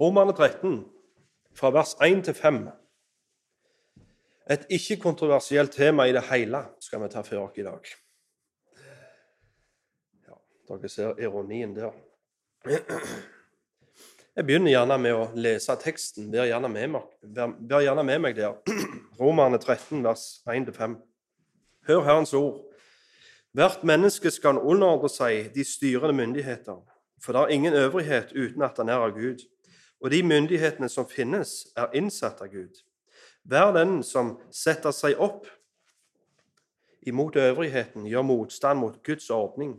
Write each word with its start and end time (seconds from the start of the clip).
Romerne 0.00 0.32
13, 0.32 0.84
fra 1.54 1.70
vers 1.70 1.96
1 2.00 2.24
til 2.24 2.34
5. 2.34 2.62
Et 4.50 4.64
ikke-kontroversielt 4.70 5.72
tema 5.72 6.06
i 6.08 6.14
det 6.16 6.24
hele 6.30 6.64
skal 6.80 7.02
vi 7.02 7.10
ta 7.12 7.20
for 7.26 7.44
oss 7.44 7.58
i 7.60 7.66
dag. 7.66 7.92
Ja, 10.28 10.38
dere 10.68 10.88
ser 10.88 11.20
ironien 11.20 11.76
der. 11.76 11.92
Jeg 14.36 14.46
begynner 14.48 14.72
gjerne 14.72 14.96
med 14.98 15.12
å 15.12 15.28
lese 15.36 15.76
teksten. 15.76 16.32
Vær 16.32 16.48
gjerne 16.48 16.72
med 16.72 16.94
meg, 16.96 17.06
vær 17.68 17.84
gjerne 17.84 18.04
med 18.08 18.24
meg 18.24 18.36
der. 18.40 18.56
Romerne 19.20 19.60
13, 19.60 20.00
vers 20.04 20.26
1-5. 20.48 20.96
Hør 21.88 22.04
Herrens 22.08 22.32
ord. 22.34 22.62
Hvert 23.52 23.84
menneske 23.84 24.32
skal 24.32 24.56
underordne 24.56 25.12
seg 25.12 25.52
de 25.52 25.64
styrende 25.68 26.16
myndigheter, 26.16 26.78
for 27.20 27.36
det 27.36 27.42
er 27.42 27.58
ingen 27.58 27.74
øvrighet 27.76 28.32
uten 28.32 28.64
at 28.64 28.80
han 28.80 28.88
er 28.88 29.04
av 29.04 29.12
Gud. 29.12 29.44
Og 30.02 30.10
de 30.10 30.22
myndighetene 30.26 30.88
som 30.90 31.06
finnes, 31.06 31.68
er 31.78 31.92
innsatt 31.94 32.42
av 32.42 32.50
Gud. 32.50 32.82
Hver 33.46 33.72
den 33.74 34.00
som 34.06 34.36
setter 34.54 34.94
seg 34.94 35.18
opp 35.22 35.46
imot 37.06 37.36
øvrigheten, 37.38 38.06
gjør 38.06 38.26
motstand 38.26 38.82
mot 38.82 38.98
Guds 39.06 39.30
ordning. 39.30 39.76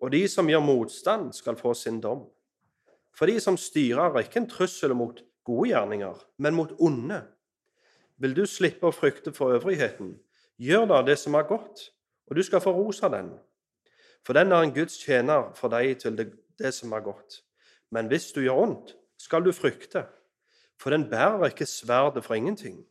Og 0.00 0.12
de 0.12 0.22
som 0.28 0.48
gjør 0.48 0.64
motstand, 0.64 1.32
skal 1.32 1.56
få 1.56 1.74
sin 1.74 2.00
dom. 2.00 2.26
For 3.16 3.26
de 3.26 3.40
som 3.40 3.56
styrer, 3.56 4.12
er 4.12 4.28
ikke 4.28 4.44
en 4.44 4.50
trussel 4.50 4.94
mot 4.94 5.20
gode 5.44 5.72
gjerninger, 5.72 6.20
men 6.38 6.54
mot 6.54 6.72
onde. 6.78 7.22
Vil 8.18 8.36
du 8.36 8.44
slippe 8.46 8.88
å 8.88 8.94
frykte 8.94 9.32
for 9.32 9.56
øvrigheten, 9.56 10.16
gjør 10.58 10.88
da 10.92 11.02
det 11.06 11.18
som 11.18 11.36
er 11.38 11.48
godt, 11.48 11.88
og 12.28 12.36
du 12.36 12.42
skal 12.44 12.62
få 12.62 12.72
ros 12.76 13.02
av 13.02 13.14
den. 13.16 13.32
For 14.26 14.36
den 14.36 14.52
er 14.52 14.64
en 14.64 14.74
Guds 14.74 14.98
tjener 15.00 15.52
for 15.56 15.72
deg 15.72 15.98
til 16.02 16.16
det, 16.18 16.30
det 16.58 16.72
som 16.74 16.92
er 16.92 17.04
godt. 17.04 17.40
Men 17.94 18.10
hvis 18.10 18.32
du 18.36 18.42
gjør 18.42 18.64
ondt, 18.66 18.94
skal 19.18 19.44
du 19.44 19.52
frykte, 19.52 20.04
for 20.80 20.90
den 20.90 21.10
bærer 21.10 21.50
ikke 21.50 21.66
sverdet 21.66 22.24
for 22.24 22.34
ingenting. 22.34 22.84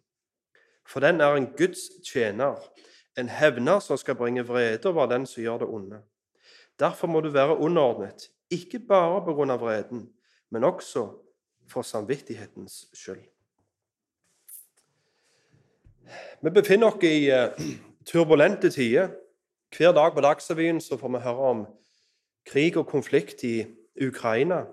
For 0.87 0.99
den 0.99 1.21
er 1.21 1.35
en 1.35 1.47
Guds 1.57 1.79
tjener, 2.05 2.55
en 3.17 3.29
hevner 3.29 3.79
som 3.79 3.97
skal 3.97 4.15
bringe 4.15 4.45
vrede 4.47 4.89
over 4.89 5.05
den 5.05 5.25
som 5.25 5.43
gjør 5.43 5.57
det 5.57 5.67
onde. 5.67 6.01
Derfor 6.79 7.07
må 7.07 7.21
du 7.21 7.29
være 7.29 7.57
underordnet, 7.57 8.29
ikke 8.51 8.79
bare 8.79 9.23
på 9.25 9.33
grunn 9.33 9.49
av 9.49 9.59
vreden, 9.59 10.09
men 10.49 10.63
også 10.63 11.09
for 11.67 11.81
samvittighetens 11.81 12.85
skyld. 12.93 13.23
Vi 16.41 16.49
befinner 16.53 16.87
oss 16.87 17.03
i 17.03 17.27
eh, 17.33 17.49
turbulente 18.05 18.69
tider. 18.71 19.09
Hver 19.77 19.91
dag 19.91 20.13
på 20.13 20.21
Dagsrevyen 20.21 20.79
får 20.81 21.09
vi 21.11 21.23
høre 21.23 21.49
om 21.51 21.65
krig 22.47 22.77
og 22.77 22.87
konflikt 22.87 23.43
i 23.43 23.65
Ukraina. 24.07 24.63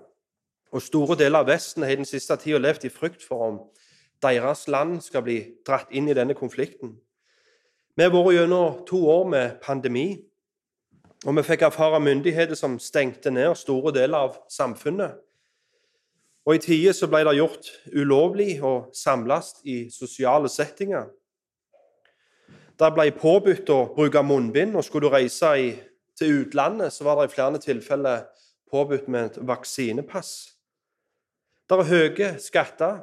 Og 0.73 0.81
Store 0.81 1.17
deler 1.19 1.43
av 1.43 1.49
Vesten 1.49 1.83
har 1.83 1.93
i 1.93 1.99
den 1.99 2.07
siste 2.07 2.35
tida 2.41 2.59
levd 2.61 2.87
i 2.87 2.93
frykt 2.93 3.23
for 3.23 3.47
om 3.47 3.59
deres 4.23 4.67
land 4.71 5.01
skal 5.03 5.25
bli 5.25 5.39
dratt 5.67 5.91
inn 5.91 6.09
i 6.09 6.15
denne 6.17 6.33
konflikten. 6.37 6.95
Vi 7.95 8.03
har 8.03 8.11
vært 8.11 8.35
gjennom 8.35 8.81
to 8.87 9.05
år 9.07 9.27
med 9.31 9.59
pandemi, 9.63 10.17
og 11.25 11.37
vi 11.37 11.43
fikk 11.47 11.63
erfare 11.67 12.01
myndigheter 12.03 12.57
som 12.59 12.79
stengte 12.79 13.31
ned 13.31 13.55
store 13.57 13.93
deler 13.95 14.27
av 14.27 14.39
samfunnet. 14.51 15.15
Og 16.45 16.57
I 16.57 16.61
tider 16.61 17.09
ble 17.09 17.23
det 17.25 17.37
gjort 17.39 17.69
ulovlig 17.95 18.49
å 18.61 18.73
samles 18.93 19.55
i 19.65 19.87
sosiale 19.89 20.51
settinger. 20.51 21.07
Det 22.75 22.91
ble 22.93 23.07
påbudt 23.15 23.71
å 23.71 23.79
bruke 23.95 24.21
munnbind, 24.21 24.75
og 24.75 24.83
skulle 24.85 25.07
du 25.07 25.15
reise 25.15 25.53
til 26.19 26.43
utlandet, 26.43 26.93
så 26.93 27.07
var 27.07 27.21
det 27.21 27.31
i 27.31 27.33
flere 27.33 27.61
tilfeller 27.63 28.27
påbudt 28.71 29.07
med 29.07 29.31
et 29.31 29.39
vaksinepass. 29.47 30.54
Det 31.65 31.77
er 31.79 31.87
høye 31.89 32.27
skatter, 32.37 32.97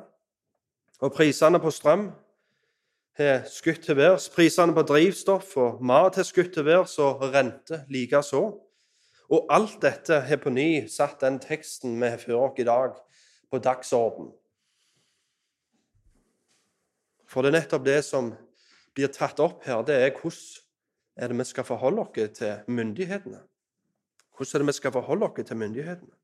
og 1.03 1.15
prisene 1.17 1.59
på 1.59 1.71
strøm 1.75 2.05
har 3.19 3.41
skutt 3.51 3.83
til 3.83 3.97
værs. 3.99 4.29
Prisene 4.31 4.75
på 4.77 4.85
drivstoff 4.87 5.57
og 5.59 5.81
mat 5.83 6.21
har 6.21 6.27
skutt 6.29 6.53
til 6.55 6.69
værs, 6.69 6.95
og 7.03 7.25
rente 7.35 7.83
likeså. 7.91 8.43
Og 9.33 9.51
alt 9.51 9.81
dette 9.83 10.21
har 10.29 10.39
på 10.39 10.53
ny 10.55 10.87
satt 10.93 11.25
den 11.25 11.41
teksten 11.43 11.99
vi 11.99 12.13
har 12.13 12.23
før 12.23 12.47
oss 12.47 12.63
i 12.63 12.69
dag, 12.69 12.95
på 13.51 13.59
dagsorden. 13.59 14.31
For 17.27 17.43
det 17.43 17.51
er 17.51 17.59
nettopp 17.59 17.85
det 17.89 17.99
som 18.07 18.31
blir 18.95 19.11
tatt 19.11 19.41
opp 19.41 19.65
her, 19.67 19.83
det 19.83 19.99
er 19.99 20.11
hvordan 20.15 20.61
er 21.17 21.33
det 21.33 21.43
vi 21.43 21.51
skal 21.51 21.65
forholde 21.67 22.07
oss 22.07 22.35
til 22.39 22.59
myndighetene. 22.69 23.43
Hvordan 24.37 24.55
er 24.55 24.63
det 24.63 24.71
vi 24.71 24.79
skal 24.79 24.93
forholde 24.95 25.27
oss 25.33 25.49
til 25.49 25.57
myndighetene? 25.57 26.22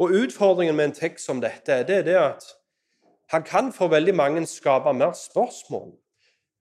Og 0.00 0.14
Utfordringen 0.16 0.76
med 0.76 0.84
en 0.84 0.96
tekst 0.96 1.28
som 1.28 1.42
dette 1.42 1.82
det 1.84 1.98
er 2.00 2.06
det 2.06 2.16
at 2.16 2.46
han 3.30 3.42
kan 3.46 3.72
for 3.72 3.92
veldig 3.92 4.14
mange 4.16 4.46
skape 4.48 4.92
mer 4.96 5.12
spørsmål 5.14 5.92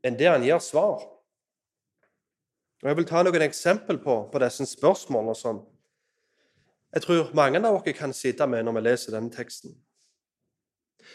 enn 0.06 0.18
det 0.20 0.28
han 0.28 0.44
gir 0.44 0.60
svar. 0.62 1.02
Og 2.84 2.88
Jeg 2.88 2.98
vil 2.98 3.08
ta 3.08 3.24
noen 3.24 3.42
eksempel 3.42 3.98
på, 4.00 4.16
på 4.32 4.42
disse 4.44 4.68
spørsmålene 4.68 5.36
som 5.36 5.64
jeg 6.94 7.06
tror 7.06 7.32
mange 7.38 7.62
av 7.62 7.80
dere 7.80 7.94
kan 7.94 8.14
sitte 8.14 8.48
med 8.48 8.66
når 8.66 8.78
vi 8.78 8.84
leser 8.88 9.16
denne 9.16 9.32
teksten. 9.32 9.76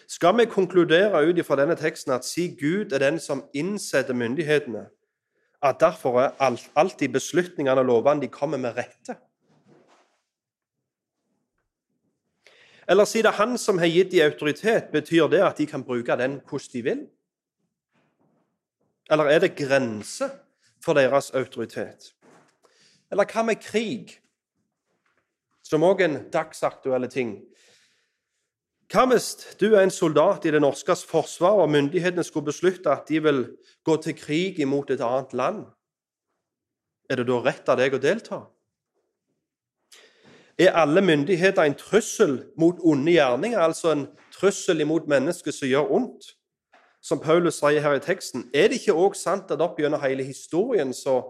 Skal 0.09 0.37
vi 0.39 0.47
konkludere 0.51 1.23
ut 1.27 1.41
fra 1.47 1.59
denne 1.61 1.77
teksten 1.77 2.12
at 2.15 2.25
si 2.25 2.49
Gud 2.61 2.93
er 2.93 3.03
den 3.03 3.21
som 3.21 3.45
innsetter 3.55 4.15
myndighetene, 4.15 4.87
at 5.62 5.81
derfor 5.81 6.21
er 6.21 6.35
alt, 6.39 6.71
alltid 6.77 7.12
beslutningene 7.12 7.81
og 7.81 7.87
lovene 7.87 8.23
de 8.23 8.29
kommer 8.29 8.59
med 8.59 8.77
rette? 8.77 9.17
Eller 12.89 13.05
si 13.09 13.22
det 13.22 13.37
han 13.39 13.59
som 13.59 13.78
har 13.78 13.89
gitt 13.89 14.12
dem 14.12 14.27
autoritet, 14.27 14.91
betyr 14.93 15.28
det 15.33 15.43
at 15.45 15.59
de 15.59 15.67
kan 15.67 15.84
bruke 15.84 16.17
den 16.21 16.41
hvordan 16.49 16.72
de 16.72 16.83
vil? 16.83 17.06
Eller 19.11 19.25
er 19.25 19.39
det 19.39 19.56
grenser 19.56 20.31
for 20.84 20.94
deres 20.94 21.31
autoritet? 21.31 22.12
Eller 23.11 23.25
hva 23.25 23.43
med 23.43 23.61
krig? 23.62 24.21
som 25.65 25.84
òg 25.84 26.03
er 26.03 26.11
en 26.11 26.25
dagsaktuell 26.33 27.09
ting. 27.11 27.39
Hva 28.93 29.06
hvis 29.09 29.31
du 29.59 29.71
er 29.73 29.83
en 29.83 29.93
soldat 29.93 30.44
i 30.44 30.53
det 30.53 30.61
norske 30.62 30.97
forsvaret, 31.09 31.65
og 31.65 31.73
myndighetene 31.73 32.25
skulle 32.27 32.50
beslutte 32.50 32.93
at 32.93 33.09
de 33.09 33.23
vil 33.25 33.41
gå 33.87 33.97
til 34.05 34.17
krig 34.19 34.61
imot 34.61 34.93
et 34.93 35.03
annet 35.05 35.33
land? 35.33 35.65
Er 37.11 37.21
det 37.21 37.28
da 37.28 37.41
rett 37.44 37.69
av 37.69 37.81
deg 37.81 37.97
å 37.97 38.03
delta? 38.03 38.44
Er 40.59 40.76
alle 40.78 41.03
myndigheter 41.03 41.62
en 41.62 41.75
trussel 41.75 42.44
mot 42.56 42.78
onde 42.78 43.12
gjerninger, 43.12 43.59
altså 43.59 43.92
en 43.92 44.06
trussel 44.32 44.81
imot 44.81 45.09
mennesker 45.10 45.50
som 45.50 45.69
gjør 45.69 45.91
ondt? 45.91 46.34
Som 47.03 47.20
Paulus 47.20 47.59
sier 47.60 47.82
her 47.84 47.98
i 47.98 48.03
teksten, 48.03 48.48
er 48.54 48.70
det 48.70 48.81
ikke 48.81 48.94
òg 48.97 49.16
sant 49.19 49.50
at 49.53 49.60
opp 49.60 49.81
gjennom 49.81 50.00
hele 50.00 50.25
historien 50.25 50.94
så 50.94 51.20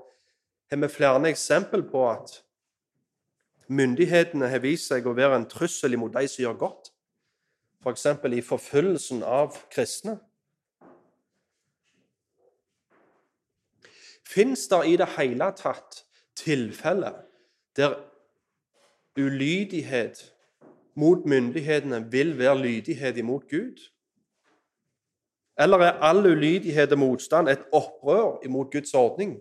har 0.71 0.79
vi 0.79 0.89
flere 0.93 1.29
eksempel 1.29 1.83
på 1.89 2.05
at 2.11 2.45
Myndighetene 3.67 4.49
har 4.53 4.61
vist 4.61 4.91
seg 4.91 5.07
å 5.09 5.15
være 5.17 5.39
en 5.41 5.49
trussel 5.49 5.97
imot 5.97 6.13
de 6.13 6.27
som 6.29 6.43
gjør 6.43 6.57
godt, 6.61 6.91
f.eks. 7.81 8.07
For 8.21 8.37
i 8.37 8.43
forfølgelsen 8.45 9.23
av 9.25 9.57
kristne. 9.73 10.19
Fins 14.25 14.67
det 14.69 14.81
i 14.91 14.99
det 15.01 15.09
hele 15.17 15.49
tatt 15.57 16.03
tilfeller 16.37 17.23
der 17.79 17.97
ulydighet 19.19 20.35
mot 20.95 21.27
myndighetene 21.27 22.05
vil 22.11 22.39
være 22.39 22.59
lydighet 22.59 23.17
imot 23.17 23.49
Gud? 23.51 23.91
Eller 25.59 25.79
er 25.79 26.01
all 26.03 26.27
ulydighet 26.27 26.93
og 26.93 26.99
motstand 26.99 27.49
et 27.49 27.67
opprør 27.73 28.41
imot 28.45 28.73
Guds 28.73 28.95
ordning? 28.95 29.39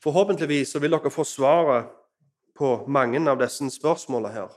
Forhåpentligvis 0.00 0.76
vil 0.80 0.90
dere 0.90 1.10
få 1.10 1.24
svaret 1.24 1.88
på 2.56 2.84
mange 2.88 3.20
av 3.30 3.40
disse 3.40 3.68
spørsmålene 3.72 4.34
her 4.34 4.56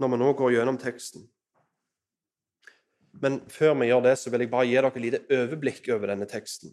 når 0.00 0.08
vi 0.08 0.16
nå 0.16 0.30
går 0.32 0.52
gjennom 0.54 0.78
teksten. 0.80 1.26
Men 3.20 3.40
før 3.52 3.74
vi 3.76 3.90
gjør 3.90 4.06
det, 4.06 4.14
så 4.16 4.30
vil 4.32 4.46
jeg 4.46 4.52
bare 4.52 4.68
gi 4.68 4.76
dere 4.78 4.88
et 4.88 5.02
lite 5.04 5.20
overblikk 5.36 5.90
over 5.92 6.08
denne 6.08 6.28
teksten. 6.28 6.72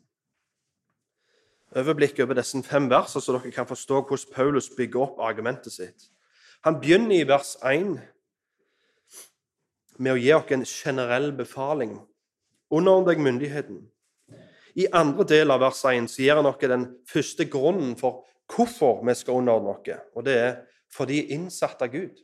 Overblikk 1.75 2.19
over 2.23 2.37
disse 2.37 2.63
fem 2.63 2.89
versene, 2.89 3.21
så 3.21 3.35
dere 3.35 3.51
kan 3.51 3.67
forstå 3.67 4.01
hvordan 4.07 4.33
Paulus 4.33 4.69
bygger 4.77 5.01
opp 5.03 5.19
argumentet 5.19 5.73
sitt. 5.73 6.07
Han 6.63 6.79
begynner 6.79 7.15
i 7.15 7.27
vers 7.27 7.55
1 7.65 7.97
med 9.99 10.13
å 10.13 10.19
gi 10.19 10.31
oss 10.33 10.53
en 10.53 10.65
generell 10.65 11.31
befaling. 11.35 11.97
Underordn 12.71 13.07
deg 13.09 13.23
myndigheten. 13.23 13.81
I 14.77 14.87
andre 14.93 15.25
del 15.27 15.51
av 15.51 15.63
vers 15.65 15.83
1 15.89 16.07
så 16.11 16.21
gir 16.21 16.37
han 16.37 16.45
oss 16.45 16.59
den 16.61 16.87
første 17.09 17.47
grunnen 17.49 17.95
for 17.99 18.23
hvorfor 18.53 19.03
vi 19.05 19.15
skal 19.17 19.41
underordne 19.41 19.73
oss, 19.75 20.03
og 20.15 20.25
det 20.25 20.37
er 20.39 20.53
fordi 20.93 21.25
innsatt 21.35 21.81
av 21.83 21.91
Gud. 21.91 22.15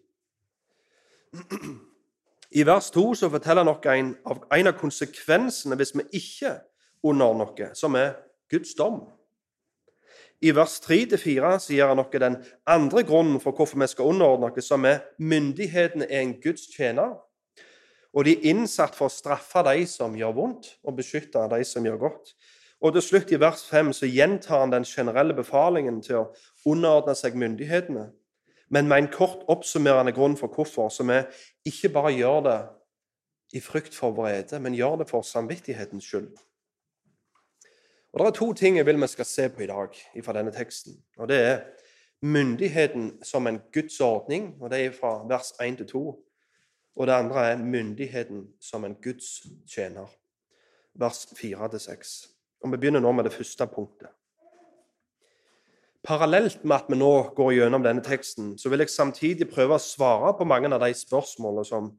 I 2.53 2.63
vers 2.63 2.91
2 2.93 3.15
så 3.17 3.29
forteller 3.33 3.65
han 3.65 3.73
oss 3.73 3.87
en, 3.89 4.13
en, 4.53 4.69
av 4.69 4.77
konsekvensene 4.77 5.75
hvis 5.75 5.95
vi 5.97 6.05
ikke 6.21 6.53
underordner 7.03 7.49
oss, 7.49 7.79
som 7.79 7.97
er 7.99 8.13
Guds 8.53 8.75
dom. 8.77 9.01
I 10.43 10.51
vers 10.51 10.81
3-4 10.83 11.53
sier 11.63 11.87
han 11.87 12.01
noe 12.01 12.19
den 12.19 12.35
andre 12.67 13.05
grunnen 13.07 13.39
for 13.39 13.55
hvorfor 13.55 13.79
vi 13.79 13.87
skal 13.87 14.09
underordne 14.11 14.49
oss, 14.51 14.67
som 14.67 14.83
er 14.83 15.05
myndighetene 15.15 16.09
er 16.09 16.25
en 16.25 16.33
Guds 16.43 16.67
tjener. 16.73 17.13
Og 18.13 18.27
de 18.27 18.35
er 18.35 18.49
innsatt 18.51 18.97
for 18.97 19.07
å 19.07 19.13
straffe 19.13 19.63
de 19.65 19.85
som 19.89 20.17
gjør 20.19 20.35
vondt, 20.35 20.67
og 20.83 20.97
beskytte 20.99 21.47
de 21.53 21.63
som 21.65 21.87
gjør 21.87 22.01
godt. 22.03 22.35
Og 22.83 22.91
til 22.91 23.05
slutt, 23.05 23.31
i 23.31 23.39
vers 23.39 23.63
5, 23.69 23.93
så 23.95 24.09
gjentar 24.11 24.59
han 24.59 24.73
den 24.73 24.83
generelle 24.83 25.33
befalingen 25.37 26.01
til 26.03 26.19
å 26.19 26.29
underordne 26.67 27.15
seg 27.15 27.39
myndighetene, 27.39 28.09
men 28.73 28.89
med 28.89 28.99
en 28.99 29.11
kort 29.13 29.45
oppsummerende 29.47 30.11
grunn 30.11 30.35
for 30.35 30.51
hvorfor, 30.51 30.89
som 30.91 31.11
er 31.13 31.29
ikke 31.67 31.93
bare 31.93 32.11
gjør 32.17 32.39
det 32.49 32.57
i 33.55 33.61
frykt 33.63 33.95
for 33.95 34.15
vrede, 34.17 34.59
men 34.59 34.75
gjør 34.75 35.03
det 35.03 35.07
for 35.13 35.23
samvittighetens 35.23 36.09
skyld. 36.09 36.33
Og 38.13 38.19
Det 38.19 38.27
er 38.27 38.31
to 38.31 38.53
ting 38.53 38.77
jeg 38.77 38.85
vil 38.85 39.01
vi 39.01 39.07
skal 39.07 39.25
se 39.25 39.49
på 39.49 39.63
i 39.63 39.67
dag 39.67 39.95
fra 40.23 40.33
denne 40.33 40.51
teksten. 40.51 40.93
og 41.17 41.27
Det 41.27 41.37
er 41.37 41.61
myndigheten 42.21 43.23
som 43.23 43.47
en 43.47 43.61
Guds 43.73 43.99
ordning, 43.99 44.55
og 44.61 44.69
det 44.69 44.85
er 44.85 44.91
fra 44.91 45.27
vers 45.27 45.53
1 45.61 45.77
til 45.77 45.87
2. 45.87 46.19
Og 46.95 47.07
det 47.07 47.13
andre 47.13 47.51
er 47.51 47.57
myndigheten 47.57 48.47
som 48.61 48.85
en 48.85 48.95
Guds 48.95 49.47
tjener, 49.67 50.05
vers 50.93 51.27
4 51.37 51.69
til 51.69 51.79
6. 51.79 52.27
Og 52.63 52.71
Vi 52.71 52.77
begynner 52.77 52.99
nå 52.99 53.11
med 53.11 53.23
det 53.23 53.33
første 53.33 53.67
punktet. 53.67 54.07
Parallelt 56.03 56.65
med 56.65 56.75
at 56.75 56.85
vi 56.89 56.95
nå 56.95 57.33
går 57.35 57.51
gjennom 57.51 57.83
denne 57.83 58.03
teksten, 58.03 58.57
så 58.57 58.69
vil 58.69 58.79
jeg 58.79 58.89
samtidig 58.89 59.49
prøve 59.49 59.75
å 59.75 59.81
svare 59.81 60.33
på 60.37 60.43
mange 60.43 60.73
av 60.73 60.81
de 60.83 60.93
spørsmålene 60.93 61.65
som 61.65 61.97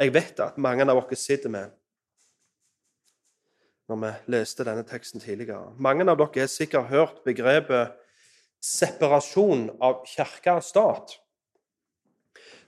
jeg 0.00 0.14
vet 0.14 0.40
at 0.40 0.58
mange 0.58 0.84
av 0.84 1.00
dere 1.00 1.16
sitter 1.16 1.48
med 1.48 1.70
når 3.92 4.00
vi 4.00 4.32
leste 4.32 4.64
denne 4.64 4.84
teksten 4.88 5.20
tidligere. 5.20 5.74
Mange 5.76 6.06
av 6.08 6.16
dere 6.16 6.46
har 6.46 6.50
sikkert 6.50 6.88
hørt 6.88 7.20
begrepet 7.26 7.92
separasjon 8.62 9.68
av 9.82 10.02
kirke 10.08 10.56
og 10.56 10.64
stat. 10.64 11.16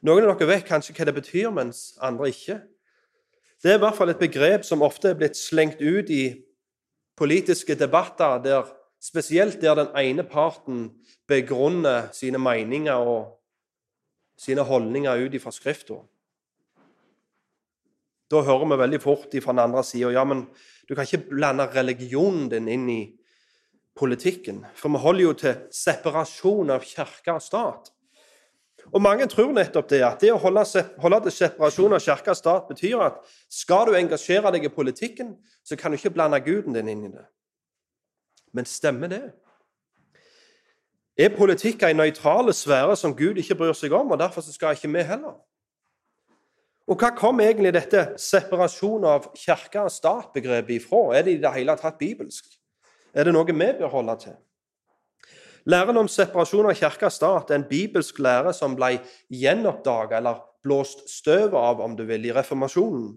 Noen 0.05 0.27
av 0.27 0.37
dere 0.37 0.51
vet 0.51 0.69
kanskje 0.69 0.95
hva 0.97 1.09
det 1.09 1.17
betyr, 1.17 1.51
mens 1.55 1.95
andre 2.03 2.29
ikke. 2.33 2.59
Det 3.65 3.73
er 3.73 3.79
i 3.79 3.85
hvert 3.87 3.97
fall 3.97 4.13
et 4.13 4.21
begrep 4.21 4.67
som 4.69 4.85
ofte 4.85 5.15
er 5.15 5.17
blitt 5.17 5.39
slengt 5.41 5.81
ut 5.81 6.11
i 6.13 6.25
politiske 7.17 7.77
debatter, 7.79 8.43
der, 8.45 8.69
spesielt 9.01 9.63
der 9.63 9.79
den 9.79 9.95
ene 9.97 10.25
parten 10.29 10.91
begrunner 11.29 12.11
sine 12.13 12.41
meninger 12.43 13.01
og 13.01 13.39
sine 14.37 14.67
holdninger 14.67 15.25
ut 15.25 15.39
ifra 15.39 15.53
Skrifta. 15.55 16.03
Da 18.31 18.41
hører 18.45 18.71
vi 18.71 18.79
veldig 18.81 19.01
fort 19.03 19.35
fra 19.43 19.53
den 19.53 19.65
andre 19.67 19.83
sida 19.85 20.13
ja, 20.15 20.25
men 20.25 20.47
du 20.89 20.95
kan 20.95 21.07
ikke 21.07 21.31
blande 21.31 21.67
religionen 21.75 22.49
din 22.53 22.69
inn 22.69 22.89
i 22.93 23.03
politikken. 23.97 24.65
For 24.75 24.93
vi 24.93 25.03
holder 25.03 25.25
jo 25.25 25.35
til 25.39 25.61
separasjon 25.73 26.73
av 26.75 26.87
kirke 26.87 27.37
og 27.37 27.45
stat. 27.45 27.91
Og 28.93 29.01
Mange 29.01 29.27
tror 29.27 29.53
nettopp 29.55 29.89
det, 29.89 30.03
at 30.05 30.21
det 30.21 30.33
å 30.35 30.41
holde, 30.41 30.65
holde 31.01 31.21
til 31.25 31.37
separasjon 31.39 31.97
av 31.97 32.03
kirke 32.05 32.35
og 32.35 32.39
stat 32.39 32.67
betyr 32.69 33.07
at 33.07 33.23
skal 33.53 33.89
du 33.89 33.97
engasjere 33.97 34.53
deg 34.53 34.67
i 34.69 34.73
politikken, 34.73 35.37
så 35.65 35.79
kan 35.81 35.93
du 35.93 35.99
ikke 35.99 36.13
blande 36.13 36.41
guden 36.45 36.77
din 36.77 36.91
inn 36.93 37.07
i 37.09 37.15
det. 37.15 37.25
Men 38.55 38.69
stemmer 38.69 39.11
det? 39.11 39.25
Er 41.17 41.35
politikk 41.35 41.83
en 41.87 42.01
nøytral 42.03 42.51
sfære 42.55 42.97
som 42.99 43.15
Gud 43.17 43.39
ikke 43.39 43.57
bryr 43.59 43.75
seg 43.79 43.93
om, 43.95 44.11
og 44.11 44.19
derfor 44.19 44.45
skal 44.45 44.75
ikke 44.75 44.91
vi 44.91 45.07
heller? 45.07 45.39
Og 46.85 47.01
hva 47.01 47.15
kom 47.17 47.41
egentlig 47.41 47.73
dette 47.73 48.01
separasjon 48.21 49.07
av 49.09 49.31
kirke 49.39 49.87
og 49.87 49.93
stat-begrepet 49.93 50.83
ifra? 50.83 51.07
Er 51.17 51.25
det 51.25 51.39
i 51.39 51.41
det 51.41 51.53
hele 51.55 51.77
tatt 51.81 51.97
bibelsk? 52.01 52.51
Er 53.15 53.25
det 53.25 53.33
noe 53.33 53.49
vi 53.49 53.57
bør 53.57 53.93
holde 53.93 54.17
til? 54.27 54.35
Læren 55.65 55.97
om 55.97 56.09
separasjon 56.13 56.69
av 56.69 56.77
kirke 56.77 57.09
og 57.09 57.15
stat 57.15 57.51
er 57.51 57.63
en 57.63 57.69
bibelsk 57.71 58.19
lære 58.21 58.53
som 58.53 58.75
ble 58.77 58.99
gjenoppdaga 59.33 60.19
eller 60.19 60.43
blåst 60.65 61.07
støvet 61.09 61.57
av, 61.57 61.81
om 61.81 61.97
du 61.97 62.05
vil, 62.05 62.27
i 62.29 62.35
reformasjonen. 62.37 63.15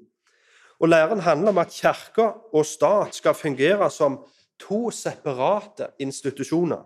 Og 0.80 0.88
Læren 0.88 1.20
handler 1.26 1.52
om 1.52 1.60
at 1.60 1.76
kirke 1.76 2.30
og 2.54 2.64
stat 2.66 3.20
skal 3.20 3.36
fungere 3.36 3.90
som 3.92 4.22
to 4.62 4.88
separate 4.96 5.90
institusjoner, 6.00 6.86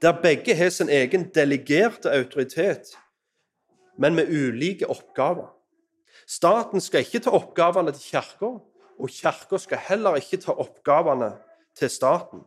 der 0.00 0.16
begge 0.22 0.54
har 0.54 0.70
sin 0.70 0.88
egen 0.88 1.28
delegerte 1.34 2.10
autoritet 2.10 2.94
men 3.98 4.14
med 4.14 4.30
ulike 4.30 4.88
oppgaver. 4.88 5.50
Staten 6.28 6.80
skal 6.80 7.04
ikke 7.04 7.22
ta 7.24 7.32
oppgavene 7.34 7.92
til 7.92 8.12
Kirka, 8.12 8.54
og 8.98 9.10
Kirka 9.10 9.58
skal 9.58 9.80
heller 9.88 10.16
ikke 10.20 10.40
ta 10.40 10.52
oppgavene 10.52 11.32
til 11.78 11.90
staten. 11.90 12.44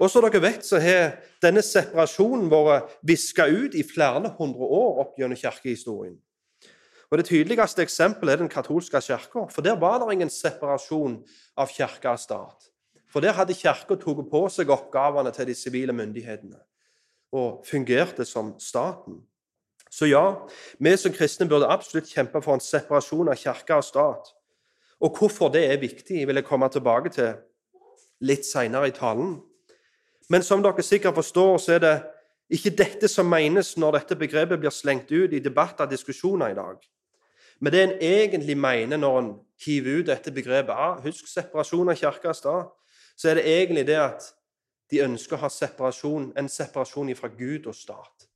Og 0.00 0.10
som 0.10 0.24
dere 0.24 0.40
vet, 0.42 0.64
så 0.64 0.80
har 0.80 1.18
denne 1.42 1.62
separasjonen 1.64 2.50
vært 2.52 2.96
viska 3.06 3.46
ut 3.48 3.76
i 3.76 3.84
flere 3.86 4.32
hundre 4.38 4.66
år 4.66 5.00
opp 5.04 5.20
gjennom 5.20 5.38
kirkehistorien. 5.40 6.18
Og 7.10 7.18
Det 7.18 7.26
tydeligste 7.26 7.82
eksempelet 7.82 8.32
er 8.32 8.36
den 8.44 8.48
katolske 8.48 9.00
kirka. 9.00 9.48
For 9.50 9.62
der 9.62 9.76
var 9.76 9.98
det 9.98 10.12
ingen 10.14 10.30
separasjon 10.30 11.24
av 11.56 11.68
kirke 11.68 12.10
og 12.10 12.20
stat. 12.20 12.68
For 13.10 13.20
der 13.20 13.34
hadde 13.34 13.54
kirka 13.54 13.96
tatt 13.98 14.28
på 14.30 14.42
seg 14.48 14.70
oppgavene 14.70 15.32
til 15.34 15.46
de 15.50 15.54
sivile 15.54 15.92
myndighetene 15.92 16.60
og 17.32 17.64
fungerte 17.66 18.24
som 18.24 18.54
staten. 18.58 19.20
Så 19.90 20.06
ja, 20.06 20.46
vi 20.78 20.96
som 20.96 21.12
kristne 21.12 21.48
burde 21.50 21.68
absolutt 21.68 22.10
kjempe 22.12 22.42
for 22.44 22.54
en 22.54 22.62
separasjon 22.62 23.28
av 23.28 23.38
kirke 23.40 23.74
og 23.74 23.84
stat. 23.84 24.30
Og 25.00 25.16
hvorfor 25.18 25.50
det 25.50 25.64
er 25.66 25.80
viktig, 25.82 26.26
vil 26.26 26.38
jeg 26.38 26.46
komme 26.46 26.68
tilbake 26.70 27.10
til 27.10 27.32
litt 28.20 28.46
seinere 28.46 28.90
i 28.90 28.94
talen. 28.94 29.38
Men 30.30 30.44
som 30.46 30.62
dere 30.62 30.84
sikkert 30.86 31.16
forstår, 31.18 31.58
så 31.58 31.74
er 31.74 31.82
det 31.82 31.94
ikke 32.50 32.74
dette 32.78 33.08
som 33.08 33.26
menes 33.30 33.76
når 33.78 33.98
dette 33.98 34.18
begrepet 34.18 34.60
blir 34.60 34.74
slengt 34.74 35.10
ut 35.10 35.32
i 35.32 35.42
debatter 35.42 35.86
og 35.86 35.92
diskusjoner 35.92 36.52
i 36.52 36.58
dag. 36.58 36.78
Men 37.60 37.72
det 37.72 37.82
en 37.82 37.96
egentlig 38.00 38.56
mener 38.56 38.96
når 38.96 39.18
en 39.18 39.32
hiver 39.64 40.00
ut 40.00 40.06
dette 40.08 40.32
begrepet 40.32 40.72
ah, 40.72 41.00
Husk 41.04 41.28
separasjon 41.28 41.92
av 41.92 41.98
kirke 41.98 42.30
og 42.30 42.36
stat. 42.36 42.70
Så 43.16 43.28
er 43.28 43.36
det 43.36 43.48
egentlig 43.50 43.86
det 43.86 43.98
at 44.00 44.30
de 44.90 45.02
ønsker 45.04 45.36
å 45.36 45.44
ha 45.44 45.50
separasjon, 45.52 46.32
en 46.38 46.48
separasjon 46.48 47.12
fra 47.18 47.28
Gud 47.28 47.68
og 47.68 47.76
stat. 47.76 48.29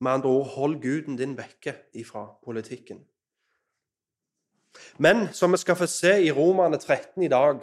Med 0.00 0.12
andre 0.12 0.28
ord, 0.28 0.46
hold 0.56 0.80
guden 0.82 1.16
din 1.16 1.36
vekke 1.38 1.76
ifra 1.94 2.26
politikken. 2.44 3.04
Men 4.98 5.28
som 5.32 5.52
vi 5.52 5.60
skal 5.62 5.76
få 5.76 5.86
se 5.86 6.16
i 6.26 6.32
Romane 6.32 6.78
13 6.78 7.22
i 7.22 7.28
dag, 7.28 7.60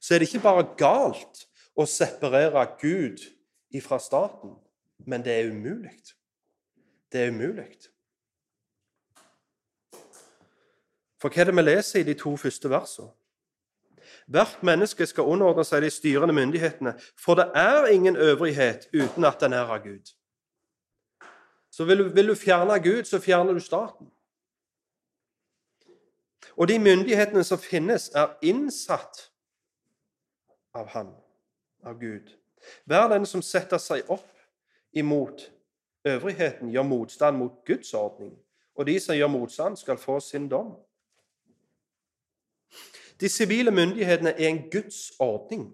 så 0.00 0.14
er 0.14 0.18
det 0.18 0.28
ikke 0.28 0.44
bare 0.44 0.66
galt 0.78 1.46
å 1.78 1.86
separere 1.88 2.64
Gud 2.80 3.22
ifra 3.74 3.98
staten, 3.98 4.56
men 5.06 5.24
det 5.24 5.34
er 5.34 5.52
umulig. 5.52 5.94
Det 7.12 7.22
er 7.22 7.32
umulig. 7.32 7.70
For 11.18 11.32
hva 11.32 11.42
er 11.42 11.50
det 11.50 11.56
vi 11.56 11.64
leser 11.64 12.00
i 12.00 12.06
de 12.06 12.14
to 12.18 12.36
første 12.38 12.70
versene? 12.70 13.10
Hvert 14.28 14.60
menneske 14.62 15.06
skal 15.08 15.24
underordne 15.24 15.64
seg 15.64 15.82
de 15.82 15.88
styrende 15.90 16.34
myndighetene, 16.36 16.92
for 17.16 17.38
det 17.38 17.48
er 17.56 17.88
ingen 17.88 18.16
øvrighet 18.16 18.86
uten 18.92 19.24
at 19.24 19.40
den 19.40 19.56
er 19.56 19.70
av 19.72 19.80
Gud. 19.84 20.12
Så 21.78 21.84
vil 21.84 21.98
du, 21.98 22.08
vil 22.08 22.28
du 22.28 22.34
fjerne 22.34 22.82
Gud, 22.82 23.04
så 23.04 23.20
fjerner 23.20 23.52
du 23.52 23.60
staten. 23.60 24.10
Og 26.56 26.68
de 26.68 26.78
myndighetene 26.78 27.44
som 27.44 27.58
finnes, 27.58 28.08
er 28.14 28.34
innsatt 28.42 29.30
av 30.74 30.86
Han, 30.86 31.12
av 31.86 32.00
Gud. 32.00 32.34
Hver 32.84 33.06
den 33.14 33.26
som 33.26 33.42
setter 33.46 33.78
seg 33.78 34.10
opp 34.10 34.26
imot 34.90 35.52
øvrigheten, 36.04 36.74
gjør 36.74 36.82
motstand 36.82 37.38
mot 37.38 37.62
Guds 37.66 37.94
ordning. 37.94 38.34
Og 38.74 38.86
de 38.90 38.98
som 39.00 39.14
gjør 39.14 39.30
motstand, 39.30 39.76
skal 39.76 40.02
få 40.02 40.18
sin 40.20 40.50
dom. 40.50 40.74
De 43.20 43.28
sivile 43.28 43.70
myndighetene 43.70 44.34
er 44.34 44.48
en 44.48 44.64
Guds 44.70 45.12
ordning. 45.18 45.70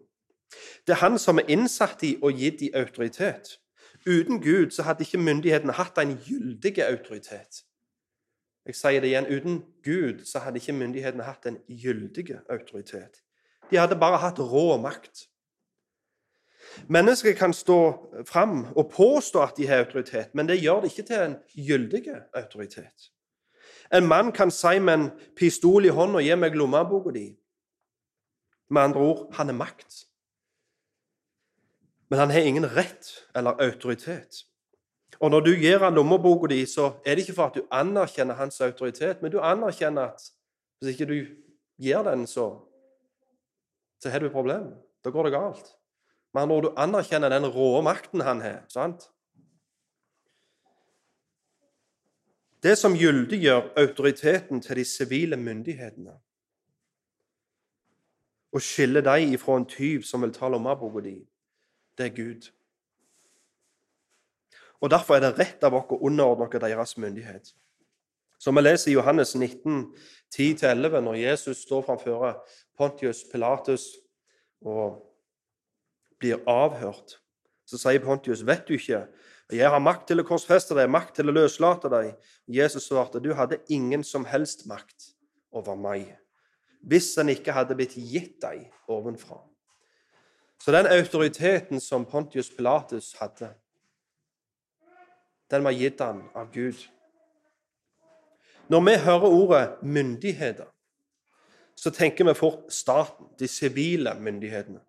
Det 0.87 0.92
er 0.92 1.06
han 1.08 1.18
som 1.18 1.40
er 1.40 1.49
innsatt 1.49 2.04
i 2.04 2.18
og 2.23 2.37
gitt 2.37 2.61
i 2.61 2.75
autoritet. 2.76 3.56
Uten 4.06 4.40
Gud 4.40 4.70
så 4.70 4.82
hadde 4.82 5.04
ikke 5.04 5.18
myndighetene 5.18 5.73
hatt 5.73 5.99
en 5.99 6.18
gyldig 6.26 6.78
autoritet. 6.84 7.64
Jeg 8.66 8.75
sier 8.75 9.00
det 9.00 9.08
igjen, 9.08 9.28
Uten 9.28 9.62
Gud 9.84 10.25
så 10.25 10.38
hadde 10.44 10.61
ikke 10.61 10.73
myndighetene 10.73 11.25
hatt 11.25 11.46
en 11.46 11.58
gyldig 11.68 12.30
autoritet. 12.50 13.23
De 13.70 13.76
hadde 13.76 13.96
bare 14.00 14.20
hatt 14.20 14.40
rå 14.40 14.76
makt. 14.80 15.28
Mennesker 16.88 17.32
kan 17.32 17.52
stå 17.52 17.78
fram 18.28 18.66
og 18.76 18.90
påstå 18.92 19.40
at 19.40 19.56
de 19.56 19.66
har 19.66 19.84
autoritet, 19.84 20.34
men 20.34 20.49
det 20.49 20.61
gjør 20.61 20.80
det 20.80 20.92
ikke 20.92 21.06
til 21.08 21.16
en 21.16 21.37
gyldig 21.54 22.02
autoritet. 22.34 23.11
En 23.92 24.06
mann 24.08 24.32
kan 24.32 24.50
si 24.50 24.78
med 24.78 24.94
en 24.94 25.11
pistol 25.37 25.84
i 25.84 25.88
hånda 25.92 26.20
'Gi 26.20 26.34
meg 26.34 26.54
lommeboka 26.54 27.11
di'. 27.11 27.37
Med 28.70 28.82
andre 28.82 29.00
ord 29.00 29.34
han 29.34 29.49
er 29.49 29.52
makt. 29.52 30.06
Men 32.08 32.18
han 32.18 32.30
har 32.30 32.40
ingen 32.40 32.66
rett 32.66 33.06
eller 33.34 33.61
autoritet. 33.62 34.44
Og 35.20 35.30
når 35.30 35.40
du 35.40 35.52
gir 35.56 35.78
han 35.78 35.94
lommeboka 35.94 36.50
di, 36.50 36.64
så 36.66 36.92
er 37.06 37.14
det 37.14 37.25
ikke 37.25 37.37
for 37.38 37.50
at 37.50 37.56
du 37.56 37.68
anerkjenner 37.73 38.37
hans 38.38 38.61
autoritet, 38.61 39.23
men 39.23 39.32
du 39.32 39.38
anerkjenner 39.40 40.12
at 40.12 40.26
hvis 40.80 40.94
ikke 40.94 41.08
du 41.08 41.16
gir 41.80 42.02
den, 42.04 42.26
så, 42.26 42.50
så 44.02 44.11
har 44.11 44.20
du 44.20 44.26
et 44.26 44.37
problem. 44.37 44.73
Da 45.04 45.11
går 45.11 45.28
det 45.28 45.37
galt. 45.37 45.73
Men 46.34 46.49
når 46.50 46.61
du 46.61 46.70
anerkjenner 46.76 47.30
den 47.30 47.46
rå 47.46 47.80
makten 47.87 48.25
han 48.26 48.42
har 48.42 48.64
sant? 48.68 49.08
Det 52.64 52.78
som 52.80 52.96
gyldiggjør 52.96 53.75
autoriteten 53.76 54.61
til 54.64 54.80
de 54.80 54.84
sivile 54.88 55.37
myndighetene, 55.37 56.16
og 58.54 58.62
skiller 58.62 59.02
dem 59.02 59.34
ifra 59.34 59.56
en 59.58 59.66
tyv 59.66 60.04
som 60.06 60.23
vil 60.23 60.32
ta 60.32 60.49
lommeboka 60.49 61.02
di, 61.04 61.18
det 61.98 62.06
er 62.06 62.16
Gud. 62.16 62.50
Og 64.80 64.90
Derfor 64.90 65.16
er 65.16 65.20
det 65.20 65.38
rett 65.38 65.64
av 65.64 65.74
oss 65.78 65.92
å 65.94 66.00
underordne 66.04 66.44
oss 66.44 66.60
deres 66.60 66.96
myndighet. 67.00 67.54
Som 68.38 68.58
vi 68.58 68.64
leser 68.64 68.90
i 68.90 68.96
Johannes 68.98 69.34
19, 69.34 69.94
10-11, 70.34 71.00
når 71.00 71.14
Jesus 71.14 71.62
står 71.64 71.84
framfor 71.86 72.42
Pontius 72.76 73.22
Pilatus 73.30 73.86
og 74.60 74.98
blir 76.20 76.42
avhørt, 76.50 77.16
så 77.64 77.78
sier 77.80 78.04
Pontius, 78.04 78.42
'Vet 78.42 78.68
du 78.68 78.74
ikke 78.74 79.06
jeg 79.52 79.70
har 79.70 79.80
makt 79.80 80.06
til 80.08 80.20
å 80.20 80.24
korsfeste 80.24 80.74
deg, 80.74 80.90
makt 80.90 81.16
til 81.16 81.28
å 81.28 81.32
løslate 81.32 81.88
deg.' 81.88 82.14
Jesus 82.48 82.88
svarte, 82.88 83.20
'Du 83.20 83.34
hadde 83.34 83.62
ingen 83.68 84.04
som 84.04 84.24
helst 84.24 84.66
makt 84.66 85.14
over 85.52 85.74
meg, 85.74 86.18
hvis 86.82 87.16
en 87.18 87.28
ikke 87.28 87.52
hadde 87.52 87.74
blitt 87.74 87.96
gitt 87.96 88.40
deg 88.42 88.70
ovenfra.' 88.88 89.53
Så 90.61 90.73
den 90.73 90.87
autoriteten 90.87 91.80
som 91.80 92.04
Pontius 92.04 92.50
Pilatus 92.50 93.14
hadde, 93.20 93.50
den 95.50 95.64
var 95.64 95.70
gitt 95.70 96.00
han 96.00 96.23
av 96.34 96.52
Gud. 96.52 96.78
Når 98.68 98.80
vi 98.80 98.96
hører 99.04 99.28
ordet 99.28 99.82
myndigheter, 99.82 100.70
så 101.76 101.90
tenker 101.90 102.25
vi 102.25 102.34
fort 102.34 102.73
staten, 102.73 103.26
de 103.38 103.49
sivile 103.49 104.14
myndighetene. 104.20 104.80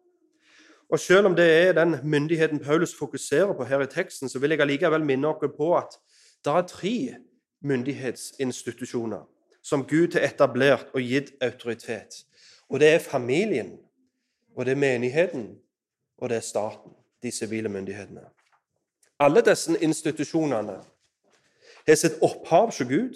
Og 0.90 1.00
Selv 1.00 1.26
om 1.26 1.36
det 1.36 1.46
er 1.46 1.74
den 1.74 1.98
myndigheten 2.04 2.60
Paulus 2.60 2.96
fokuserer 3.00 3.54
på 3.54 3.64
her 3.64 3.82
i 3.82 3.86
teksten, 3.86 4.30
så 4.30 4.40
vil 4.40 4.50
jeg 4.50 4.62
allikevel 4.62 5.04
minne 5.04 5.28
dere 5.28 5.50
på 5.58 5.74
at 5.78 5.98
det 6.46 6.54
er 6.54 6.68
tre 6.70 7.16
myndighetsinstitusjoner 7.62 9.26
som 9.64 9.86
Gud 9.86 10.14
har 10.14 10.28
etablert 10.28 10.92
og 10.94 11.02
gitt 11.02 11.34
autoritet. 11.42 12.26
Og 12.70 12.80
det 12.80 12.94
er 12.94 13.00
familien, 13.00 13.80
og 14.56 14.66
det 14.66 14.72
er 14.72 14.82
menigheten, 14.82 15.48
og 16.18 16.30
det 16.30 16.38
er 16.38 16.42
staten, 16.42 16.92
de 17.24 17.32
sivile 17.32 17.70
myndighetene. 17.70 18.24
Alle 19.20 19.42
disse 19.42 19.76
institusjonene 19.82 20.80
har 21.88 21.96
sitt 21.96 22.20
opphav 22.24 22.72
hos 22.72 22.82
Gud. 22.88 23.16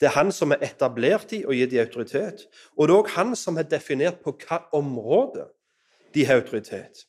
Det 0.00 0.08
er 0.08 0.16
han 0.16 0.32
som 0.32 0.50
har 0.50 0.62
etablert 0.64 1.30
dem 1.30 1.46
og 1.46 1.54
gitt 1.54 1.70
dem 1.70 1.84
autoritet. 1.84 2.46
Og 2.76 2.88
det 2.88 2.94
er 2.94 3.02
òg 3.02 3.12
han 3.14 3.36
som 3.36 3.56
har 3.56 3.68
definert 3.68 4.22
på 4.24 4.34
hva 4.46 4.62
område 4.72 5.46
de 6.14 6.24
har 6.26 6.40
autoritet. 6.40 7.06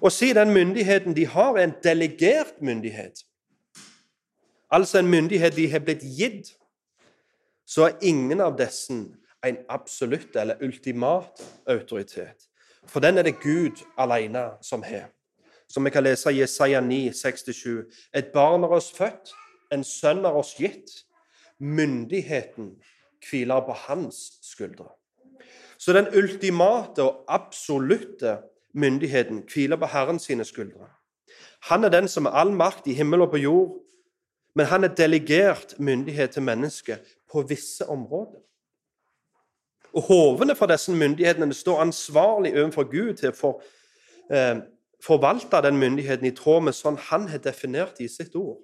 Og 0.00 0.12
si 0.12 0.32
den 0.32 0.52
myndigheten 0.54 1.16
de 1.16 1.26
har, 1.26 1.56
er 1.56 1.68
en 1.68 1.76
delegert 1.84 2.62
myndighet, 2.62 3.24
altså 4.70 4.98
en 4.98 5.10
myndighet 5.10 5.56
de 5.56 5.70
har 5.70 5.78
blitt 5.78 6.02
gitt, 6.18 6.54
så 7.66 7.88
er 7.88 7.98
ingen 8.02 8.40
av 8.40 8.56
disse 8.58 8.94
en 9.44 9.58
absolutt 9.68 10.36
eller 10.36 10.62
ultimat 10.62 11.42
autoritet. 11.66 12.47
For 12.88 13.00
den 13.00 13.18
er 13.18 13.22
det 13.22 13.40
Gud 13.40 13.84
alene 13.98 14.50
som 14.62 14.82
har. 14.82 15.10
Som 15.68 15.84
vi 15.84 15.90
kan 15.90 16.04
lese 16.04 16.32
i 16.32 16.40
Jesaja 16.40 16.80
9, 16.80 17.10
6-7. 17.10 17.68
Et 18.16 18.30
barn 18.32 18.64
er 18.64 18.72
oss 18.72 18.92
født, 18.96 19.34
en 19.72 19.84
sønn 19.84 20.24
er 20.24 20.36
oss 20.36 20.54
gitt. 20.56 21.04
Myndigheten 21.58 22.76
hviler 23.28 23.60
på 23.66 23.74
hans 23.86 24.38
skuldre. 24.42 24.88
Så 25.78 25.92
den 25.92 26.08
ultimate 26.16 27.02
og 27.02 27.24
absolutte 27.28 28.38
myndigheten 28.74 29.44
hviler 29.54 29.76
på 29.76 29.86
Herren 29.86 30.18
sine 30.18 30.44
skuldre. 30.44 30.88
Han 31.68 31.84
er 31.84 31.88
den 31.88 32.08
som 32.08 32.24
har 32.24 32.32
all 32.32 32.52
makt 32.52 32.86
i 32.86 32.94
himmel 32.94 33.26
og 33.26 33.30
på 33.30 33.42
jord, 33.42 33.76
men 34.54 34.66
han 34.66 34.84
er 34.84 34.94
delegert 34.94 35.74
myndighet 35.78 36.30
til 36.30 36.42
mennesket 36.42 37.16
på 37.30 37.42
visse 37.42 37.86
områder. 37.86 38.40
Og 39.92 40.02
Hovene 40.02 40.56
for 40.56 40.66
disse 40.66 40.92
myndighetene 40.92 41.54
står 41.54 41.80
ansvarlig 41.80 42.52
overfor 42.54 42.88
Gud 42.90 43.14
til 43.14 43.32
å 43.32 43.36
for, 43.36 43.62
eh, 44.30 44.60
forvalte 45.04 45.62
den 45.62 45.78
myndigheten 45.78 46.26
i 46.26 46.34
tråd 46.34 46.62
med 46.62 46.74
sånn 46.74 46.98
han 46.98 47.28
har 47.28 47.38
definert 47.38 48.00
i 48.00 48.08
sitt 48.08 48.34
ord. 48.36 48.58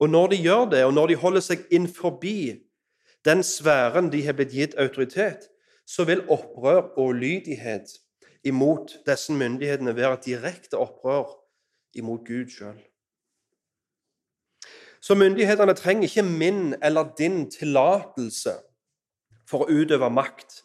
Og 0.00 0.10
når 0.10 0.28
de 0.28 0.36
gjør 0.36 0.70
det, 0.70 0.84
og 0.84 0.94
når 0.94 1.06
de 1.06 1.14
holder 1.14 1.40
seg 1.40 1.66
inn 1.70 1.88
forbi 1.88 2.62
den 3.24 3.42
sfæren 3.42 4.10
de 4.12 4.22
har 4.22 4.32
blitt 4.32 4.52
gitt 4.52 4.74
autoritet, 4.78 5.48
så 5.86 6.04
vil 6.04 6.24
opprør 6.28 6.92
og 6.98 7.14
lydighet 7.14 7.88
imot 8.44 8.98
disse 9.06 9.32
myndighetene 9.32 9.96
være 9.96 10.12
et 10.12 10.24
direkte 10.24 10.78
opprør 10.78 11.32
imot 11.94 12.26
Gud 12.26 12.50
sjøl. 12.50 12.78
Så 15.00 15.14
myndighetene 15.14 15.74
trenger 15.74 16.08
ikke 16.08 16.22
min 16.22 16.74
eller 16.82 17.12
din 17.18 17.50
tillatelse 17.50 18.56
for 19.48 19.64
å 19.64 19.70
utøve 19.70 20.10
makt, 20.10 20.62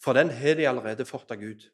for 0.00 0.16
den 0.16 0.30
har 0.32 0.56
de 0.56 0.68
allerede 0.68 1.06
fått 1.08 1.32
av 1.32 1.40
Gud. 1.40 1.66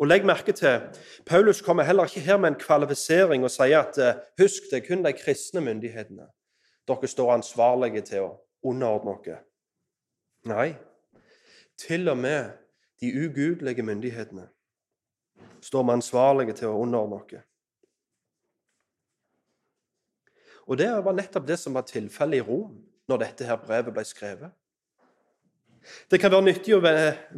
Og 0.00 0.08
legg 0.08 0.24
merke 0.24 0.52
til, 0.56 0.86
Paulus 1.28 1.60
kommer 1.60 1.84
heller 1.84 2.08
ikke 2.08 2.24
her 2.24 2.38
med 2.40 2.54
en 2.54 2.60
kvalifisering 2.60 3.44
og 3.44 3.52
sier 3.52 3.82
at 3.82 3.98
eh, 4.00 4.20
husk, 4.40 4.70
det 4.70 4.80
er 4.80 4.86
kun 4.86 5.04
de 5.04 5.12
kristne 5.12 5.60
myndighetene 5.64 6.28
dere 6.88 7.08
står 7.08 7.34
ansvarlige 7.36 8.02
til 8.08 8.24
å 8.24 8.30
underordne 8.66 9.18
dere. 9.24 9.42
Nei, 10.48 10.70
til 11.78 12.08
og 12.08 12.16
med 12.18 12.56
de 13.00 13.12
ugudelige 13.26 13.84
myndighetene 13.84 14.48
står 15.60 15.84
vi 15.84 15.94
ansvarlige 15.94 16.56
til 16.56 16.72
å 16.72 16.80
underordne 16.80 17.20
oss. 17.20 17.46
Og 20.70 20.78
Det 20.78 20.88
var 21.04 21.16
nettopp 21.16 21.46
det 21.46 21.58
som 21.58 21.74
var 21.74 21.84
tilfellet 21.88 22.40
i 22.40 22.46
Rom 22.46 22.78
når 23.10 23.24
dette 23.24 23.46
her 23.48 23.60
brevet 23.60 23.92
ble 23.94 24.04
skrevet. 24.06 24.52
Det 26.10 26.20
kan 26.20 26.32
være 26.32 26.44
nyttig 26.44 26.74
å 26.76 26.80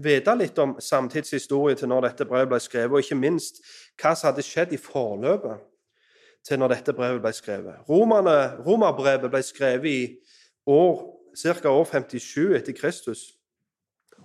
vite 0.03 0.35
litt 0.39 0.59
om 0.63 0.75
samtidshistorie 0.83 1.77
til 1.79 1.91
når 1.91 2.09
dette 2.09 2.27
brevet 2.29 2.51
ble 2.51 2.61
skrevet, 2.63 2.93
og 2.93 3.05
ikke 3.05 3.19
minst 3.19 3.63
hva 4.01 4.15
som 4.17 4.31
hadde 4.31 4.45
skjedd 4.47 4.75
i 4.75 4.81
forløpet 4.81 5.63
til 6.47 6.59
når 6.59 6.75
dette 6.77 6.95
brevet 6.97 7.23
ble 7.23 7.33
skrevet. 7.37 7.85
Romerne, 7.89 8.59
romerbrevet 8.67 9.31
ble 9.31 9.43
skrevet 9.47 9.91
i 9.91 10.03
år, 10.67 11.05
ca. 11.39 11.71
år 11.71 11.87
57 11.91 12.57
etter 12.59 12.77
Kristus. 12.77 13.31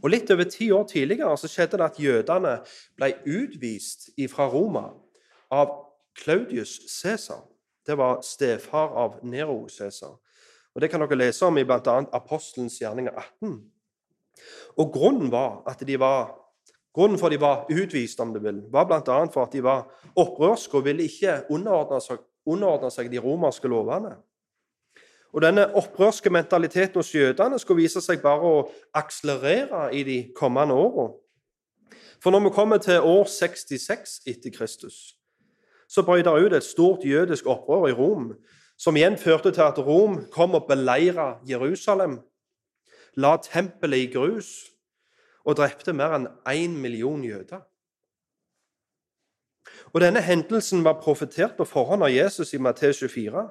Og 0.04 0.12
Litt 0.14 0.32
over 0.32 0.46
ti 0.50 0.70
år 0.72 0.86
tidligere 0.90 1.38
så 1.38 1.50
skjedde 1.50 1.80
det 1.80 1.86
at 1.88 2.00
jødene 2.02 2.58
ble 2.98 3.14
utvist 3.26 4.12
fra 4.30 4.50
Roma 4.50 4.92
av 5.54 5.74
Claudius 6.18 6.80
Cæsar. 6.90 7.46
Det 7.86 7.98
var 7.98 8.22
stefar 8.22 8.94
av 8.98 9.20
Nero 9.24 9.68
Cæsar. 9.70 10.18
Det 10.78 10.92
kan 10.92 11.02
dere 11.02 11.18
lese 11.18 11.46
om 11.46 11.58
i 11.58 11.64
bl.a. 11.66 11.96
Apostelens 12.14 12.78
gjerninger 12.82 13.16
18. 13.42 13.56
Og 14.78 14.94
Grunnen 14.94 15.34
at 15.34 16.00
var, 16.00 16.32
grunnen 16.94 17.18
for 17.18 17.28
at 17.28 17.32
de 17.32 17.42
var 17.42 17.66
utvist, 17.70 18.20
om 18.20 18.34
du 18.34 18.40
vil, 18.40 18.64
var 18.72 18.86
bl.a. 18.86 19.26
for 19.34 19.44
at 19.44 19.54
de 19.54 19.64
var 19.64 19.88
opprørske 20.16 20.78
og 20.78 20.86
ville 20.86 21.04
ikke 21.04 21.44
underordne 21.50 22.02
seg, 22.02 22.18
underordne 22.46 22.92
seg 22.92 23.12
de 23.12 23.20
romerske 23.20 23.68
lovene. 23.68 24.16
Og 25.34 25.42
Denne 25.42 25.68
opprørske 25.76 26.30
mentaliteten 26.30 26.96
hos 26.96 27.16
jødene 27.16 27.60
skulle 27.60 27.84
vise 27.84 28.02
seg 28.02 28.22
bare 28.22 28.48
å 28.48 28.68
akselerere 28.96 29.90
i 29.94 30.04
de 30.04 30.20
kommende 30.38 30.74
årene. 30.74 31.18
For 32.24 32.34
når 32.34 32.48
vi 32.48 32.54
kommer 32.56 32.78
til 32.82 33.02
år 33.06 33.28
66 33.30 34.22
etter 34.26 34.54
Kristus, 34.56 35.18
så 35.90 36.04
brøt 36.04 36.26
det 36.26 36.34
ut 36.34 36.54
et 36.54 36.66
stort 36.66 37.06
jødisk 37.06 37.46
opprør 37.46 37.88
i 37.88 37.94
Rom, 37.94 38.32
som 38.78 38.98
igjen 38.98 39.18
førte 39.18 39.52
til 39.54 39.62
at 39.62 39.78
Rom 39.78 40.24
kom 40.34 40.58
og 40.58 40.66
beleira 40.70 41.38
Jerusalem, 41.50 42.20
la 43.18 43.38
tempelet 43.42 44.08
i 44.08 44.12
grus 44.14 44.52
og 45.48 45.58
drepte 45.58 45.94
mer 45.94 46.16
enn 46.18 46.28
én 46.50 46.78
million 46.78 47.24
jøder. 47.24 47.64
Og 49.94 50.02
Denne 50.02 50.22
hendelsen 50.22 50.84
var 50.84 51.02
profetert 51.02 51.58
på 51.58 51.66
forhånd 51.66 52.04
av 52.04 52.12
Jesus 52.14 52.54
i 52.54 52.62
Matteus 52.62 53.00
24. 53.00 53.48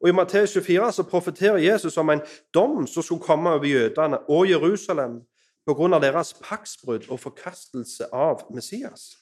Og 0.00 0.08
I 0.08 0.12
Matteus 0.12 0.52
24 0.52 0.92
så 0.92 1.02
profeterer 1.02 1.62
Jesus 1.62 1.96
om 1.96 2.10
en 2.10 2.22
dom 2.54 2.86
som 2.86 3.02
skulle 3.02 3.22
komme 3.22 3.50
over 3.50 3.66
jødene 3.66 4.18
og 4.28 4.48
Jerusalem 4.50 5.20
pga. 5.66 5.98
deres 5.98 6.34
paktsbrudd 6.34 7.10
og 7.10 7.20
forkastelse 7.20 8.06
av 8.12 8.46
Messias. 8.50 9.16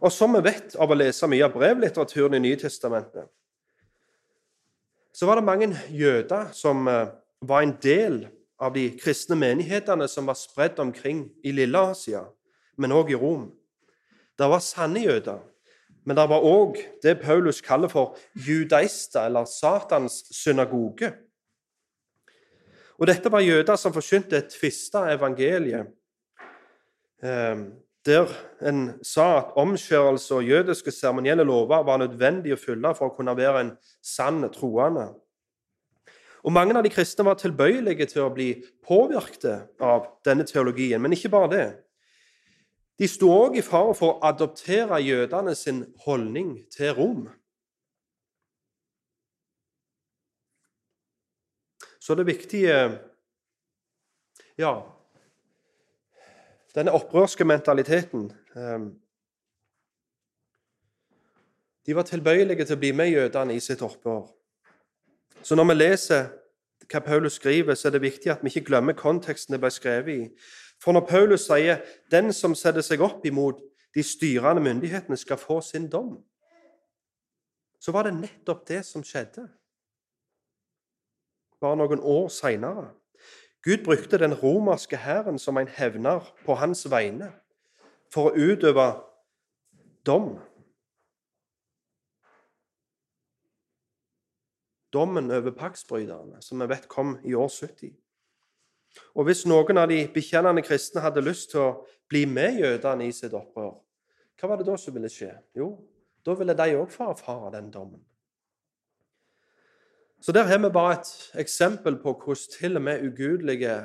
Og 0.00 0.12
som 0.12 0.34
vi 0.34 0.42
vet 0.42 0.74
av 0.74 0.90
å 0.90 0.98
lese 0.98 1.28
mye 1.30 1.44
av 1.46 1.52
brevlitteraturen 1.54 2.34
i 2.34 2.42
Nytestamentet, 2.42 3.28
så 5.12 5.28
var 5.28 5.38
det 5.38 5.44
mange 5.44 5.70
jøder 5.92 6.50
som 6.56 6.88
eh, 6.88 7.12
var 7.42 7.62
en 7.62 7.76
del 7.82 8.24
av 8.62 8.74
de 8.74 8.88
kristne 8.96 9.36
menighetene 9.36 10.06
som 10.08 10.28
var 10.28 10.38
spredt 10.38 10.78
omkring 10.82 11.26
i 11.44 11.52
Lille-Asia, 11.52 12.24
men 12.78 12.94
òg 12.94 13.12
i 13.12 13.18
Rom. 13.18 13.50
Det 14.38 14.48
var 14.48 14.62
sanne 14.64 15.02
jøder 15.04 15.42
men 16.04 16.18
det 16.18 16.24
var 16.30 16.42
òg 16.46 16.78
det 17.02 17.20
Paulus 17.22 17.60
kaller 17.62 17.90
for 17.90 18.16
judaister, 18.34 19.28
eller 19.28 19.46
Satans 19.46 20.22
synagoge. 20.34 21.12
Og 22.98 23.06
dette 23.06 23.30
var 23.30 23.42
jøder 23.42 23.78
som 23.78 23.94
forkynte 23.94 24.38
et 24.38 24.50
tvista 24.50 25.06
evangelie, 25.12 25.84
eh, 27.22 27.56
der 28.06 28.30
en 28.66 28.98
sa 29.06 29.26
at 29.38 29.52
omskjørelse 29.56 30.34
og 30.34 30.44
jødiske 30.44 30.90
seremonielle 30.90 31.44
lover 31.46 31.84
var 31.86 32.00
nødvendig 32.02 32.54
å 32.54 32.58
fylle 32.58 32.94
for 32.98 33.10
å 33.10 33.14
kunne 33.14 33.36
være 33.38 33.60
en 33.60 33.74
sann 34.02 34.42
troende. 34.54 35.12
Og 36.42 36.52
Mange 36.52 36.74
av 36.74 36.82
de 36.82 36.90
kristne 36.90 37.24
var 37.24 37.38
tilbøyelige 37.38 38.08
til 38.10 38.24
å 38.24 38.32
bli 38.34 38.56
påvirket 38.82 39.78
av 39.80 40.08
denne 40.26 40.46
teologien, 40.46 40.98
men 41.02 41.14
ikke 41.14 41.30
bare 41.30 41.50
det. 41.52 41.68
De 42.98 43.06
sto 43.08 43.30
òg 43.30 43.56
i 43.58 43.62
fare 43.64 43.94
for 43.94 44.16
å 44.16 44.26
adoptere 44.26 44.98
jødene 45.02 45.54
sin 45.58 45.84
holdning 46.04 46.56
til 46.70 46.92
Rom. 46.98 47.22
Så 52.02 52.14
det 52.18 52.26
viktige 52.26 52.98
Ja, 54.58 54.82
denne 56.74 56.92
opprørske 56.92 57.44
mentaliteten 57.44 58.32
ehm, 58.56 58.92
De 61.86 61.96
var 61.96 62.02
tilbøyelige 62.06 62.64
til 62.64 62.76
å 62.76 62.78
bli 62.78 62.92
med 62.94 63.08
jødene 63.10 63.56
i 63.56 63.60
sitt 63.60 63.80
opprør. 63.82 64.28
Så 65.42 65.56
når 65.58 65.64
vi 65.66 65.74
leser 65.74 66.28
hva 66.86 67.00
Paulus 67.02 67.40
skriver, 67.40 67.74
så 67.74 67.88
er 67.88 67.96
det 67.96 68.04
viktig 68.04 68.30
at 68.30 68.44
vi 68.44 68.52
ikke 68.52 68.68
glemmer 68.68 68.94
konteksten 68.94 69.56
det 69.56 69.60
ble 69.64 69.70
skrevet 69.74 70.12
i. 70.14 70.28
For 70.82 70.94
når 70.94 71.06
Paulus 71.08 71.46
sier 71.46 71.82
'den 72.10 72.32
som 72.32 72.54
setter 72.54 72.80
seg 72.86 73.00
opp 73.00 73.26
imot 73.26 73.58
de 73.94 74.02
styrende 74.02 74.62
myndighetene, 74.62 75.16
skal 75.16 75.36
få 75.36 75.60
sin 75.60 75.88
dom', 75.90 76.22
så 77.80 77.92
var 77.92 78.02
det 78.02 78.14
nettopp 78.14 78.68
det 78.68 78.84
som 78.86 79.02
skjedde. 79.02 79.48
Bare 81.60 81.76
noen 81.76 82.00
år 82.00 82.28
seinere. 82.28 82.90
Gud 83.62 83.84
brukte 83.84 84.18
den 84.18 84.34
romerske 84.34 84.96
hæren 84.96 85.38
som 85.38 85.58
en 85.58 85.68
hevner 85.68 86.24
på 86.46 86.54
hans 86.58 86.82
vegne 86.90 87.30
for 88.10 88.30
å 88.30 88.50
utøve 88.50 88.88
dom. 90.06 90.34
dommen 94.92 95.30
over 95.30 95.50
paktsbryterne, 95.50 96.42
som 96.42 96.60
vi 96.60 96.68
vet 96.68 96.88
kom 96.88 97.16
i 97.24 97.34
år 97.34 97.48
70. 97.48 97.92
Og 99.16 99.24
hvis 99.24 99.46
noen 99.48 99.80
av 99.80 99.88
de 99.88 100.02
bekjennende 100.12 100.64
kristne 100.64 101.00
hadde 101.04 101.24
lyst 101.24 101.52
til 101.52 101.62
å 101.62 101.70
bli 102.12 102.26
med 102.28 102.60
jødene 102.60 103.08
i 103.08 103.14
sitt 103.16 103.32
opprør, 103.32 103.78
hva 104.36 104.50
var 104.50 104.60
det 104.60 104.68
da 104.68 104.76
som 104.76 104.94
ville 104.94 105.10
skje? 105.12 105.30
Jo, 105.56 105.74
da 106.26 106.34
ville 106.36 106.56
de 106.58 106.74
òg 106.76 106.90
få 106.92 107.08
erfare 107.12 107.54
den 107.54 107.70
dommen. 107.72 108.02
Så 110.22 110.32
der 110.32 110.42
har 110.42 110.58
vi 110.58 110.68
bare 110.70 111.00
et 111.00 111.40
eksempel 111.40 111.96
på 111.96 112.12
hvordan 112.12 112.58
til 112.58 112.76
og 112.76 112.82
med 112.82 113.02
ugudelige 113.06 113.82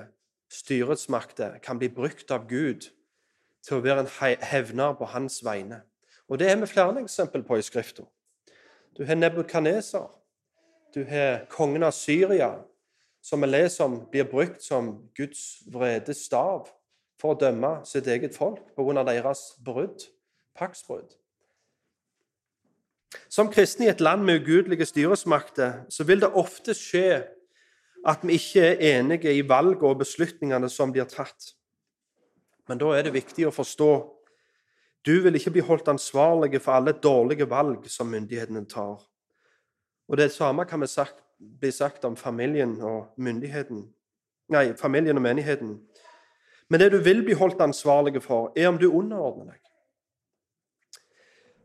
styresmakter 0.51 1.57
kan 1.57 1.79
bli 1.79 1.89
brukt 1.89 2.31
av 2.31 2.45
Gud 2.49 2.85
til 3.65 3.77
å 3.77 3.81
være 3.81 4.03
en 4.05 4.43
hevner 4.45 4.93
på 4.93 5.05
hans 5.05 5.39
vegne. 5.45 5.81
Og 6.29 6.39
det 6.39 6.51
er 6.51 6.59
vi 6.61 6.69
flere 6.69 7.01
eksempel 7.01 7.43
på 7.43 7.57
i 7.57 7.65
Skrifta. 7.65 8.03
Du 8.97 9.03
har 9.05 9.15
Nebukadneser, 9.15 10.05
du 10.93 11.03
har 11.09 11.45
kongen 11.49 11.83
av 11.83 11.91
Syria, 11.91 12.53
som 13.21 13.41
vi 13.41 13.49
leser 13.49 13.85
om 13.85 13.99
blir 14.11 14.29
brukt 14.29 14.61
som 14.63 15.09
Guds 15.17 15.63
vrede 15.73 16.13
stav 16.13 16.69
for 17.19 17.33
å 17.33 17.39
dømme 17.39 17.79
sitt 17.85 18.07
eget 18.07 18.37
folk 18.37 18.61
pga. 18.75 19.03
deres 19.03 19.57
brudd, 19.65 20.05
paktsbrudd. 20.55 21.17
Som 23.29 23.51
kristne 23.51 23.87
i 23.87 23.89
et 23.91 24.01
land 24.03 24.25
med 24.27 24.41
ugudelige 24.41 24.85
styresmakter 24.85 25.85
så 25.89 26.03
vil 26.03 26.21
det 26.21 26.33
ofte 26.35 26.75
skje 26.75 27.23
at 28.07 28.23
vi 28.23 28.37
ikke 28.37 28.63
er 28.63 28.99
enige 28.99 29.33
i 29.33 29.45
valgene 29.47 29.89
og 29.89 30.01
beslutningene 30.03 30.69
som 30.69 30.91
blir 30.91 31.07
tatt. 31.09 31.53
Men 32.67 32.79
da 32.79 32.91
er 32.95 33.07
det 33.07 33.15
viktig 33.15 33.47
å 33.47 33.55
forstå 33.55 33.91
du 35.07 35.21
vil 35.23 35.37
ikke 35.39 35.53
bli 35.55 35.63
holdt 35.63 35.87
ansvarlig 35.87 36.59
for 36.59 36.75
alle 36.75 36.91
dårlige 36.91 37.47
valg 37.47 37.85
som 37.87 38.09
myndighetene 38.11 38.65
tar. 38.67 38.97
Og 40.07 40.17
det 40.19 40.31
samme 40.35 40.65
kan 40.67 40.81
vi 40.81 40.87
sagt, 40.87 41.21
bli 41.39 41.71
sagt 41.71 42.05
om 42.05 42.15
familien 42.15 42.75
og 42.81 43.13
myndigheten. 43.17 43.85
Nei, 44.51 44.73
familien 44.75 45.19
og 45.19 45.23
menigheten. 45.23 45.77
Men 46.69 46.79
det 46.79 46.91
du 46.91 46.97
vil 47.03 47.23
bli 47.23 47.37
holdt 47.39 47.61
ansvarlig 47.63 48.19
for, 48.23 48.51
er 48.55 48.67
om 48.67 48.79
du 48.79 48.89
underordner 48.89 49.53
deg. 49.53 49.61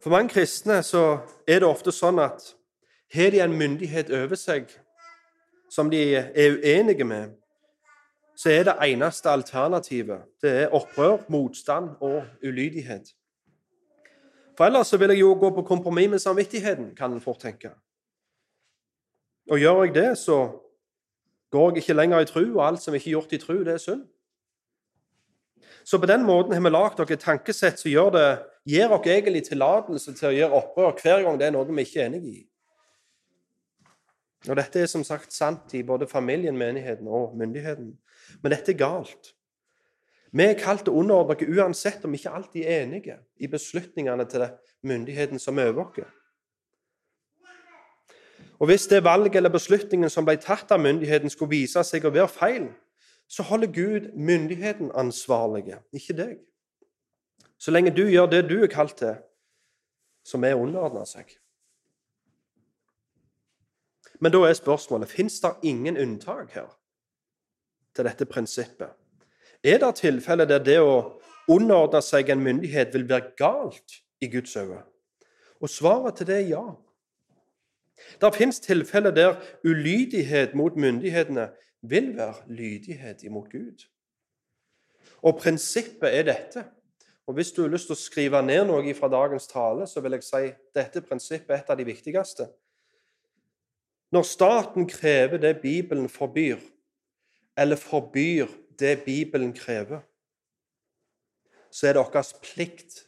For 0.02 0.10
mange 0.10 0.28
kristne 0.28 0.82
så 0.82 1.18
er 1.46 1.62
det 1.62 1.68
ofte 1.68 1.92
sånn 1.94 2.18
at 2.18 2.42
har 3.14 3.30
de 3.30 3.42
en 3.44 3.54
myndighet 3.54 4.10
over 4.10 4.38
seg 4.40 4.72
som 5.70 5.90
de 5.92 6.00
er 6.18 6.56
uenige 6.56 7.06
med, 7.06 7.36
så 8.36 8.50
er 8.50 8.66
det 8.66 8.74
eneste 8.88 9.30
alternativet 9.30 10.24
det 10.42 10.52
er 10.64 10.74
opprør, 10.74 11.22
motstand 11.30 11.94
og 12.00 12.24
ulydighet. 12.42 13.12
For 14.56 14.66
ellers 14.66 14.90
så 14.90 14.98
vil 14.98 15.14
jeg 15.14 15.22
jo 15.22 15.36
gå 15.38 15.52
på 15.54 15.62
kompromiss 15.62 16.10
med 16.10 16.18
samvittigheten, 16.18 16.96
kan 16.96 17.12
en 17.12 17.20
fort 17.20 17.40
tenke. 17.40 17.70
Og 19.50 19.58
gjør 19.58 19.84
jeg 19.84 19.94
det, 19.94 20.18
så 20.18 20.48
går 21.50 21.70
jeg 21.70 21.76
ikke 21.76 21.94
lenger 21.94 22.20
i 22.20 22.26
tru, 22.26 22.42
og 22.56 22.66
alt 22.66 22.82
som 22.82 22.94
ikke 22.94 23.06
er 23.06 23.16
gjort 23.16 23.32
i 23.32 23.38
tru, 23.38 23.54
det 23.64 23.76
er 23.76 23.78
synd. 23.78 24.02
Så 25.84 25.98
på 25.98 26.06
den 26.06 26.24
måten 26.26 26.52
har 26.52 26.60
vi 26.60 26.70
lagd 26.70 26.98
dere 26.98 27.14
et 27.14 27.22
tankesett 27.22 27.78
som 27.78 27.90
gjør 27.90 28.10
det, 28.16 28.28
gir 28.68 28.88
dere 28.88 29.16
egentlig 29.16 29.44
tillatelse 29.48 30.14
til 30.14 30.30
å 30.30 30.34
gjøre 30.36 30.58
opprør 30.60 30.96
hver 31.02 31.26
gang 31.26 31.38
det 31.38 31.48
er 31.48 31.54
noe 31.54 31.68
vi 31.68 31.84
ikke 31.84 32.00
er 32.02 32.10
enig 32.10 32.22
i. 32.30 32.40
Og 34.48 34.56
Dette 34.58 34.80
er 34.82 34.90
som 34.90 35.04
sagt 35.06 35.34
sant 35.34 35.74
i 35.78 35.84
både 35.86 36.08
familien, 36.10 36.58
menigheten 36.58 37.06
og 37.06 37.36
myndigheten. 37.38 37.92
Men 38.42 38.54
dette 38.54 38.72
er 38.72 38.78
galt. 38.78 39.34
Vi 40.32 40.42
er 40.42 40.58
kalt 40.58 40.86
til 40.86 40.94
å 40.94 41.02
underordne 41.02 41.36
oss 41.36 41.58
uansett 41.60 42.04
om 42.04 42.14
vi 42.14 42.18
ikke 42.18 42.32
alltid 42.32 42.64
er 42.64 42.82
enige 42.82 43.18
i 43.36 43.50
beslutningene 43.52 44.24
til 44.26 44.48
myndigheten 44.82 45.38
som 45.38 45.58
øver 45.58 45.84
oss. 45.84 46.10
Og 48.58 48.66
Hvis 48.66 48.86
det 48.86 49.04
valget 49.04 49.36
eller 49.36 49.50
beslutningen 49.50 50.10
som 50.10 50.24
ble 50.24 50.36
tatt 50.36 50.70
av 50.70 50.80
myndigheten, 50.80 51.30
skulle 51.30 51.50
vise 51.50 51.82
seg 51.82 52.04
å 52.06 52.14
være 52.14 52.28
feil, 52.30 52.68
så 53.28 53.42
holder 53.42 53.72
Gud 53.74 54.12
myndigheten 54.14 54.92
ansvarlige, 54.94 55.80
ikke 55.92 56.14
deg. 56.14 56.36
Så 57.62 57.70
lenge 57.70 57.92
du 57.94 58.02
gjør 58.10 58.26
det 58.26 58.42
du 58.50 58.56
er 58.64 58.70
kalt 58.70 58.96
til, 58.98 59.14
som 60.26 60.42
er 60.42 60.58
underordna 60.58 61.04
seg. 61.06 61.28
Men 64.18 64.34
da 64.34 64.40
er 64.46 64.58
spørsmålet 64.58 65.10
fins 65.10 65.38
det 65.42 65.52
ingen 65.70 65.98
unntak 65.98 66.50
her 66.56 66.72
til 67.94 68.06
dette 68.06 68.26
prinsippet. 68.26 68.90
Er 69.62 69.78
det 69.78 69.92
tilfeller 70.00 70.48
der 70.50 70.62
det 70.62 70.78
å 70.82 71.20
underordne 71.50 72.02
seg 72.02 72.32
en 72.34 72.42
myndighet 72.42 72.90
vil 72.94 73.06
være 73.10 73.30
galt 73.38 73.98
i 74.22 74.30
Guds 74.30 74.56
øyne? 74.58 74.82
Og 75.62 75.70
svaret 75.70 76.18
til 76.18 76.26
det 76.26 76.40
er 76.40 76.48
ja. 76.50 76.66
Det 78.18 78.34
fins 78.34 78.58
tilfeller 78.60 79.14
der 79.14 79.38
ulydighet 79.62 80.54
mot 80.58 80.74
myndighetene 80.74 81.50
vil 81.82 82.16
være 82.18 82.42
lydighet 82.50 83.22
imot 83.22 83.50
Gud. 83.50 83.86
Og 85.22 85.38
prinsippet 85.38 86.10
er 86.10 86.26
dette. 86.26 86.64
Og 87.26 87.34
Hvis 87.34 87.52
du 87.52 87.62
har 87.62 87.70
lyst 87.70 87.86
til 87.86 87.94
å 87.94 88.02
skrive 88.02 88.42
ned 88.42 88.66
noe 88.66 88.94
fra 88.98 89.08
dagens 89.08 89.46
tale, 89.46 89.86
så 89.86 90.02
vil 90.02 90.16
jeg 90.16 90.26
si 90.26 90.42
dette 90.74 91.04
prinsippet 91.06 91.54
er 91.54 91.62
et 91.62 91.70
av 91.70 91.78
de 91.78 91.86
viktigste. 91.86 92.48
Når 94.12 94.26
staten 94.28 94.88
krever 94.90 95.38
det 95.40 95.60
Bibelen 95.62 96.08
forbyr, 96.08 96.58
eller 97.56 97.76
forbyr 97.76 98.50
det 98.78 99.04
Bibelen 99.06 99.52
krever, 99.52 100.02
så 101.70 101.88
er 101.88 101.96
det 101.96 102.04
vår 102.04 102.34
plikt 102.44 102.98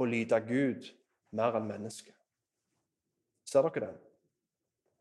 å 0.00 0.06
lyde 0.08 0.38
Gud 0.46 0.88
mer 1.34 1.58
enn 1.58 1.68
mennesket. 1.68 2.14
Ser 3.44 3.66
dere 3.66 3.90
den? 3.90 4.00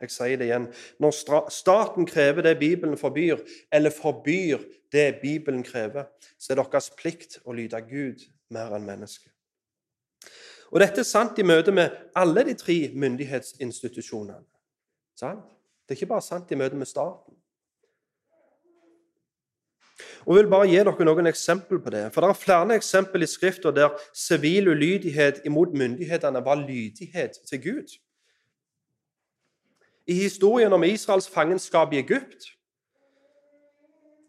Jeg 0.04 0.12
sier 0.12 0.36
det 0.36 0.50
igjen. 0.50 0.66
Når 1.00 1.48
staten 1.54 2.08
krever 2.10 2.44
det 2.44 2.58
Bibelen 2.60 2.98
forbyr, 3.00 3.40
eller 3.72 3.94
forbyr 3.94 4.66
det 4.92 5.22
Bibelen 5.22 5.64
krever, 5.64 6.10
så 6.36 6.52
er 6.52 6.60
det 6.60 6.72
deres 6.74 6.92
plikt 7.00 7.40
å 7.46 7.56
lyde 7.56 7.80
Gud 7.88 8.26
mer 8.54 8.76
enn 8.78 8.86
mennesket. 8.88 9.32
Og 10.74 10.82
Dette 10.82 11.04
er 11.04 11.06
sant 11.06 11.38
i 11.38 11.46
møte 11.46 11.72
med 11.72 11.94
alle 12.18 12.46
de 12.48 12.56
tre 12.58 12.78
myndighetsinstitusjonene. 12.98 14.42
Sant? 15.20 15.46
Det 15.84 15.94
er 15.94 16.00
ikke 16.02 16.14
bare 16.16 16.26
sant 16.26 16.52
i 16.52 16.58
møte 16.58 16.80
med 16.80 16.90
staten. 16.90 17.36
Og 20.26 20.38
Jeg 20.38 20.44
vil 20.44 20.50
bare 20.52 20.68
gi 20.72 20.80
dere 20.80 21.06
noen 21.06 21.28
eksempel 21.28 21.82
på 21.84 21.92
det. 21.94 22.08
For 22.14 22.22
Det 22.22 22.30
er 22.30 22.40
flere 22.40 22.76
eksempel 22.76 23.22
i 23.22 23.30
Skriften 23.30 23.76
der 23.76 24.00
sivil 24.14 24.72
ulydighet 24.72 25.42
imot 25.46 25.74
myndighetene 25.74 26.46
var 26.46 26.56
lydighet 26.56 27.38
til 27.50 27.64
Gud. 27.64 28.00
I 30.08 30.14
historien 30.14 30.74
om 30.74 30.84
Israels 30.84 31.30
fangenskap 31.30 31.94
i 31.94 32.00
Egypt 32.00 32.50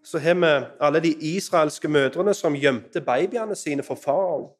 så 0.04 0.18
har 0.18 0.34
vi 0.34 0.66
alle 0.80 1.00
de 1.00 1.14
israelske 1.34 1.88
mødrene 1.88 2.34
som 2.34 2.56
gjemte 2.56 3.00
babyene 3.00 3.56
sine 3.56 3.82
for 3.82 3.94
farao, 3.94 4.52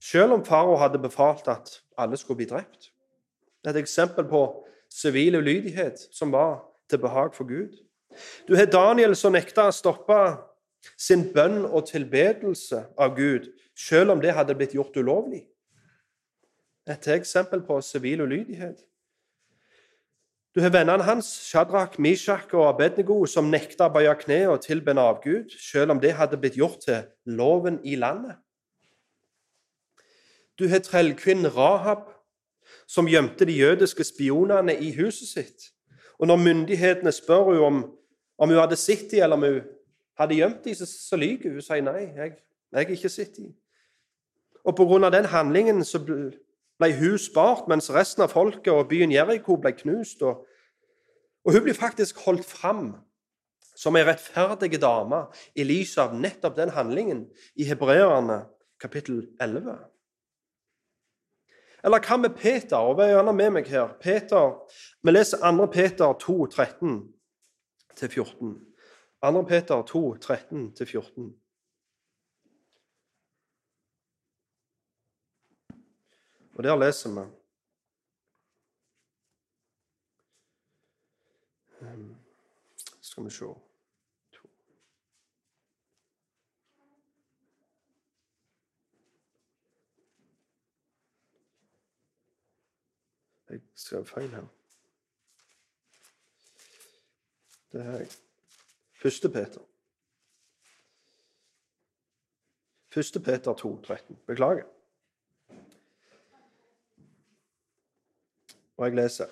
selv 0.00 0.32
om 0.32 0.44
farao 0.44 0.76
hadde 0.76 0.98
befalt 0.98 1.48
at 1.48 1.80
alle 1.98 2.16
skulle 2.16 2.36
bli 2.36 2.46
drept. 2.46 2.92
Et 3.68 3.76
eksempel 3.76 4.24
på 4.24 4.42
sivil 4.90 5.36
ulydighet 5.36 6.08
som 6.12 6.32
var 6.32 6.64
til 6.90 6.98
behag 6.98 7.34
for 7.34 7.44
Gud. 7.44 7.76
Du 8.48 8.56
har 8.56 8.64
Daniel 8.64 9.16
som 9.16 9.32
nekta 9.32 9.68
å 9.68 9.74
stoppe 9.74 10.18
sin 10.96 11.26
bønn 11.34 11.64
og 11.66 11.88
tilbedelse 11.88 12.84
av 12.98 13.16
Gud, 13.16 13.50
selv 13.76 14.14
om 14.14 14.20
det 14.20 14.34
hadde 14.34 14.54
blitt 14.54 14.74
gjort 14.76 14.96
ulovlig. 14.96 15.44
Et 16.88 17.08
eksempel 17.12 17.62
på 17.62 17.80
sivil 17.84 18.20
ulydighet. 18.24 18.80
Du 20.58 20.62
har 20.62 20.72
vennene 20.74 21.04
hans, 21.06 21.26
Shadrach, 21.46 22.00
Mishak 22.02 22.50
og 22.52 22.64
Abednego, 22.68 23.20
som 23.30 23.46
nekta 23.46 23.86
å 23.86 23.92
bøye 23.94 24.10
kne 24.18 24.38
og 24.50 24.64
tilbe 24.64 24.90
en 24.90 24.98
avgud, 24.98 25.52
selv 25.54 25.94
om 25.94 26.00
det 26.02 26.16
hadde 26.18 26.34
blitt 26.42 26.56
gjort 26.58 26.80
til 26.82 27.04
loven 27.30 27.76
i 27.86 27.94
landet. 27.94 28.40
Du 30.58 30.64
har 30.66 30.82
trellkvinnen 30.82 31.52
Rahab, 31.54 32.08
som 32.90 33.06
gjemte 33.06 33.46
de 33.46 33.54
jødiske 33.54 34.08
spionene 34.08 34.74
i 34.82 34.90
huset 34.98 35.30
sitt. 35.30 35.68
Og 36.18 36.26
når 36.26 36.42
myndighetene 36.48 37.14
spør 37.14 37.52
henne 37.52 37.70
om, 37.70 37.80
om 38.34 38.50
hun 38.50 38.58
hadde 38.58 38.82
sett 38.82 39.06
dem, 39.12 39.22
eller 39.28 39.38
om 39.38 39.46
hun 39.46 39.62
hadde 40.18 40.40
gjemt 40.40 40.66
dem, 40.66 40.74
så, 40.74 40.90
så 40.90 41.22
lyver 41.22 41.52
hun. 41.52 41.62
og 41.62 41.68
sier 41.68 41.86
nei, 41.86 42.08
jeg, 42.18 42.34
har 42.74 42.94
ikke 42.98 43.14
sett 43.14 43.38
dem. 43.38 43.54
Og 44.66 44.82
av 45.04 45.14
den 45.14 45.30
handlingen 45.30 45.86
så 45.86 46.02
ble 46.02 46.94
hun 46.98 47.18
spart, 47.18 47.70
mens 47.70 47.94
resten 47.94 48.26
av 48.26 48.34
folket 48.34 48.74
og 48.74 48.88
byen 48.90 49.14
Jeriko 49.14 49.54
ble 49.54 49.76
knust. 49.86 50.26
Og, 50.26 50.47
og 51.44 51.54
hun 51.54 51.64
blir 51.64 51.76
faktisk 51.76 52.18
holdt 52.26 52.46
fram 52.46 52.96
som 53.78 53.96
ei 53.96 54.04
rettferdig 54.06 54.80
dame 54.82 55.26
i 55.54 55.64
lys 55.66 55.98
av 56.02 56.14
nettopp 56.18 56.56
den 56.56 56.70
handlingen 56.74 57.26
i 57.54 57.64
Hebreerne 57.68 58.40
kapittel 58.82 59.28
11. 59.40 59.78
Eller 61.84 62.00
hva 62.02 62.16
med 62.18 62.34
Peter? 62.34 62.76
Og 62.76 62.98
Vær 62.98 63.08
gjerne 63.12 63.32
med 63.32 63.50
meg 63.54 63.68
her. 63.70 63.88
Peter, 64.02 64.58
Vi 65.02 65.10
leser 65.10 65.38
2. 65.38 65.66
Peter 65.66 66.12
2, 66.12 66.46
13-14. 66.46 68.54
2. 69.22 69.42
Peter 69.48 69.82
2, 69.82 70.14
13-14. 70.14 71.38
Og 76.58 76.64
der 76.64 76.76
leser 76.76 77.10
vi 77.14 77.37
Skal 83.18 83.24
vi 83.24 83.30
se 83.30 83.44
Jeg 93.50 93.60
skrev 93.74 94.06
feil 94.06 94.30
her. 94.30 94.46
Det 97.72 97.80
er 97.80 98.16
Første 99.02 99.28
Peter. 99.28 99.60
Første 102.88 103.20
Peter 103.20 103.54
2, 103.54 103.82
13. 103.82 104.18
Beklager. 104.26 104.64
Og 108.76 108.86
jeg 108.86 108.94
leser. 108.94 109.26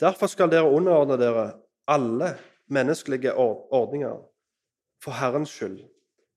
Derfor 0.00 0.26
skal 0.26 0.50
dere 0.50 0.70
underordne 0.70 1.16
dere 1.24 1.65
alle 1.88 2.36
menneskelige 2.66 3.34
ordninger 3.34 4.16
for 5.02 5.10
Herrens 5.10 5.50
skyld, 5.50 5.80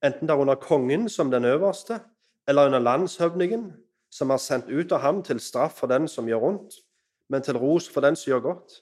enten 0.04 0.28
det 0.28 0.34
er 0.34 0.42
under 0.44 0.56
kongen 0.56 1.10
som 1.10 1.32
den 1.32 1.46
øverste, 1.46 2.00
eller 2.48 2.66
under 2.66 2.80
landshøvdingen, 2.80 3.74
som 4.12 4.30
er 4.30 4.38
sendt 4.38 4.70
ut 4.70 4.92
av 4.92 5.00
ham 5.00 5.24
til 5.24 5.40
straff 5.40 5.80
for 5.80 5.88
den 5.88 6.08
som 6.08 6.28
gjør 6.28 6.46
ondt, 6.50 6.80
men 7.30 7.42
til 7.42 7.58
ros 7.58 7.90
for 7.90 8.02
den 8.02 8.16
som 8.16 8.32
gjør 8.32 8.40
godt. 8.40 8.80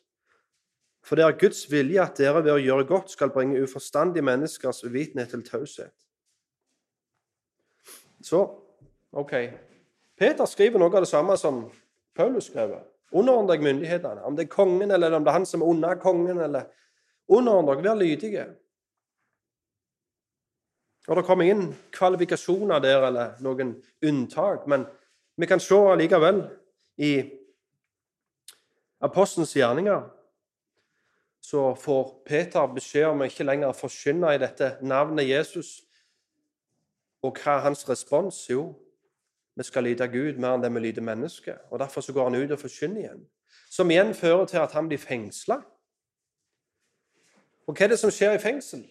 For 1.03 1.15
det 1.15 1.25
er 1.25 1.39
Guds 1.39 1.71
vilje 1.71 2.03
at 2.03 2.17
dere 2.19 2.43
ved 2.43 2.51
å 2.51 2.59
gjøre 2.59 2.87
godt 2.87 3.11
skal 3.11 3.31
bringe 3.31 3.61
uforstandige 3.63 4.25
menneskers 4.25 4.83
uvitenhet 4.83 5.29
til 5.31 5.43
taushet. 5.43 5.95
Så 8.23 8.41
OK. 9.11 9.33
Peter 10.17 10.45
skriver 10.45 10.81
noe 10.81 10.91
av 10.91 11.05
det 11.05 11.11
samme 11.11 11.37
som 11.39 11.67
Paulus 12.15 12.49
skrev. 12.49 12.73
Underordn 13.11 13.47
deg 13.47 13.63
myndighetene. 13.63 14.23
Om 14.27 14.35
det 14.35 14.47
er 14.47 14.51
kongen, 14.51 14.91
eller 14.91 15.15
om 15.15 15.23
det 15.23 15.31
er 15.31 15.37
han 15.37 15.45
som 15.47 15.61
er 15.61 15.71
under 15.71 15.95
kongen. 16.01 16.39
eller 16.39 16.67
Underordn 17.27 17.67
dere, 17.67 17.83
vær 17.83 17.99
lydige. 17.99 18.45
Og 21.07 21.15
Det 21.15 21.25
kommer 21.25 21.45
ingen 21.45 21.75
kvalifikasjoner 21.91 22.79
der 22.79 23.07
eller 23.07 23.37
noen 23.39 23.77
unntak. 24.03 24.67
Men 24.67 24.85
vi 25.37 25.45
kan 25.45 25.59
se 25.59 25.75
allikevel 25.75 26.43
i 26.97 27.13
apostelens 29.01 29.55
gjerninger 29.55 30.09
så 31.47 31.75
får 31.75 32.09
Peter 32.25 32.65
beskjed 32.75 33.05
om 33.07 33.21
å 33.23 33.27
ikke 33.29 33.45
lenger 33.47 33.75
forkynne 33.77 34.33
i 34.35 34.39
dette 34.41 34.73
navnet 34.83 35.29
Jesus. 35.29 35.77
Og 37.23 37.39
hva 37.39 37.53
er 37.55 37.63
hans 37.69 37.85
respons? 37.87 38.41
Jo, 38.49 38.73
vi 39.57 39.63
skal 39.63 39.83
lyde 39.83 40.07
Gud 40.07 40.37
mer 40.37 40.53
enn 40.53 40.61
det 40.61 40.69
vi 40.73 40.83
lyder 40.83 41.01
mennesker. 41.01 41.57
Og 41.71 41.79
Derfor 41.79 42.01
så 42.01 42.13
går 42.13 42.29
han 42.29 42.37
ut 42.37 42.51
og 42.51 42.59
forkynner 42.61 43.01
igjen. 43.01 43.23
Som 43.69 43.91
igjen 43.91 44.13
fører 44.13 44.45
til 44.45 44.61
at 44.61 44.71
han 44.77 44.87
blir 44.87 45.01
fengsla. 45.01 45.57
Og 47.67 47.73
hva 47.73 47.87
er 47.87 47.91
det 47.91 47.99
som 47.99 48.13
skjer 48.13 48.37
i 48.37 48.41
fengsel? 48.41 48.85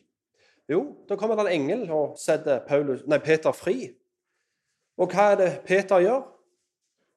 Jo, 0.68 0.96
da 1.08 1.16
kommer 1.16 1.38
det 1.38 1.46
en 1.46 1.60
engel 1.60 1.86
og 1.94 2.18
setter 2.18 2.58
Paulus, 2.66 3.04
nei, 3.06 3.20
Peter 3.22 3.54
fri. 3.54 3.92
Og 4.98 5.12
hva 5.12 5.30
er 5.32 5.38
det 5.38 5.50
Peter 5.68 6.02
gjør? 6.02 6.26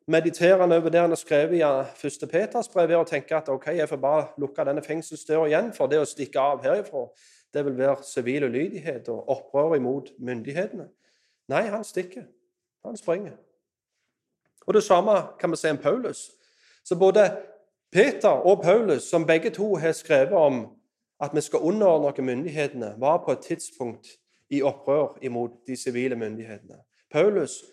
Mediterer 0.09 0.61
han 0.61 0.71
over 0.71 0.89
det 0.89 1.01
han 1.01 1.11
har 1.11 1.19
skrevet 1.19 1.59
i 1.59 1.65
første 1.97 2.27
Peters 2.27 2.69
brev, 2.69 2.95
og 2.99 3.07
tenker 3.09 3.37
at 3.37 3.49
ok, 3.49 3.67
jeg 3.77 3.89
får 3.89 3.97
bare 4.01 4.23
lukke 4.41 4.65
denne 4.65 4.81
fengselsdøra 4.85 5.49
igjen, 5.49 5.73
for 5.73 5.89
det 5.89 5.99
å 6.01 6.07
stikke 6.07 6.41
av 6.41 6.63
herifra, 6.65 7.07
det 7.53 7.65
vil 7.65 7.77
være 7.77 8.05
sivil 8.05 8.45
ulydighet 8.45 9.09
og 9.09 9.29
opprør 9.29 9.75
imot 9.77 10.13
myndighetene. 10.17 10.87
Nei, 11.49 11.65
han 11.69 11.85
stikker. 11.85 12.25
Han 12.85 12.97
springer. 12.97 13.31
Og 14.67 14.73
Det 14.73 14.83
samme 14.83 15.11
kan 15.39 15.51
vi 15.51 15.55
se 15.55 15.71
om 15.71 15.77
Paulus. 15.77 16.31
Så 16.85 16.95
både 16.95 17.37
Peter 17.91 18.29
og 18.29 18.61
Paulus, 18.63 19.03
som 19.03 19.27
begge 19.27 19.49
to 19.49 19.75
har 19.75 19.91
skrevet 19.91 20.33
om 20.33 20.67
at 21.21 21.31
vi 21.33 21.41
skal 21.41 21.59
underordne 21.59 22.25
myndighetene, 22.25 22.95
var 22.97 23.23
på 23.25 23.31
et 23.31 23.39
tidspunkt 23.39 24.07
i 24.49 24.61
opprør 24.61 25.17
imot 25.21 25.51
de 25.67 25.75
sivile 25.77 26.15
myndighetene. 26.15 26.75
Paulus 27.11 27.63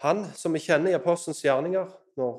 han 0.00 0.24
som 0.34 0.54
vi 0.56 0.62
kjenner 0.64 0.94
i 0.94 0.96
apostelens 0.96 1.42
gjerninger, 1.44 1.88
når 2.16 2.36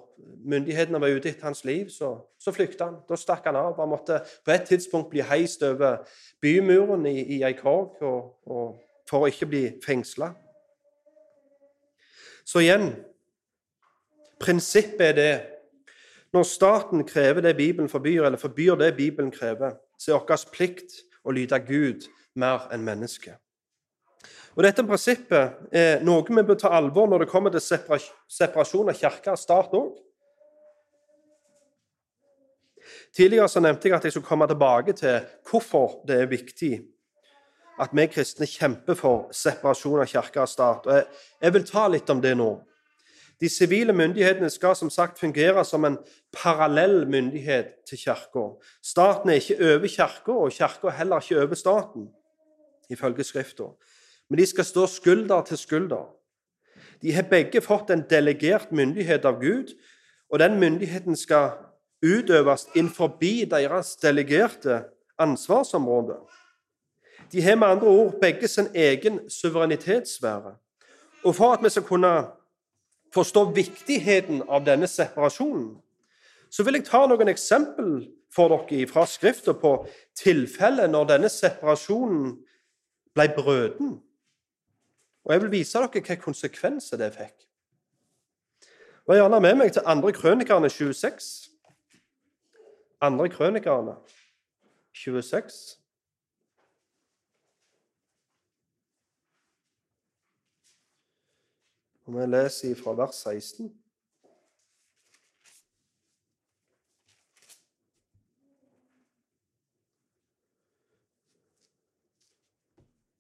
myndighetene 0.50 1.02
var 1.02 1.14
ute 1.14 1.30
etter 1.30 1.46
hans 1.46 1.64
liv, 1.66 1.90
så, 1.94 2.16
så 2.42 2.54
flykta 2.54 2.88
han. 2.90 2.96
Da 3.10 3.18
stakk 3.18 3.46
han 3.46 3.58
av. 3.60 3.76
Han 3.78 3.92
måtte 3.92 4.18
på 4.46 4.54
et 4.54 4.66
tidspunkt 4.70 5.12
bli 5.14 5.22
heist 5.26 5.62
over 5.64 6.02
bymuren 6.42 7.06
i, 7.06 7.20
i 7.38 7.42
ei 7.46 7.54
korg 7.58 8.00
for 8.02 9.20
å 9.20 9.30
ikke 9.30 9.50
bli 9.52 9.62
fengsla. 9.86 10.32
Så 12.46 12.64
igjen 12.64 12.94
Prinsippet 14.42 15.04
er 15.12 15.18
det 15.18 15.34
når 16.34 16.48
staten 16.48 17.04
krever 17.06 17.44
det 17.44 17.58
Bibelen 17.58 17.90
forbyr, 17.92 18.24
eller 18.26 18.40
forbyr 18.40 18.76
det 18.80 18.96
Bibelen 18.98 19.32
krever, 19.32 19.76
så 20.00 20.16
er 20.16 20.22
vår 20.24 20.46
plikt 20.54 21.02
å 21.28 21.34
lyde 21.36 21.60
Gud 21.68 22.08
mer 22.40 22.70
enn 22.72 22.86
mennesket. 22.88 23.36
Og 24.56 24.64
Dette 24.66 24.84
prinsippet 24.84 25.76
er 25.76 26.02
noe 26.04 26.26
vi 26.28 26.44
bør 26.44 26.58
ta 26.60 26.72
alvor 26.76 27.08
når 27.08 27.24
det 27.24 27.32
kommer 27.32 27.54
til 27.54 27.64
separasjon 27.64 28.92
av 28.92 28.98
kirke 28.98 29.36
og 29.36 29.40
stat 29.40 29.76
òg. 29.78 29.92
Tidligere 33.16 33.48
så 33.52 33.62
nevnte 33.64 33.88
jeg 33.88 33.96
at 33.96 34.08
jeg 34.08 34.16
skulle 34.16 34.28
komme 34.28 34.48
tilbake 34.48 34.96
til 34.98 35.22
hvorfor 35.48 36.02
det 36.08 36.18
er 36.24 36.32
viktig 36.32 36.74
at 37.82 37.94
vi 37.98 38.06
kristne 38.12 38.46
kjemper 38.46 38.98
for 38.98 39.30
separasjon 39.36 40.04
av 40.04 40.10
kirke 40.12 40.44
og 40.44 40.50
stat. 40.50 40.86
Og 40.86 41.00
jeg, 41.00 41.08
jeg 41.42 41.56
vil 41.56 41.66
ta 41.68 41.88
litt 41.90 42.10
om 42.14 42.22
det 42.22 42.36
nå. 42.38 42.52
De 43.42 43.50
sivile 43.50 43.94
myndighetene 43.98 44.52
skal 44.54 44.76
som 44.78 44.92
sagt 44.94 45.18
fungere 45.20 45.64
som 45.66 45.86
en 45.88 45.98
parallell 46.36 47.08
myndighet 47.10 47.80
til 47.90 47.98
Kirka. 47.98 48.44
Staten 48.86 49.32
er 49.34 49.40
ikke 49.42 49.58
over 49.66 49.88
Kirka, 49.90 50.36
og 50.36 50.54
Kirka 50.54 50.92
er 50.92 51.00
heller 51.00 51.26
ikke 51.26 51.42
over 51.42 51.58
staten, 51.58 52.06
ifølge 52.94 53.26
Skrifta 53.26 53.72
men 54.32 54.40
de 54.40 54.46
skal 54.48 54.64
stå 54.64 54.86
skulder 54.88 55.42
til 55.42 55.58
skulder. 55.60 56.06
De 57.02 57.12
har 57.12 57.26
begge 57.28 57.60
fått 57.62 57.90
en 57.92 58.06
delegert 58.08 58.72
myndighet 58.72 59.26
av 59.28 59.42
Gud, 59.42 59.74
og 60.32 60.40
den 60.40 60.56
myndigheten 60.60 61.18
skal 61.20 61.58
utøves 62.00 62.64
innenfor 62.72 63.18
deres 63.20 63.98
delegerte 64.00 64.86
ansvarsområde. 65.20 66.16
De 67.32 67.42
har 67.42 67.56
med 67.56 67.68
andre 67.68 67.88
ord 67.88 68.20
begge 68.22 68.48
sin 68.48 68.68
egen 68.76 69.30
suverenitetssfære. 69.30 70.56
Og 71.24 71.36
for 71.36 71.54
at 71.54 71.64
vi 71.64 71.70
skal 71.70 71.84
kunne 71.84 72.28
forstå 73.14 73.52
viktigheten 73.52 74.44
av 74.50 74.66
denne 74.66 74.88
separasjonen, 74.88 75.78
så 76.52 76.64
vil 76.64 76.80
jeg 76.80 76.86
ta 76.88 77.06
noen 77.08 77.32
eksempel 77.32 78.08
for 78.32 78.52
dere 78.52 78.88
fra 78.88 79.06
Skrifta 79.08 79.54
på 79.54 79.74
tilfellet 80.16 80.92
når 80.92 81.08
denne 81.14 81.30
separasjonen 81.30 82.34
ble 83.16 83.28
brøden. 83.36 84.00
Og 85.24 85.34
jeg 85.34 85.42
vil 85.42 85.52
vise 85.52 85.78
dere 85.78 85.92
hvilke 85.92 86.20
konsekvenser 86.20 87.00
det 87.00 87.14
fikk. 87.16 87.36
Vær 89.08 89.22
gjerne 89.22 89.42
med 89.44 89.60
meg 89.60 89.74
til 89.74 89.86
andre 89.86 90.12
krønikerne 90.16 90.70
26. 90.70 91.50
Andre 93.02 93.30
krønikerne 93.30 93.96
26. 94.94 95.81
Og 102.06 102.14
vi 102.16 102.26
leser 102.26 102.76
fra 102.76 102.96
vers 102.98 103.16
16. 103.16 103.70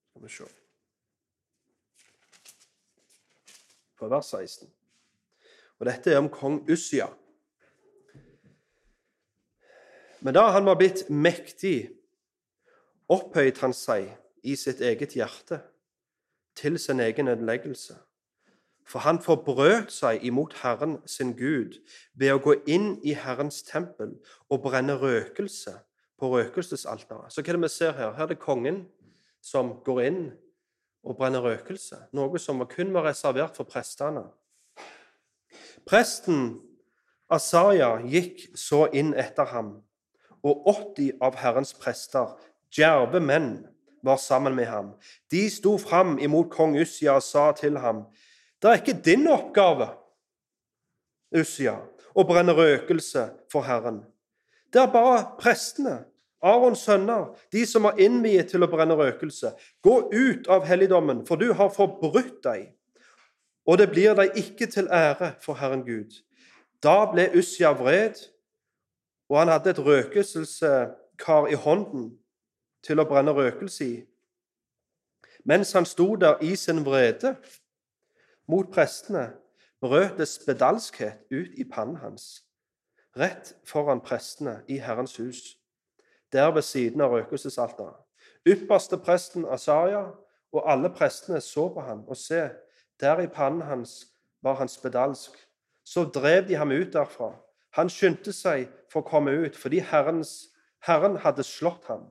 Skal 0.09 0.23
vi 0.23 0.29
se 0.29 0.49
Fra 3.95 4.07
vers 4.09 4.25
16. 4.25 4.69
Og 5.79 5.85
dette 5.85 6.11
er 6.11 6.17
om 6.17 6.29
kong 6.29 6.61
Ussia. 6.69 7.07
Men 10.21 10.33
da 10.33 10.47
han 10.53 10.65
var 10.65 10.77
blitt 10.77 11.07
mektig, 11.09 11.89
opphøyet 13.09 13.61
han 13.61 13.73
seg 13.73 14.09
i 14.45 14.53
sitt 14.57 14.81
eget 14.81 15.13
hjerte 15.17 15.61
til 16.57 16.77
sin 16.81 16.99
egen 16.99 17.27
ødeleggelse. 17.27 17.97
For 18.91 19.05
han 19.05 19.21
forbrøt 19.23 19.93
seg 19.93 20.23
imot 20.27 20.57
Herren 20.59 20.97
sin 21.07 21.31
Gud 21.39 21.77
ved 22.19 22.33
å 22.33 22.41
gå 22.43 22.57
inn 22.67 22.97
i 23.07 23.13
Herrens 23.15 23.61
tempel 23.63 24.17
og 24.51 24.65
brenne 24.65 24.97
røkelse 24.99 25.77
på 26.19 26.31
røkelsesalteret. 26.33 27.31
Så 27.31 27.39
hva 27.39 27.53
er 27.53 27.57
det 27.57 27.63
vi 27.63 27.71
ser 27.71 27.95
her? 27.95 28.11
Her 28.17 28.27
er 28.27 28.33
det 28.33 28.41
kongen 28.43 28.83
som 29.41 29.77
går 29.85 30.01
inn 30.09 30.23
og 31.07 31.15
brenner 31.17 31.41
røkelse, 31.41 31.97
noe 32.13 32.39
som 32.39 32.61
kun 32.69 32.91
var 32.93 33.07
reservert 33.07 33.55
for 33.57 33.65
prestene. 33.69 34.27
Presten 35.87 36.59
Asaria 37.31 37.95
gikk 38.05 38.43
så 38.59 38.85
inn 38.93 39.15
etter 39.17 39.47
ham 39.49 39.77
og 40.43 40.67
80 40.67 41.21
av 41.21 41.37
Herrens 41.37 41.71
prester, 41.77 42.33
djerve 42.73 43.21
menn, 43.23 43.67
var 44.01 44.17
sammen 44.17 44.55
med 44.57 44.65
ham. 44.65 44.93
De 45.29 45.43
sto 45.53 45.75
fram 45.77 46.15
imot 46.19 46.49
kong 46.53 46.73
Ussia 46.81 47.19
og 47.19 47.25
sa 47.25 47.51
til 47.53 47.77
ham, 47.77 48.07
det 48.61 48.69
er 48.69 48.79
ikke 48.79 49.01
din 49.05 49.27
oppgave, 49.31 49.89
Ussia, 51.35 51.77
å 52.11 52.25
brenne 52.27 52.53
røkelse 52.53 53.29
for 53.51 53.63
Herren. 53.65 54.01
Det 54.73 54.81
er 54.81 54.91
bare 54.91 55.23
prestene, 55.39 56.01
Arons 56.43 56.81
sønner, 56.83 57.29
de 57.53 57.61
som 57.69 57.85
er 57.87 58.01
innviet 58.01 58.49
til 58.51 58.65
å 58.65 58.69
brenne 58.69 58.97
røkelse. 58.97 59.53
Gå 59.85 59.95
ut 60.11 60.49
av 60.51 60.65
helligdommen, 60.67 61.23
for 61.27 61.39
du 61.39 61.53
har 61.53 61.71
forbrutt 61.73 62.41
deg, 62.43 62.67
og 63.65 63.77
det 63.77 63.91
blir 63.93 64.17
deg 64.17 64.37
ikke 64.41 64.67
til 64.73 64.89
ære 64.91 65.35
for 65.41 65.59
Herren 65.61 65.85
Gud. 65.85 66.17
Da 66.81 67.05
ble 67.11 67.29
Ussia 67.37 67.71
vred 67.77 68.17
og 69.31 69.39
han 69.39 69.47
hadde 69.47 69.69
et 69.69 69.79
røkelseskar 69.79 71.45
i 71.47 71.55
hånden 71.55 72.09
til 72.83 72.99
å 72.99 73.05
brenne 73.07 73.31
røkelse 73.31 73.85
i. 73.85 73.93
Mens 75.47 75.71
han 75.71 75.87
sto 75.87 76.17
der 76.19 76.41
i 76.43 76.51
sin 76.59 76.83
vrede 76.83 77.37
mot 78.47 78.71
prestene, 78.73 79.33
brøt 79.81 80.17
det 80.17 80.27
spedalskhet 80.29 81.25
ut 81.31 81.57
i 81.57 81.65
pannen 81.65 81.99
hans, 82.01 82.43
rett 83.17 83.53
foran 83.67 84.01
prestene 84.01 84.61
i 84.67 84.77
Herrens 84.77 85.17
hus, 85.17 85.57
der 86.31 86.51
ved 86.55 86.61
siden 86.61 87.01
av 87.01 87.15
røkelsesalteret. 87.15 87.97
Ypperste 88.47 88.97
presten 88.97 89.45
Asaria 89.45 90.05
og 90.51 90.71
alle 90.71 90.89
prestene 90.89 91.41
så 91.41 91.67
på 91.73 91.81
ham, 91.81 92.05
og 92.07 92.17
se, 92.17 92.49
der 92.99 93.21
i 93.21 93.27
pannen 93.27 93.61
hans 93.61 94.07
var 94.41 94.57
han 94.61 94.69
spedalsk. 94.69 95.31
Så 95.83 96.05
drev 96.05 96.47
de 96.47 96.55
ham 96.55 96.71
ut 96.71 96.93
derfra 96.93 97.33
han 97.77 97.91
skyndte 97.91 98.33
seg 98.35 98.67
for 98.91 99.01
å 99.01 99.07
komme 99.07 99.33
ut 99.45 99.55
fordi 99.59 99.79
Herrens, 99.91 100.51
Herren 100.83 101.17
hadde 101.23 101.45
slått 101.47 101.87
ham. 101.87 102.09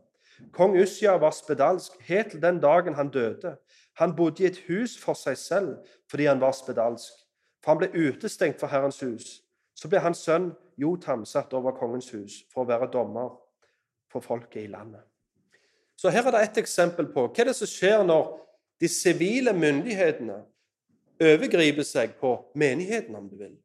Kong 0.57 0.77
Usja 0.81 1.19
var 1.21 1.35
spedalsk 1.37 1.99
helt 2.07 2.33
til 2.33 2.41
den 2.41 2.63
dagen 2.63 2.97
han 2.97 3.11
døde. 3.13 3.59
Han 4.01 4.17
bodde 4.17 4.43
i 4.43 4.49
et 4.49 4.63
hus 4.69 4.97
for 4.99 5.19
seg 5.19 5.37
selv 5.39 5.75
fordi 6.11 6.27
han 6.31 6.41
var 6.41 6.57
spedalsk. 6.57 7.13
For 7.61 7.75
han 7.75 7.83
ble 7.83 8.09
utestengt 8.09 8.61
fra 8.61 8.71
Herrens 8.73 9.01
hus. 9.05 9.41
Så 9.77 9.89
ble 9.89 10.01
hans 10.01 10.25
sønn 10.25 10.51
Jotam 10.81 11.27
satt 11.29 11.53
over 11.57 11.77
kongens 11.77 12.09
hus 12.15 12.41
for 12.53 12.65
å 12.65 12.71
være 12.71 12.89
dommer 12.93 13.35
for 14.11 14.25
folket 14.25 14.65
i 14.65 14.71
landet. 14.73 15.05
Så 16.01 16.09
her 16.09 16.25
er 16.25 16.33
det 16.33 16.45
et 16.47 16.63
eksempel 16.63 17.11
på 17.13 17.27
hva 17.29 17.45
det 17.45 17.55
som 17.57 17.69
skjer 17.69 18.01
når 18.09 18.31
de 18.81 18.89
sivile 18.89 19.53
myndighetene 19.53 20.39
overgriper 21.21 21.85
seg 21.85 22.15
på 22.21 22.33
menigheten, 22.57 23.17
om 23.17 23.27
du 23.29 23.37
vil. 23.37 23.59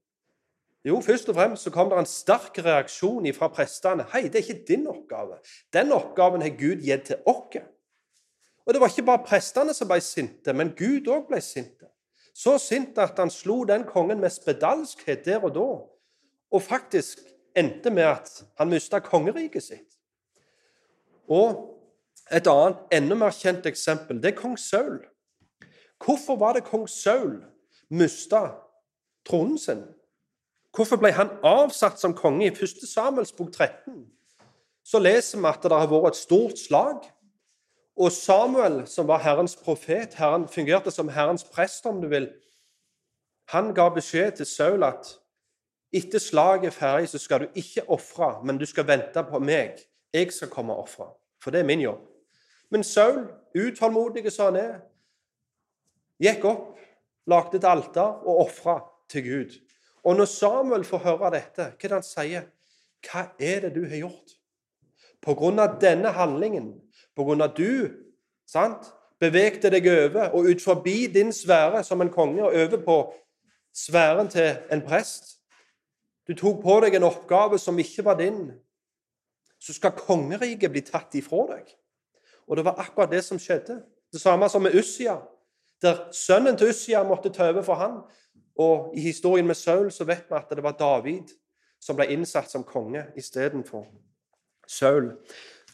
Jo, 0.86 1.00
først 1.02 1.32
og 1.32 1.38
fremst 1.40 1.64
så 1.66 1.72
kom 1.74 1.88
det 1.90 1.98
en 1.98 2.10
sterk 2.10 2.60
reaksjon 2.60 3.26
fra 3.34 3.48
prestene. 3.50 4.04
Hei, 4.12 4.28
det 4.28 4.42
er 4.42 4.44
ikke 4.44 4.68
din 4.68 4.84
oppgave. 4.92 5.40
Den 5.74 5.96
oppgaven 5.96 6.44
har 6.44 6.52
Gud 6.60 6.84
gitt 6.84 7.08
til 7.08 7.24
oss. 7.26 7.64
Og 8.66 8.74
det 8.74 8.82
var 8.82 8.90
ikke 8.90 9.06
bare 9.06 9.26
prestene 9.26 9.74
som 9.78 9.90
ble 9.90 10.00
sinte, 10.02 10.54
men 10.54 10.74
Gud 10.78 11.08
òg 11.12 11.28
ble 11.30 11.42
sinte. 11.44 11.88
Så 12.36 12.58
sint 12.60 12.98
at 13.00 13.20
han 13.22 13.32
slo 13.32 13.64
den 13.64 13.86
kongen 13.88 14.20
med 14.20 14.34
spedalskhet 14.34 15.24
der 15.26 15.46
og 15.46 15.54
da, 15.56 15.68
og 16.52 16.62
faktisk 16.62 17.22
endte 17.56 17.90
med 17.94 18.10
at 18.10 18.32
han 18.60 18.70
mista 18.70 19.00
kongeriket 19.00 19.64
sitt. 19.64 19.96
Og 21.32 21.72
et 22.32 22.48
annet, 22.48 22.82
enda 22.92 23.16
mer 23.16 23.34
kjent 23.34 23.66
eksempel, 23.70 24.20
det 24.22 24.34
er 24.34 24.40
kong 24.40 24.58
Saul. 24.60 25.00
Hvorfor 26.02 26.36
var 26.42 26.58
det 26.58 26.66
kong 26.68 26.90
Saul 26.90 27.38
mista 27.90 28.50
tronen 29.26 29.58
sin? 29.62 29.86
Hvorfor 30.76 31.00
ble 31.00 31.14
han 31.16 31.32
avsatt 31.46 32.02
som 32.02 32.18
konge? 32.18 32.50
I 32.50 32.52
1. 32.52 32.84
Samuels 32.90 33.32
bok 33.32 33.54
13 33.54 34.04
så 34.86 35.00
leser 35.02 35.40
vi 35.42 35.50
at 35.50 35.64
det 35.64 35.74
har 35.74 35.90
vært 35.90 36.14
et 36.14 36.20
stort 36.20 36.60
slag. 36.62 37.06
Og 37.96 38.12
Samuel, 38.12 38.88
som 38.88 39.08
var 39.08 39.24
Herrens 39.24 39.56
profet, 39.56 40.16
Herren 40.16 40.48
fungerte 40.48 40.92
som 40.92 41.10
Herrens 41.10 41.44
prest, 41.44 41.86
om 41.86 42.02
du 42.02 42.08
vil, 42.12 42.28
han 43.48 43.74
ga 43.74 43.90
beskjed 43.94 44.32
til 44.40 44.46
Saul 44.50 44.84
at 44.84 45.14
etter 45.96 46.20
slaget 46.20 46.66
er 46.66 46.76
ferdig, 46.76 47.10
så 47.10 47.22
skal 47.22 47.46
du 47.46 47.48
ikke 47.56 47.86
ofre, 47.90 48.42
men 48.44 48.58
du 48.58 48.66
skal 48.66 48.88
vente 48.88 49.24
på 49.24 49.40
meg. 49.40 49.80
Jeg 50.14 50.34
skal 50.34 50.52
komme 50.52 50.74
og 50.74 50.90
ofre, 50.90 51.08
for 51.40 51.52
det 51.52 51.62
er 51.62 51.70
min 51.70 51.86
jobb. 51.86 52.02
Men 52.70 52.84
Saul, 52.84 53.28
utålmodig 53.56 54.32
som 54.32 54.52
han 54.52 54.60
er, 54.60 54.74
gikk 56.20 56.44
opp, 56.50 56.74
lagde 57.32 57.62
et 57.62 57.68
alter 57.70 58.26
og 58.26 58.48
ofra 58.48 58.80
til 59.10 59.24
Gud. 59.24 59.56
Og 60.04 60.18
når 60.18 60.26
Samuel 60.30 60.84
får 60.86 61.04
høre 61.06 61.32
dette, 61.38 61.70
hva 61.70 61.88
er 61.88 61.94
det 61.94 61.96
han 61.96 62.06
sier? 62.06 62.50
Hva 63.06 63.28
er 63.40 63.64
det 63.66 63.76
du 63.78 63.86
har 63.86 64.04
gjort? 64.04 64.36
På 65.22 65.34
grunn 65.38 65.62
av 65.62 65.80
denne 65.82 66.12
handlingen, 66.14 66.74
på 67.16 67.24
grunn 67.24 67.42
av 67.42 67.56
du 67.58 67.90
sant, 68.48 68.92
bevegte 69.20 69.72
deg 69.72 69.88
over 69.88 70.36
og 70.36 70.50
ut 70.52 70.62
forbi 70.62 71.06
din 71.12 71.32
sfære 71.34 71.84
som 71.84 72.02
en 72.02 72.12
konge 72.12 72.44
og 72.44 72.54
over 72.54 72.82
på 72.84 72.98
sfæren 73.76 74.30
til 74.32 74.56
en 74.72 74.84
prest 74.86 75.36
Du 76.28 76.34
tok 76.34 76.64
på 76.64 76.80
deg 76.82 76.96
en 76.98 77.06
oppgave 77.06 77.60
som 77.62 77.78
ikke 77.78 78.02
var 78.06 78.16
din. 78.18 78.48
Så 79.62 79.76
skal 79.78 79.92
kongeriket 79.94 80.72
bli 80.74 80.82
tatt 80.82 81.14
ifra 81.14 81.44
deg. 81.52 81.68
Og 82.50 82.58
det 82.58 82.64
var 82.66 82.80
akkurat 82.82 83.12
det 83.12 83.22
som 83.24 83.38
skjedde. 83.38 83.76
Det 84.10 84.22
samme 84.22 84.50
som 84.50 84.66
med 84.66 84.74
Ussia, 84.74 85.20
der 85.82 86.08
sønnen 86.12 86.58
til 86.58 86.74
Ussia 86.74 87.04
måtte 87.04 87.30
ta 87.30 87.52
over 87.52 87.62
for 87.62 87.78
han. 87.78 88.02
Og 88.58 88.98
i 88.98 89.06
historien 89.06 89.46
med 89.46 89.56
Saul 89.56 89.92
så 89.92 90.04
vet 90.04 90.26
vi 90.30 90.36
at 90.36 90.50
det 90.50 90.64
var 90.64 90.80
David 90.80 91.30
som 91.80 91.98
ble 91.98 92.08
innsatt 92.10 92.50
som 92.50 92.64
konge 92.66 93.06
istedenfor 93.18 93.86
Saul. 94.68 95.12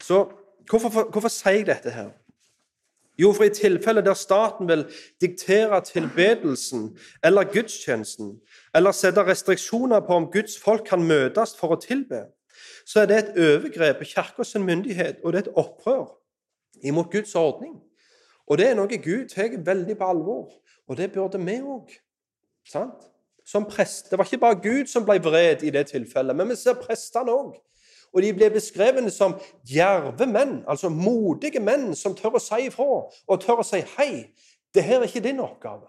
Så 0.00 0.26
hvorfor, 0.70 1.10
hvorfor 1.10 1.32
sier 1.32 1.62
jeg 1.62 1.66
dette 1.66 1.90
her? 1.90 2.10
Jo, 3.18 3.32
for 3.32 3.44
i 3.44 3.52
tilfelle 3.52 4.00
der 4.04 4.14
staten 4.14 4.68
vil 4.68 4.86
diktere 5.20 5.80
tilbedelsen 5.84 6.98
eller 7.24 7.44
gudstjenesten, 7.44 8.40
eller 8.74 8.92
sette 8.96 9.26
restriksjoner 9.26 10.00
på 10.00 10.16
om 10.16 10.30
Guds 10.32 10.58
folk 10.58 10.86
kan 10.88 11.04
møtes 11.04 11.52
for 11.58 11.76
å 11.76 11.80
tilbe, 11.80 12.24
så 12.88 13.02
er 13.02 13.10
det 13.10 13.18
et 13.18 13.38
overgrep 13.38 14.00
på 14.00 14.08
Kirkens 14.14 14.54
myndighet, 14.58 15.20
og 15.24 15.32
det 15.32 15.42
er 15.42 15.50
et 15.50 15.56
opprør 15.60 16.08
imot 16.82 17.12
Guds 17.12 17.34
ordning. 17.34 17.76
Og 18.46 18.58
det 18.58 18.68
er 18.68 18.78
noe 18.78 18.98
Gud 18.98 19.28
tar 19.30 19.54
veldig 19.64 19.96
på 19.98 20.08
alvor, 20.08 20.48
og 20.88 20.96
det 20.96 21.12
burde 21.12 21.38
vi 21.38 21.60
òg. 21.60 21.92
Som 23.44 23.66
prest. 23.66 24.10
Det 24.10 24.18
var 24.18 24.24
ikke 24.24 24.38
bare 24.38 24.60
Gud 24.62 24.90
som 24.90 25.04
ble 25.06 25.18
vred 25.22 25.62
i 25.62 25.70
det 25.70 25.86
tilfellet, 25.92 26.36
men 26.36 26.48
vi 26.48 26.56
ser 26.56 26.80
prestene 26.80 27.32
òg. 27.32 27.54
Og 28.12 28.22
de 28.22 28.32
ble 28.36 28.50
beskrevet 28.52 29.12
som 29.12 29.38
djerve 29.68 30.26
menn, 30.28 30.60
altså 30.68 30.88
modige 30.92 31.60
menn 31.60 31.94
som 31.96 32.16
tør 32.16 32.36
å 32.36 32.42
si 32.42 32.66
ifra 32.68 32.88
og 33.08 33.40
tør 33.40 33.62
å 33.62 33.66
si 33.66 33.80
'hei, 33.80 34.32
det 34.74 34.84
her 34.84 35.00
er 35.00 35.08
ikke 35.08 35.24
din 35.24 35.40
oppgave'. 35.40 35.88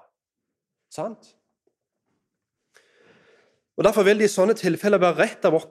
Sant? 0.90 1.36
Og 3.78 3.84
Derfor 3.84 4.04
vil 4.04 4.20
det 4.20 4.26
i 4.26 4.34
sånne 4.34 4.54
tilfeller 4.54 4.98
være 4.98 5.20
rett 5.20 5.46
av 5.46 5.56
oss 5.56 5.66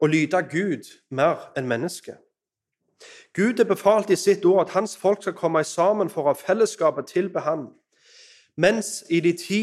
å 0.00 0.06
lyde 0.06 0.42
Gud 0.50 0.86
mer 1.10 1.50
enn 1.56 1.66
mennesket. 1.66 2.16
Gud 3.34 3.58
har 3.58 3.64
befalt 3.64 4.10
i 4.10 4.16
sitt 4.16 4.44
ord 4.44 4.60
at 4.60 4.74
hans 4.74 4.96
folk 4.96 5.22
skal 5.22 5.32
komme 5.32 5.64
sammen 5.64 6.10
for 6.10 6.22
å 6.22 6.32
ha 6.32 6.38
fellesskapet 6.38 7.06
tilbe 7.06 7.40
ham. 7.40 7.68
Mens 8.56 9.04
i 9.10 9.20
de 9.20 9.32
ti 9.38 9.62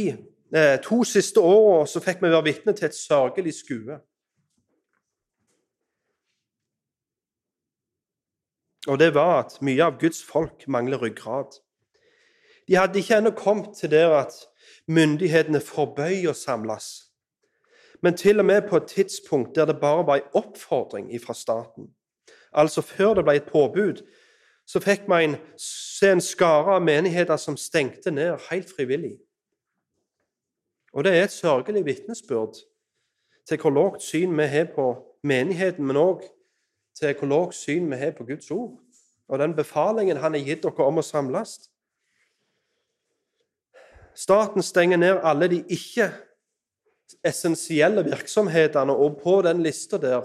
eh, 0.56 0.78
to 0.84 1.04
siste 1.04 1.40
åra 1.40 1.86
så 1.88 2.00
fikk 2.00 2.22
vi 2.24 2.32
være 2.32 2.44
vitne 2.44 2.76
til 2.76 2.88
et 2.88 2.96
sørgelig 2.96 3.54
skue. 3.54 4.00
Og 8.88 9.00
det 9.00 9.14
var 9.16 9.40
at 9.44 9.58
mye 9.66 9.84
av 9.84 10.00
Guds 10.00 10.24
folk 10.24 10.68
mangler 10.68 11.02
ryggrad. 11.02 11.58
De 12.68 12.78
hadde 12.78 13.00
ikke 13.00 13.18
ennå 13.18 13.32
kommet 13.38 13.78
til 13.78 13.92
der 13.92 14.14
at 14.20 14.34
myndighetene 14.88 15.62
forbøy 15.62 16.28
å 16.30 16.34
samles, 16.38 17.12
men 18.02 18.18
til 18.18 18.40
og 18.40 18.46
med 18.46 18.68
på 18.70 18.78
et 18.78 18.90
tidspunkt 18.92 19.56
der 19.56 19.66
det 19.66 19.80
bare 19.82 20.06
var 20.06 20.22
en 20.22 20.38
oppfordring 20.38 21.10
fra 21.22 21.34
staten. 21.34 21.90
Altså 22.54 22.82
før 22.82 23.14
det 23.14 23.24
ble 23.26 23.36
et 23.36 23.50
påbud, 23.50 24.04
så 24.66 24.82
fikk 24.82 25.10
en, 25.14 25.38
se 25.58 26.12
en 26.12 26.22
skare 26.22 26.78
av 26.78 26.84
menigheter 26.84 27.38
som 27.38 27.58
stengte 27.58 28.12
ned 28.12 28.38
helt 28.50 28.70
frivillig. 28.70 29.18
Og 30.94 31.04
det 31.04 31.14
er 31.14 31.24
et 31.24 31.34
sørgelig 31.34 31.86
vitnesbyrd 31.86 32.62
til 33.48 33.62
hvor 33.62 33.74
lavt 33.74 34.02
syn 34.02 34.38
vi 34.38 34.48
har 34.50 34.70
på 34.76 34.88
menigheten, 35.24 35.86
men 35.86 35.98
òg 35.98 36.24
til 36.96 37.16
hvor 37.20 37.28
lavt 37.28 37.56
syn 37.56 37.92
vi 37.92 37.96
har 38.00 38.12
på 38.16 38.26
Guds 38.26 38.52
ord, 38.52 38.80
og 39.28 39.40
den 39.40 39.56
befalingen 39.56 40.18
han 40.18 40.34
har 40.34 40.40
gitt 40.46 40.64
dere 40.64 40.86
om 40.86 40.98
å 41.02 41.04
samles. 41.04 41.70
Staten 44.16 44.64
stenger 44.64 44.98
ned 44.98 45.20
alle 45.24 45.48
de 45.52 45.66
ikke-essensielle 45.76 48.04
virksomhetene, 48.08 48.96
og 48.96 49.22
på 49.24 49.42
den 49.44 49.64
lista 49.64 49.98
der 50.00 50.22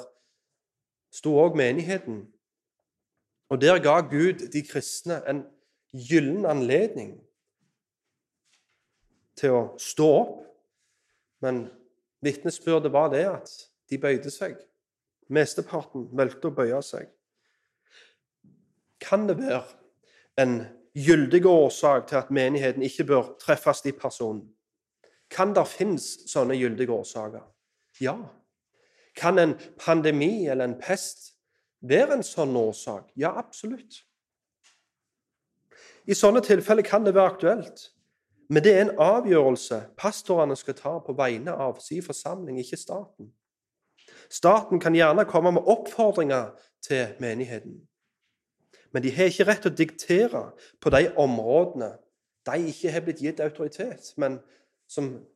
sto 1.11 1.39
òg 1.43 1.57
menigheten. 1.59 2.33
Og 3.51 3.61
der 3.61 3.79
ga 3.83 4.01
Gud 4.07 4.47
de 4.53 4.63
kristne 4.63 5.23
en 5.27 5.47
gyllen 5.91 6.47
anledning 6.47 7.21
til 9.35 9.51
å 9.57 9.79
stå 9.79 10.07
opp. 10.21 10.37
Men 11.43 11.71
vitnesbyrdet 12.23 12.93
var 12.93 13.09
det 13.11 13.27
at 13.27 13.51
de 13.91 13.99
bøyde 13.99 14.31
seg. 14.31 14.70
Mesteparten 15.31 16.09
valgte 16.17 16.51
å 16.51 16.55
bøye 16.55 16.81
seg. 16.83 17.09
Kan 19.01 19.29
det 19.29 19.39
være 19.39 19.63
en 20.41 20.57
gyldig 20.99 21.45
årsak 21.47 22.09
til 22.11 22.19
at 22.19 22.33
menigheten 22.35 22.83
ikke 22.83 23.07
bør 23.13 23.33
treffes 23.41 23.85
i 23.87 23.95
person? 23.97 24.43
Kan 25.31 25.55
det 25.55 25.67
finnes 25.71 26.09
sånne 26.31 26.59
gyldige 26.59 26.93
årsaker? 26.93 27.47
Ja. 28.03 28.17
Kan 29.17 29.39
en 29.39 29.55
pandemi 29.79 30.49
eller 30.49 30.67
en 30.67 30.79
pest 30.81 31.33
være 31.81 32.19
en 32.19 32.27
sånn 32.27 32.57
årsak? 32.59 33.13
Ja, 33.15 33.33
absolutt. 33.39 34.03
I 36.11 36.17
sånne 36.17 36.43
tilfeller 36.43 36.83
kan 36.83 37.07
det 37.07 37.15
være 37.15 37.37
aktuelt. 37.37 37.91
Men 38.51 38.65
det 38.65 38.73
er 38.75 38.81
en 38.83 38.97
avgjørelse 38.99 39.77
pastorene 40.01 40.57
skal 40.59 40.75
ta 40.75 40.97
på 41.05 41.15
vegne 41.15 41.55
av 41.55 41.79
sin 41.85 42.03
forsamling, 42.03 42.59
ikke 42.59 42.81
staten. 42.81 43.31
Staten 44.31 44.81
kan 44.81 44.95
gjerne 44.95 45.25
komme 45.25 45.53
med 45.53 45.63
oppfordringer 45.67 46.51
til 46.83 47.15
menigheten. 47.21 47.89
Men 48.93 49.03
de 49.03 49.11
har 49.11 49.25
ikke 49.25 49.45
rett 49.45 49.63
til 49.63 49.73
å 49.73 49.77
diktere 49.79 50.43
på 50.81 50.91
de 50.91 51.09
områdene 51.17 51.97
de 52.47 52.71
ikke 52.71 52.91
har 52.91 53.05
blitt 53.05 53.21
gitt 53.23 53.41
autoritet, 53.41 54.15
men 54.17 54.39
som 54.89 55.27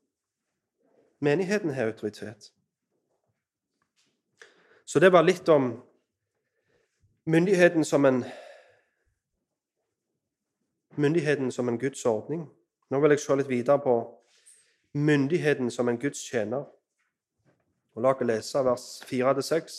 menigheten 1.20 1.74
har 1.74 1.90
autoritet. 1.92 2.52
Så 4.84 5.00
det 5.00 5.12
var 5.12 5.22
litt 5.22 5.48
om 5.48 5.82
myndigheten 7.24 7.84
som 7.84 8.04
en 8.04 8.24
myndigheten 10.96 11.52
som 11.52 11.68
en 11.68 11.78
Guds 11.78 12.04
ordning. 12.06 12.48
Nå 12.90 13.00
vil 13.00 13.10
jeg 13.10 13.20
se 13.20 13.36
litt 13.36 13.48
videre 13.48 13.78
på 13.82 13.96
myndigheten 14.94 15.70
som 15.70 15.88
en 15.88 15.98
Guds 15.98 16.20
tjener. 16.22 16.64
Og 17.94 18.02
La 18.02 18.10
oss 18.10 18.26
lese 18.26 18.62
vers 18.66 18.86
4-6. 19.06 19.74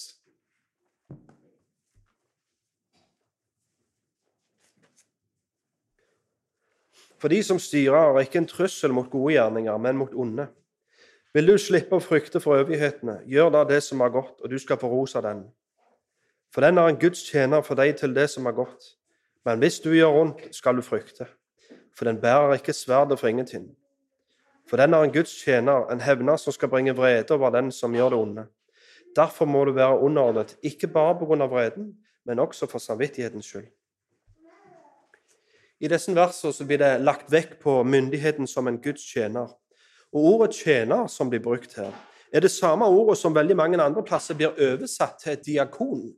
For 7.19 7.32
de 7.32 7.41
som 7.43 7.60
styrer, 7.60 8.13
er 8.13 8.23
ikke 8.23 8.39
en 8.43 8.47
trussel 8.47 8.93
mot 8.93 9.10
gode 9.10 9.34
gjerninger, 9.34 9.78
men 9.82 9.97
mot 9.97 10.13
onde. 10.13 10.47
Vil 11.36 11.49
du 11.49 11.58
slippe 11.60 11.97
å 11.97 12.04
frykte 12.04 12.39
for 12.39 12.60
øvighetene, 12.62 13.17
gjør 13.28 13.49
da 13.51 13.63
det 13.67 13.82
som 13.84 14.04
er 14.06 14.13
godt, 14.13 14.38
og 14.39 14.51
du 14.51 14.60
skal 14.62 14.80
få 14.80 14.88
ros 14.91 15.15
av 15.19 15.25
den. 15.25 15.41
For 16.54 16.63
den 16.63 16.78
er 16.80 16.88
en 16.88 16.99
Guds 16.99 17.25
tjener 17.28 17.65
for 17.65 17.75
deg 17.75 17.97
til 17.99 18.15
det 18.15 18.30
som 18.32 18.47
er 18.47 18.56
godt. 18.56 18.93
Men 19.43 19.60
hvis 19.60 19.82
du 19.84 19.89
gjør 19.91 20.21
ondt, 20.21 20.45
skal 20.56 20.80
du 20.80 20.86
frykte, 20.86 21.28
for 21.91 22.08
den 22.08 22.21
bærer 22.21 22.56
ikke 22.56 22.73
sverdet 22.73 23.19
for 23.19 23.28
ingenting. 23.28 23.67
For 24.69 24.78
den 24.78 24.93
er 24.93 25.04
en 25.04 25.13
Guds 25.13 25.34
tjener, 25.43 25.86
en 25.91 26.01
hevner 26.01 26.38
som 26.38 26.54
skal 26.54 26.69
bringe 26.69 26.95
vrede 26.95 27.34
over 27.34 27.49
den 27.54 27.71
som 27.71 27.93
gjør 27.93 28.10
det 28.10 28.19
onde. 28.19 28.45
Derfor 29.15 29.45
må 29.45 29.65
du 29.65 29.71
være 29.71 29.99
underordnet, 29.99 30.58
ikke 30.63 30.88
bare 30.88 31.43
av 31.43 31.51
vreden, 31.51 31.93
men 32.25 32.39
også 32.39 32.65
for 32.65 32.80
samvittighetens 32.80 33.45
skyld. 33.45 33.67
I 35.80 35.88
disse 35.88 36.15
versene 36.15 36.67
blir 36.67 36.78
det 36.78 37.01
lagt 37.01 37.32
vekk 37.32 37.60
på 37.62 37.84
myndigheten 37.84 38.47
som 38.47 38.67
en 38.67 38.82
Guds 38.82 39.04
tjener. 39.04 39.47
Og 40.13 40.23
Ordet 40.23 40.56
'tjener' 40.56 41.08
som 41.08 41.30
blir 41.30 41.43
brukt 41.43 41.75
her, 41.75 41.91
er 42.34 42.39
det 42.39 42.51
samme 42.51 42.86
ordet 42.86 43.17
som 43.17 43.36
veldig 43.36 43.56
mange 43.56 43.82
andre 43.82 44.04
plasser 44.04 44.34
blir 44.34 44.47
oversatt 44.47 45.19
til 45.23 45.38
'diakon'. 45.38 46.15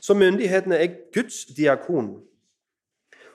Så 0.00 0.14
myndighetene 0.14 0.76
er 0.76 0.94
Guds 1.14 1.44
diakon. 1.56 2.22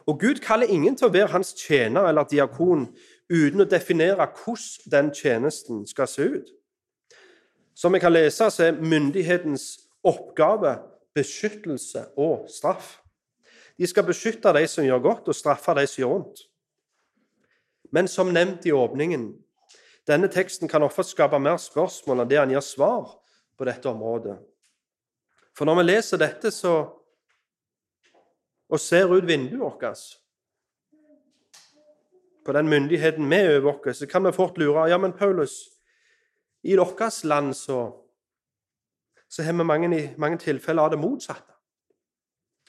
Og 0.07 0.19
Gud 0.19 0.35
kaller 0.35 0.67
ingen 0.67 0.95
til 0.95 1.07
å 1.07 1.11
være 1.11 1.27
hans 1.27 1.53
tjener 1.53 2.07
eller 2.07 2.23
diakon 2.23 2.87
uten 3.29 3.63
å 3.63 3.69
definere 3.69 4.27
hvordan 4.39 4.91
den 4.91 5.11
tjenesten 5.15 5.83
skal 5.87 6.07
se 6.07 6.27
ut. 6.37 6.53
Som 7.77 7.93
vi 7.93 8.01
kan 8.01 8.13
lese, 8.13 8.49
så 8.49 8.69
er 8.69 8.79
myndighetens 8.79 9.87
oppgave 10.07 10.77
beskyttelse 11.17 12.07
og 12.17 12.47
straff. 12.49 12.97
De 13.77 13.87
skal 13.87 14.07
beskytte 14.07 14.53
de 14.55 14.63
som 14.69 14.85
gjør 14.85 15.03
godt, 15.03 15.27
og 15.29 15.37
straffe 15.37 15.75
de 15.77 15.85
som 15.87 16.01
gjør 16.01 16.13
vondt. 16.15 16.47
Men 17.93 18.07
som 18.07 18.33
nevnt 18.33 18.65
i 18.65 18.73
åpningen, 18.75 19.29
denne 20.07 20.29
teksten 20.31 20.71
kan 20.71 20.83
ofte 20.83 21.05
skape 21.05 21.39
mer 21.39 21.59
spørsmål 21.61 22.23
enn 22.23 22.29
det 22.31 22.39
han 22.39 22.51
gir 22.51 22.63
svar 22.63 23.17
på 23.57 23.67
dette 23.67 23.89
området. 23.91 24.37
For 25.57 25.67
når 25.67 25.79
vi 25.79 25.85
leser 25.87 26.21
dette 26.21 26.51
så, 26.53 26.75
og 28.67 28.81
ser 28.83 29.11
ut 29.11 29.27
vinduet 29.27 29.61
vårt, 29.61 30.01
på 32.47 32.53
den 32.53 32.69
myndigheten 32.69 33.29
vi 33.29 33.35
øver 33.35 33.87
oss, 33.87 33.97
så 33.97 34.05
kan 34.07 34.23
vi 34.23 34.31
fort 34.31 34.57
lure 34.57 34.87
ja, 34.87 34.97
men 34.97 35.13
Paulus, 35.13 35.69
i 36.63 36.75
deres 36.75 37.23
land 37.23 37.53
så, 37.53 37.91
så 39.29 39.43
har 39.43 39.53
vi 39.53 39.63
mange, 39.63 39.99
i 39.99 40.09
mange 40.17 40.37
tilfeller 40.37 40.83
av 40.83 40.89
det 40.91 40.99
motsatte. 40.99 41.53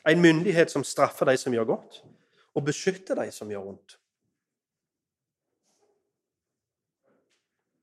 En 0.08 0.20
myndighet 0.20 0.70
som 0.70 0.84
straffer 0.84 1.26
de 1.26 1.36
som 1.36 1.54
gjør 1.54 1.64
godt, 1.64 2.02
og 2.54 2.64
beskytter 2.64 3.14
de 3.14 3.30
som 3.30 3.50
gjør 3.50 3.68
vondt. 3.68 3.98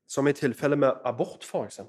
Som 0.08 0.28
i 0.28 0.34
tilfellet 0.34 0.80
med 0.80 1.00
abort, 1.06 1.48
f.eks. 1.48 1.80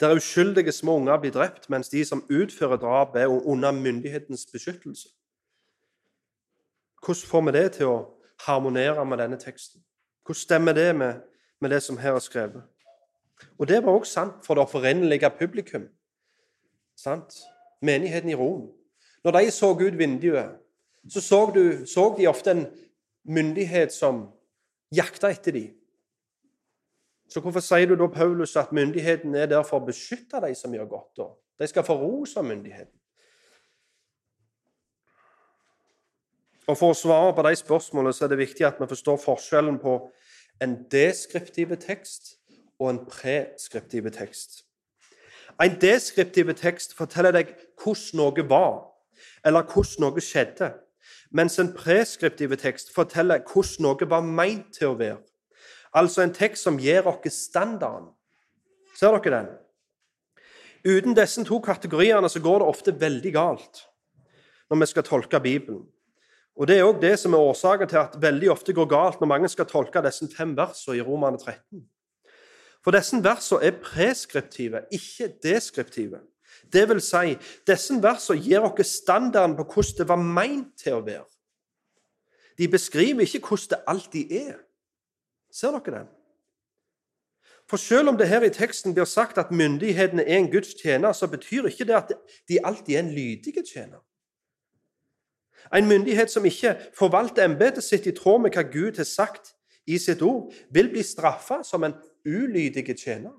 Der 0.00 0.16
uskyldige 0.16 0.72
små 0.72 0.96
unger 0.96 1.16
blir 1.16 1.32
drept, 1.32 1.70
mens 1.70 1.88
de 1.88 2.04
som 2.04 2.26
utfører 2.28 2.76
drap, 2.76 3.16
er 3.16 3.26
under 3.26 3.72
myndighetens 3.72 4.46
beskyttelse. 4.52 5.08
Hvordan 7.00 7.28
får 7.30 7.44
vi 7.46 7.52
det 7.52 7.66
til 7.72 7.86
å 7.86 8.17
harmonere 8.46 9.04
med 9.04 9.18
denne 9.18 9.38
teksten? 9.40 9.82
Hvordan 10.26 10.40
stemmer 10.40 10.72
det 10.72 10.96
med, 10.96 11.14
med 11.60 11.70
det 11.70 11.82
som 11.82 11.98
her 11.98 12.12
er 12.12 12.18
skrevet? 12.18 12.62
Og 13.58 13.68
det 13.68 13.84
var 13.84 13.92
også 13.92 14.12
sant 14.12 14.46
for 14.46 14.54
det 14.54 14.62
opprinnelige 14.62 15.30
publikum. 15.38 15.88
Sant? 16.96 17.34
Menigheten 17.82 18.30
i 18.30 18.34
Rom. 18.34 18.68
Når 19.24 19.30
de 19.30 19.50
så 19.50 19.72
ut 19.72 19.98
vinduet, 19.98 20.50
så 21.08 21.20
så, 21.20 21.50
du, 21.54 21.86
så 21.86 22.14
de 22.18 22.26
ofte 22.26 22.50
en 22.50 22.66
myndighet 23.24 23.92
som 23.92 24.28
jakta 24.94 25.30
etter 25.30 25.52
dem. 25.52 25.74
Så 27.28 27.40
hvorfor 27.40 27.60
sier 27.60 27.86
du 27.86 27.94
da, 27.94 28.06
Paulus, 28.08 28.56
at 28.56 28.72
myndigheten 28.72 29.34
er 29.34 29.46
der 29.46 29.62
for 29.62 29.80
å 29.80 29.86
beskytte 29.86 30.40
de 30.40 30.54
som 30.56 30.72
gjør 30.74 30.88
godt? 30.88 31.10
da? 31.16 31.26
De 31.60 31.66
skal 31.68 31.84
få 31.84 31.98
ros 32.00 32.36
av 32.36 32.46
myndigheten. 32.48 32.97
Og 36.68 36.76
For 36.76 36.92
å 36.92 36.96
svare 36.96 37.32
på 37.32 37.44
de 37.46 37.54
spørsmålene 37.56 38.12
så 38.12 38.26
er 38.26 38.34
det 38.34 38.42
viktig 38.42 38.66
at 38.68 38.80
vi 38.80 38.88
forstår 38.90 39.20
forskjellen 39.22 39.78
på 39.80 39.94
en 40.60 40.74
deskriptiv 40.92 41.72
tekst 41.80 42.34
og 42.78 42.90
en 42.90 43.00
preskriptiv 43.08 44.10
tekst. 44.12 44.66
En 45.62 45.78
deskriptiv 45.80 46.52
tekst 46.60 46.92
forteller 46.98 47.34
deg 47.34 47.54
hvordan 47.80 48.20
noe 48.20 48.44
var, 48.50 48.76
eller 49.46 49.64
hvordan 49.64 50.04
noe 50.04 50.22
skjedde, 50.22 50.70
mens 51.32 51.58
en 51.58 51.72
preskriptiv 51.74 52.52
tekst 52.60 52.92
forteller 52.94 53.42
hvordan 53.48 53.88
noe 53.88 54.10
var 54.12 54.28
meint 54.28 54.68
til 54.76 54.92
å 54.92 54.98
være. 55.00 55.22
Altså 55.96 56.22
en 56.22 56.36
tekst 56.36 56.68
som 56.68 56.78
gir 56.78 57.08
oss 57.08 57.42
standarden. 57.48 58.12
Ser 58.98 59.16
dere 59.16 59.38
den? 59.38 59.52
Uten 60.84 61.16
disse 61.16 61.42
to 61.48 61.58
kategoriene 61.64 62.28
så 62.28 62.42
går 62.44 62.60
det 62.60 62.68
ofte 62.68 63.00
veldig 63.00 63.32
galt 63.32 63.86
når 64.68 64.82
vi 64.82 64.86
skal 64.90 65.06
tolke 65.06 65.40
Bibelen. 65.40 65.86
Og 66.58 66.66
Det 66.66 66.78
er 66.78 66.88
òg 66.88 66.98
det 67.00 67.14
som 67.20 67.34
er 67.34 67.38
årsaken 67.38 67.88
til 67.88 68.00
at 68.00 68.16
veldig 68.18 68.50
ofte 68.50 68.74
går 68.74 68.88
galt 68.90 69.20
når 69.20 69.30
mange 69.30 69.48
skal 69.48 69.66
tolke 69.70 70.02
disse 70.02 70.26
fem 70.34 70.56
versene 70.58 70.98
i 70.98 71.04
Romane 71.06 71.38
13. 71.38 71.84
For 72.82 72.94
disse 72.94 73.20
versene 73.22 73.62
er 73.62 73.78
preskriptive, 73.82 74.82
ikke 74.90 75.30
deskriptive. 75.42 76.20
Det 76.72 76.82
vil 76.88 77.00
si, 77.00 77.36
disse 77.66 77.94
versene 78.02 78.42
gir 78.42 78.66
oss 78.66 78.96
standarden 79.04 79.54
på 79.56 79.68
hvordan 79.70 79.98
det 79.98 80.08
var 80.08 80.22
meint 80.22 80.74
til 80.82 80.98
å 80.98 81.04
være. 81.06 81.26
De 82.58 82.66
beskriver 82.68 83.22
ikke 83.22 83.44
hvordan 83.46 83.70
det 83.70 83.84
alltid 83.86 84.32
er. 84.40 84.56
Ser 85.54 85.78
dere 85.78 86.00
den? 86.00 86.10
For 87.70 87.76
selv 87.76 88.08
om 88.08 88.16
det 88.18 88.28
her 88.28 88.42
i 88.42 88.50
teksten 88.50 88.94
blir 88.96 89.06
sagt 89.06 89.38
at 89.38 89.52
myndighetene 89.54 90.24
er 90.24 90.40
en 90.40 90.50
Guds 90.50 90.74
tjener, 90.74 91.12
så 91.12 91.28
betyr 91.28 91.68
ikke 91.68 91.84
det 91.84 91.94
at 91.94 92.12
de 92.48 92.58
alltid 92.64 92.94
er 92.96 93.04
en 93.04 93.14
lydige 93.14 93.62
tjener. 93.62 94.00
En 95.74 95.88
myndighet 95.88 96.30
som 96.30 96.44
ikke 96.44 96.76
forvalter 96.96 97.44
embetet 97.44 97.84
sitt 97.84 98.06
i 98.06 98.14
tråd 98.16 98.40
med 98.44 98.56
hva 98.56 98.64
Gud 98.72 98.96
har 98.96 99.08
sagt 99.08 99.54
i 99.88 99.98
sitt 99.98 100.22
ord, 100.22 100.52
vil 100.70 100.90
bli 100.92 101.02
straffa 101.02 101.62
som 101.64 101.84
en 101.84 101.94
ulydig 102.24 102.96
tjener. 102.96 103.32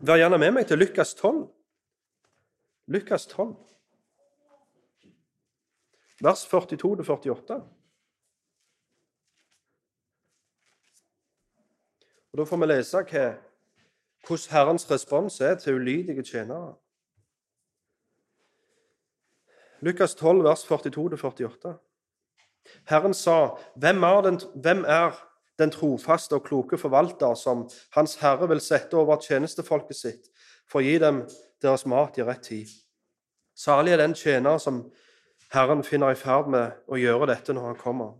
Vær 0.00 0.20
gjerne 0.20 0.38
med 0.38 0.52
meg 0.54 0.68
til 0.68 0.78
Lukas 0.78 1.14
12. 1.18 1.48
Lukas 2.88 3.26
12, 3.26 3.56
vers 6.24 6.44
42-48. 6.48 7.58
Og 12.32 12.38
Da 12.38 12.44
får 12.44 12.60
vi 12.62 12.68
lese 12.70 13.02
hva, 13.10 13.24
hvordan 14.26 14.52
Herrens 14.54 14.90
respons 14.90 15.40
er 15.40 15.58
til 15.60 15.74
ulydige 15.74 16.22
tjenere. 16.22 16.76
Lukas 19.80 20.14
12, 20.14 20.44
vers 20.44 20.64
42-48. 20.64 21.74
Herren 22.84 23.14
sa, 23.14 23.56
hvem 23.76 24.02
er, 24.02 24.20
den, 24.22 24.40
hvem 24.54 24.84
er 24.84 25.14
den 25.58 25.70
trofaste 25.70 26.36
og 26.36 26.44
kloke 26.44 26.78
forvalter 26.78 27.34
som 27.38 27.68
Hans 27.94 28.18
Herre 28.22 28.48
vil 28.50 28.60
sette 28.60 28.98
over 28.98 29.20
tjenestefolket 29.22 29.96
sitt 29.96 30.30
for 30.68 30.82
å 30.82 30.84
gi 30.84 30.98
dem 31.02 31.22
deres 31.62 31.86
mat 31.86 32.18
i 32.18 32.26
rett 32.26 32.42
tid? 32.50 32.72
Salig 33.58 33.94
er 33.94 34.02
den 34.02 34.16
tjener 34.18 34.58
som 34.62 34.84
Herren 35.54 35.84
finner 35.86 36.12
i 36.12 36.18
ferd 36.18 36.50
med 36.52 36.74
å 36.90 36.98
gjøre 37.00 37.30
dette 37.30 37.54
når 37.56 37.72
han 37.72 37.80
kommer. 37.80 38.16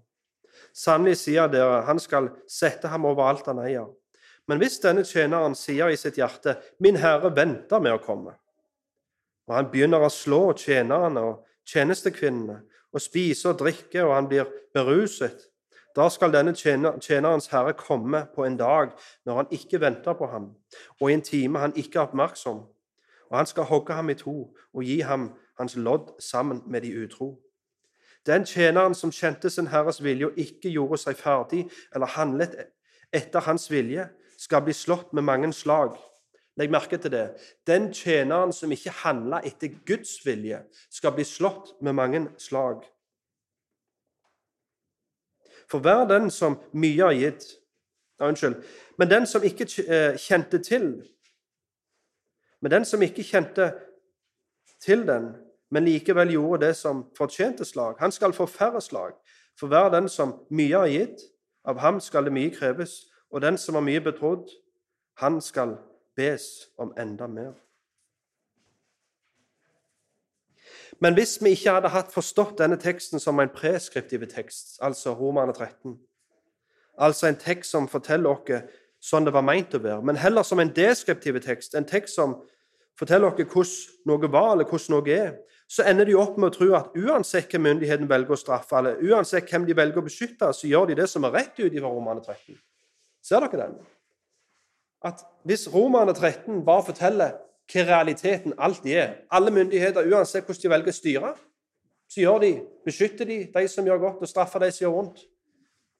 Sannelig 0.75 1.19
sier 1.21 1.51
dere, 1.51 1.83
han 1.87 2.01
skal 2.01 2.31
sette 2.51 2.91
ham 2.91 3.07
over 3.09 3.29
alt 3.29 3.51
han 3.51 3.61
eier. 3.63 3.89
Men 4.49 4.63
hvis 4.63 4.79
denne 4.81 5.05
tjeneren 5.05 5.55
sier 5.59 5.91
i 5.93 5.99
sitt 5.99 6.17
hjerte, 6.17 6.57
'Min 6.81 6.97
Herre 6.97 7.35
venter 7.37 7.81
med 7.81 7.93
å 7.93 8.03
komme', 8.03 8.35
og 9.49 9.55
han 9.55 9.71
begynner 9.71 10.01
å 10.01 10.13
slå 10.13 10.53
tjenerne 10.57 11.21
og 11.21 11.45
tjenestekvinnene 11.69 12.61
og 12.93 13.01
spiser 13.01 13.53
og 13.53 13.59
drikker, 13.61 14.05
og 14.05 14.15
han 14.15 14.29
blir 14.29 14.49
beruset, 14.75 15.49
da 15.97 16.09
skal 16.09 16.33
denne 16.33 16.55
tjenerens 16.55 17.49
herre 17.51 17.73
komme 17.75 18.27
på 18.35 18.45
en 18.45 18.57
dag 18.57 18.93
når 19.27 19.37
han 19.37 19.47
ikke 19.51 19.81
venter 19.81 20.15
på 20.15 20.27
ham, 20.27 20.53
og 21.01 21.11
i 21.11 21.15
en 21.15 21.25
time 21.25 21.59
han 21.59 21.75
ikke 21.77 21.99
er 21.99 22.07
oppmerksom, 22.07 22.63
og 23.31 23.37
han 23.37 23.47
skal 23.47 23.69
hogge 23.69 23.93
ham 23.93 24.11
i 24.11 24.15
to 24.15 24.37
og 24.75 24.85
gi 24.85 25.01
ham 25.01 25.33
hans 25.59 25.77
lodd 25.77 26.15
sammen 26.23 26.63
med 26.67 26.81
de 26.81 26.95
utro. 27.05 27.39
Den 28.27 28.45
tjeneren 28.47 28.95
som 28.95 29.13
kjente 29.13 29.51
sin 29.51 29.67
herres 29.67 30.03
vilje 30.05 30.27
og 30.27 30.39
ikke 30.39 30.71
gjorde 30.71 31.01
seg 31.03 31.17
ferdig 31.17 31.65
eller 31.95 32.07
handlet 32.07 32.57
etter 33.13 33.41
hans 33.41 33.71
vilje, 33.71 34.09
skal 34.39 34.63
bli 34.63 34.73
slått 34.73 35.13
med 35.13 35.25
mange 35.27 35.53
slag. 35.53 35.97
Legg 36.59 36.73
merke 36.75 36.99
til 36.99 37.13
det. 37.15 37.27
Den 37.67 37.93
tjeneren 37.95 38.53
som 38.53 38.73
ikke 38.75 38.95
handler 39.05 39.47
etter 39.47 39.77
Guds 39.87 40.19
vilje, 40.27 40.65
skal 40.91 41.15
bli 41.15 41.25
slått 41.25 41.77
med 41.83 41.95
mange 41.95 42.25
slag. 42.39 42.83
For 45.71 45.85
hver 45.85 46.07
den 46.09 46.31
som 46.35 46.59
mye 46.73 47.05
har 47.05 47.17
gitt 47.17 47.47
Unnskyld. 48.19 48.65
Men 48.99 49.11
den 49.11 49.27
som 49.27 49.45
ikke 49.47 49.63
eh, 49.87 50.17
kjente 50.19 50.59
til 50.59 51.09
Men 52.61 52.71
den 52.71 52.85
som 52.85 53.03
ikke 53.03 53.23
kjente 53.23 53.73
til 54.83 55.07
den, 55.07 55.29
men 55.71 55.85
likevel 55.85 56.33
gjorde 56.33 56.67
det 56.67 56.77
som 56.77 57.05
fortjente 57.17 57.65
slag, 57.65 57.95
han 57.99 58.13
skal 58.13 58.33
få 58.33 58.47
færre 58.47 58.81
slag. 58.81 59.13
For 59.59 59.67
hver 59.67 59.89
den 59.95 60.09
som 60.09 60.33
mye 60.51 60.75
har 60.75 60.87
gitt, 60.87 61.21
av 61.65 61.79
ham 61.79 62.01
skal 62.01 62.25
det 62.25 62.33
mye 62.33 62.51
kreves, 62.51 63.07
og 63.31 63.43
den 63.43 63.59
som 63.59 63.75
har 63.75 63.83
mye 63.87 64.01
betrodd, 64.01 64.51
han 65.19 65.41
skal 65.41 65.77
bes 66.19 66.69
om 66.79 66.91
enda 66.99 67.31
mer. 67.31 67.55
Men 71.01 71.15
hvis 71.15 71.39
vi 71.43 71.55
ikke 71.55 71.77
hadde 71.77 71.93
hatt 71.95 72.11
forstått 72.13 72.59
denne 72.59 72.79
teksten 72.81 73.23
som 73.23 73.39
en 73.39 73.53
preskriptiv 73.55 74.27
tekst, 74.33 74.79
altså 74.83 75.15
Romerne 75.15 75.55
13, 75.55 75.95
altså 76.99 77.29
en 77.29 77.39
tekst 77.39 77.71
som 77.71 77.89
forteller 77.89 78.35
oss 78.35 78.65
sånn 78.99 79.29
det 79.29 79.35
var 79.35 79.47
meint 79.47 79.75
å 79.75 79.83
være, 79.83 80.03
men 80.03 80.19
heller 80.19 80.43
som 80.43 80.59
en 80.59 80.73
deskriptiv 80.75 81.39
tekst, 81.45 81.77
en 81.79 81.87
tekst 81.87 82.19
som 82.19 82.41
forteller 82.99 83.31
oss 83.31 83.39
hvordan 83.39 84.11
noe 84.11 84.33
var, 84.33 84.57
eller 84.57 84.67
hvordan 84.67 84.97
noe 84.97 85.15
er, 85.15 85.37
så 85.69 85.85
ender 85.87 86.09
de 86.09 86.17
opp 86.17 86.39
med 86.41 86.49
å 86.49 86.57
tro 86.57 86.73
at 86.75 86.97
uansett 86.97 87.53
hvem 87.53 87.67
myndigheten 87.69 88.09
velger 88.11 88.35
å 88.35 88.41
straffe, 88.41 88.75
eller 88.81 88.99
uansett 89.05 89.47
hvem 89.53 89.69
de 89.69 89.77
velger 89.77 90.01
å 90.01 90.07
beskytte, 90.07 90.49
så 90.57 90.67
gjør 90.67 90.89
de 90.91 90.99
det 91.03 91.07
som 91.13 91.29
er 91.29 91.37
rett 91.37 91.61
ut 91.61 91.77
fra 91.77 91.93
Romane 91.93 92.25
13. 92.25 92.57
Ser 93.29 93.45
dere 93.45 93.69
den? 93.69 93.79
At 95.05 95.25
hvis 95.45 95.69
Romerne 95.75 96.15
13 96.15 96.65
bare 96.65 96.85
forteller 96.85 97.37
hva 97.69 97.85
realiteten 97.85 98.55
alltid 98.59 98.97
er 98.97 99.11
Alle 99.31 99.51
myndigheter, 99.51 100.07
uansett 100.09 100.45
hvordan 100.45 100.63
de 100.63 100.71
velger 100.71 100.93
å 100.93 100.97
styre, 100.97 101.33
så 102.09 102.21
gjør 102.21 102.39
de, 102.41 102.53
beskytter 102.85 103.29
de 103.29 103.39
de 103.55 103.69
som 103.69 103.87
gjør 103.87 103.99
godt, 103.99 104.23
og 104.23 104.29
straffer 104.29 104.65
de 104.65 104.71
som 104.73 104.87
gjør 104.87 104.95
vondt. 104.95 105.21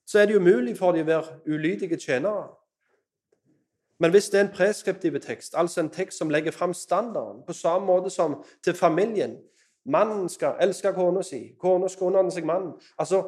Så 0.09 0.19
er 0.19 0.27
det 0.27 0.37
umulig 0.41 0.79
for 0.79 0.97
de 0.97 1.05
å 1.05 1.09
være 1.09 1.37
ulydige 1.47 1.99
tjenere. 2.01 2.49
Men 4.01 4.11
hvis 4.11 4.31
det 4.31 4.39
er 4.39 4.47
en 4.47 4.55
preskriptiv 4.55 5.19
tekst, 5.21 5.55
altså 5.55 5.81
en 5.81 5.91
tekst 5.91 6.19
som 6.19 6.31
legger 6.31 6.55
fram 6.55 6.75
standarden, 6.75 7.43
på 7.47 7.53
samme 7.53 7.87
måte 7.87 8.11
som 8.11 8.43
til 8.65 8.75
familien 8.75 9.37
Mannen 9.89 10.29
skal 10.29 10.59
elske 10.61 10.93
kona 10.93 11.23
si, 11.25 11.55
kona 11.61 11.89
skal 11.89 12.11
underordne 12.11 12.33
seg 12.33 12.45
mannen. 12.45 12.75
Altså, 12.99 13.23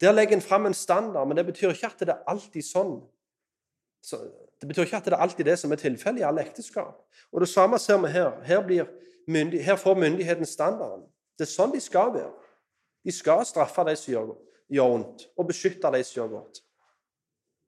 Der 0.00 0.12
legger 0.12 0.36
en 0.36 0.42
fram 0.42 0.66
en 0.66 0.74
standard, 0.74 1.28
men 1.28 1.36
det 1.36 1.46
betyr 1.46 1.70
ikke 1.70 1.86
at 1.86 2.00
det 2.00 2.08
er 2.08 2.22
alltid 2.26 2.62
sånn 2.64 3.02
så 4.02 4.20
det 4.60 4.68
betyr 4.68 4.82
ikke 4.82 4.96
at 4.96 5.04
det 5.04 5.12
er 5.12 5.24
alltid 5.24 5.44
det 5.44 5.58
som 5.58 5.72
er 5.72 5.80
tilfellet 5.80 6.20
i 6.20 6.26
alle 6.28 6.44
ekteskap. 6.44 7.02
Og 7.32 7.40
Det 7.40 7.48
samme 7.48 7.78
ser 7.78 7.98
vi 7.98 8.08
her. 8.12 8.42
Her, 8.42 8.86
myndig, 9.28 9.64
her, 9.64 9.76
får 9.76 9.94
myndigheten 9.94 10.46
standarden. 10.46 11.06
Det 11.38 11.46
er 11.46 11.52
sånn 11.52 11.72
de 11.72 11.80
skal 11.80 12.12
være. 12.14 12.32
De 13.04 13.12
skal 13.12 13.46
straffe 13.48 13.84
de 13.88 13.96
som 13.96 14.12
gjør, 14.12 14.34
gjør 14.68 14.90
vondt, 14.92 15.28
og 15.36 15.46
beskytte 15.48 15.92
de 15.92 16.02
som 16.04 16.20
gjør 16.20 16.34
godt. 16.34 16.60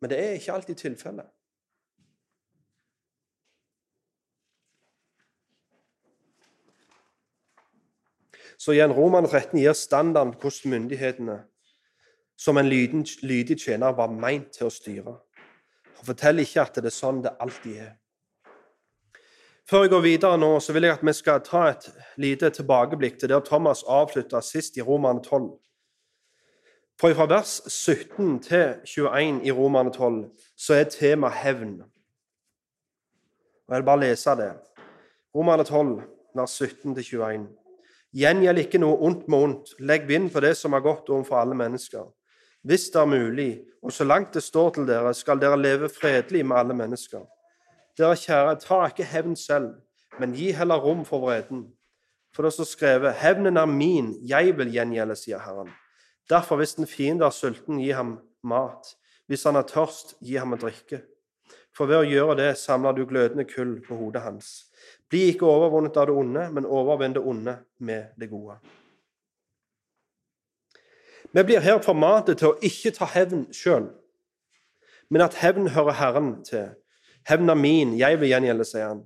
Men 0.01 0.11
det 0.11 0.19
er 0.19 0.37
ikke 0.37 0.53
alltid 0.53 0.75
tilfellet. 0.75 1.31
Så 8.59 8.77
igjen, 8.77 8.93
Roman 8.93 9.27
13 9.27 9.59
gir 9.59 9.73
standarden 9.73 10.37
hvordan 10.39 10.71
myndighetene 10.71 11.41
som 12.39 12.59
en 12.59 12.69
lydig 12.69 13.57
tjener 13.59 13.95
var 13.97 14.13
meint 14.13 14.53
til 14.55 14.69
å 14.69 14.75
styre. 14.75 15.17
Og 16.03 16.07
forteller 16.07 16.43
ikke 16.43 16.63
at 16.67 16.79
det 16.83 16.91
er 16.91 16.95
sånn 16.95 17.21
det 17.23 17.31
alltid 17.39 17.77
er. 17.79 17.91
Før 19.71 19.85
jeg 19.85 19.93
går 19.93 20.01
videre 20.03 20.39
nå, 20.43 20.49
så 20.59 20.75
vil 20.75 20.89
jeg 20.89 20.97
at 20.97 21.05
vi 21.07 21.13
skal 21.15 21.45
ta 21.47 21.61
et 21.71 21.85
lite 22.19 22.49
tilbakeblikk 22.51 23.21
til 23.21 23.31
der 23.31 23.45
Thomas 23.47 23.85
avslutta 23.87 24.41
sist 24.43 24.77
i 24.77 24.83
Romane 24.83 25.23
12. 25.23 25.53
For 26.99 27.15
fra 27.15 27.29
vers 27.31 27.61
17 27.71 28.41
til 28.43 28.75
21 28.83 29.47
i 29.47 29.55
Romane 29.55 29.93
12 29.95 30.25
så 30.59 30.75
er 30.75 30.91
tema 30.91 31.31
hevn. 31.31 31.77
Og 33.69 33.71
Jeg 33.71 33.77
vil 33.77 33.87
bare 33.87 34.01
lese 34.01 34.35
det. 34.43 34.51
Romane 35.35 35.65
12, 35.65 36.03
vers 36.35 36.51
17 36.51 36.95
til 36.95 37.05
21. 37.05 37.47
Gjengjeld 38.13 38.59
ikke 38.59 38.83
noe 38.83 38.99
ondt 39.07 39.29
med 39.29 39.39
ondt. 39.39 39.73
Legg 39.79 40.09
vind 40.09 40.33
på 40.35 40.43
det 40.43 40.57
som 40.59 40.75
er 40.75 40.83
godt 40.83 41.09
overfor 41.09 41.39
alle 41.39 41.55
mennesker 41.55 42.11
hvis 42.63 42.89
det 42.95 43.01
er 43.01 43.11
mulig, 43.11 43.51
og 43.83 43.93
så 43.93 44.05
langt 44.05 44.35
det 44.35 44.43
står 44.43 44.71
til 44.77 44.87
dere, 44.87 45.15
skal 45.15 45.41
dere 45.43 45.59
leve 45.59 45.89
fredelig 45.91 46.45
med 46.47 46.57
alle 46.57 46.75
mennesker. 46.79 47.25
Dere 47.99 48.17
kjære, 48.17 48.59
ta 48.63 48.85
ikke 48.87 49.07
hevn 49.11 49.37
selv, 49.37 49.73
men 50.21 50.37
gi 50.39 50.53
heller 50.55 50.81
rom 50.81 51.05
for 51.05 51.25
vreden. 51.25 51.67
For 52.33 52.47
det 52.47 52.53
står 52.55 52.69
skrevet, 52.71 53.17
hevnen 53.21 53.59
er 53.61 53.67
min, 53.67 54.15
jeg 54.23 54.55
vil 54.59 54.71
gjengjelde, 54.73 55.17
sier 55.19 55.43
Herren. 55.43 55.73
Derfor, 56.31 56.57
hvis 56.57 56.79
en 56.79 56.87
fiende 56.87 57.27
er 57.27 57.35
sulten, 57.35 57.81
gi 57.83 57.91
ham 57.93 58.21
mat. 58.43 58.95
Hvis 59.27 59.45
han 59.45 59.59
er 59.59 59.67
tørst, 59.69 60.15
gi 60.23 60.39
ham 60.41 60.55
å 60.55 60.61
drikke. 60.61 61.03
For 61.77 61.89
ved 61.89 62.03
å 62.03 62.09
gjøre 62.09 62.37
det 62.39 62.51
samler 62.61 62.95
du 62.97 63.05
glødende 63.09 63.45
kull 63.49 63.79
på 63.85 63.97
hodet 63.99 64.23
hans. 64.25 64.53
Bli 65.11 65.33
ikke 65.33 65.49
overvunnet 65.49 65.97
av 65.97 66.09
det 66.09 66.17
onde, 66.17 66.47
men 66.53 66.69
overvinn 66.69 67.17
det 67.17 67.25
onde 67.27 67.57
med 67.81 68.15
det 68.21 68.31
gode. 68.31 68.59
Vi 71.33 71.43
blir 71.43 71.65
her 71.65 71.81
formatet 71.83 72.39
til 72.39 72.53
å 72.53 72.59
ikke 72.61 72.93
ta 72.97 73.09
hevn 73.09 73.47
sjøl, 73.57 73.89
men 75.09 75.25
at 75.25 75.39
hevn 75.41 75.71
hører 75.73 75.97
Herren 75.97 76.35
til. 76.45 76.73
Hevn 77.29 77.49
er 77.53 77.59
min, 77.59 77.97
jeg 77.99 78.21
vil 78.21 78.33
gjengjelde, 78.33 78.67
sier 78.69 78.89
han. 78.91 79.03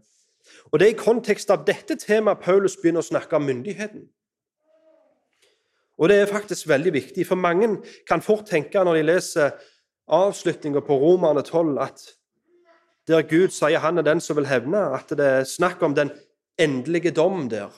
Og 0.73 0.79
Det 0.79 0.87
er 0.87 0.95
i 0.95 0.99
kontekst 0.99 1.51
av 1.51 1.65
dette 1.67 1.97
temaet 2.01 2.43
Paulus 2.43 2.77
begynner 2.81 3.05
å 3.05 3.11
snakke 3.11 3.37
om 3.37 3.47
myndigheten. 3.47 4.07
Og 5.99 6.09
det 6.09 6.17
er 6.21 6.31
faktisk 6.31 6.69
veldig 6.69 6.93
viktig, 6.93 7.27
for 7.27 7.41
mange 7.41 7.79
kan 8.09 8.23
fort 8.23 8.47
tenke 8.51 8.83
når 8.85 8.99
de 8.99 9.07
leser 9.07 9.55
avslutninga 10.13 10.83
på 10.85 10.99
Romerne 11.01 11.43
12, 11.43 11.79
at 11.83 12.03
der 13.09 13.23
Gud 13.23 13.55
sier 13.55 13.81
han 13.81 13.99
er 13.99 14.07
den 14.07 14.21
som 14.21 14.37
vil 14.37 14.49
hevne, 14.51 14.83
at 14.99 15.11
det 15.11 15.27
er 15.27 15.49
snakk 15.49 15.83
om 15.83 15.95
den 15.95 16.11
endelige 16.59 17.11
dom 17.15 17.49
der. 17.51 17.71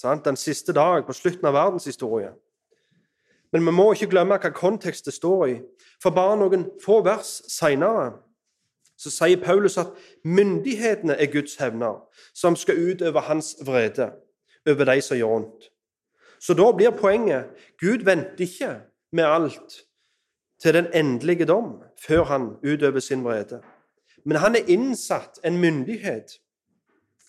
Sant? 0.00 0.24
Den 0.24 0.36
siste 0.36 0.72
dag 0.72 1.06
på 1.06 1.12
slutten 1.12 1.46
av 1.46 1.54
verdenshistorien. 1.54 2.34
Men 3.52 3.66
vi 3.66 3.72
må 3.76 3.92
ikke 3.92 4.10
glemme 4.14 4.38
hva 4.40 4.50
kontekst 4.54 5.06
det 5.06 5.14
står 5.14 5.46
i. 5.46 5.56
For 6.02 6.14
bare 6.14 6.38
noen 6.40 6.66
få 6.84 7.02
vers 7.04 7.40
seinere 7.52 8.12
så 9.02 9.10
sier 9.10 9.40
Paulus 9.42 9.78
at 9.80 9.90
myndighetene 10.24 11.16
er 11.18 11.30
Guds 11.32 11.56
hevner, 11.58 11.96
som 12.34 12.54
skal 12.56 12.78
utøve 12.78 13.20
hans 13.26 13.56
vrede 13.66 14.12
over 14.68 14.86
de 14.86 15.00
som 15.02 15.18
gjør 15.18 15.32
vondt. 15.32 15.64
Så 16.42 16.54
da 16.54 16.68
blir 16.74 16.94
poenget 16.94 17.50
Gud 17.80 18.04
venter 18.06 18.46
ikke 18.46 18.70
med 19.12 19.26
alt 19.26 19.82
til 20.62 20.74
den 20.74 20.86
endelige 20.94 21.48
dom 21.50 21.80
før 21.98 22.24
han 22.24 22.48
utøver 22.62 23.00
sin 23.00 23.24
vrede. 23.24 23.60
Men 24.24 24.38
han 24.38 24.54
er 24.54 24.70
innsatt 24.70 25.40
en 25.44 25.58
myndighet 25.58 26.38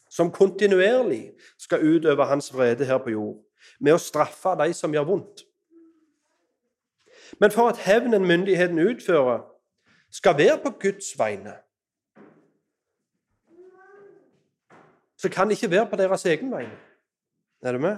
som 0.09 0.31
kontinuerlig 0.31 1.31
skal 1.57 1.81
utøve 1.81 2.25
hans 2.25 2.53
vrede 2.53 2.85
her 2.85 2.97
på 3.01 3.15
jord, 3.15 3.39
med 3.79 3.95
å 3.95 4.01
straffe 4.01 4.53
de 4.61 4.69
som 4.77 4.93
gjør 4.93 5.09
vondt. 5.09 5.45
Men 7.39 7.51
for 7.51 7.69
at 7.69 7.77
hevnen 7.77 8.25
myndigheten 8.25 8.79
utfører, 8.79 9.41
skal 10.11 10.37
være 10.37 10.59
på 10.63 10.69
Guds 10.69 11.17
vegne, 11.17 11.53
så 15.17 15.29
kan 15.29 15.47
det 15.47 15.63
ikke 15.63 15.71
være 15.71 15.89
på 15.89 15.95
deres 15.95 16.25
egen 16.25 16.51
vegne. 16.51 16.77
Er 17.61 17.71
du 17.71 17.79
med? 17.79 17.97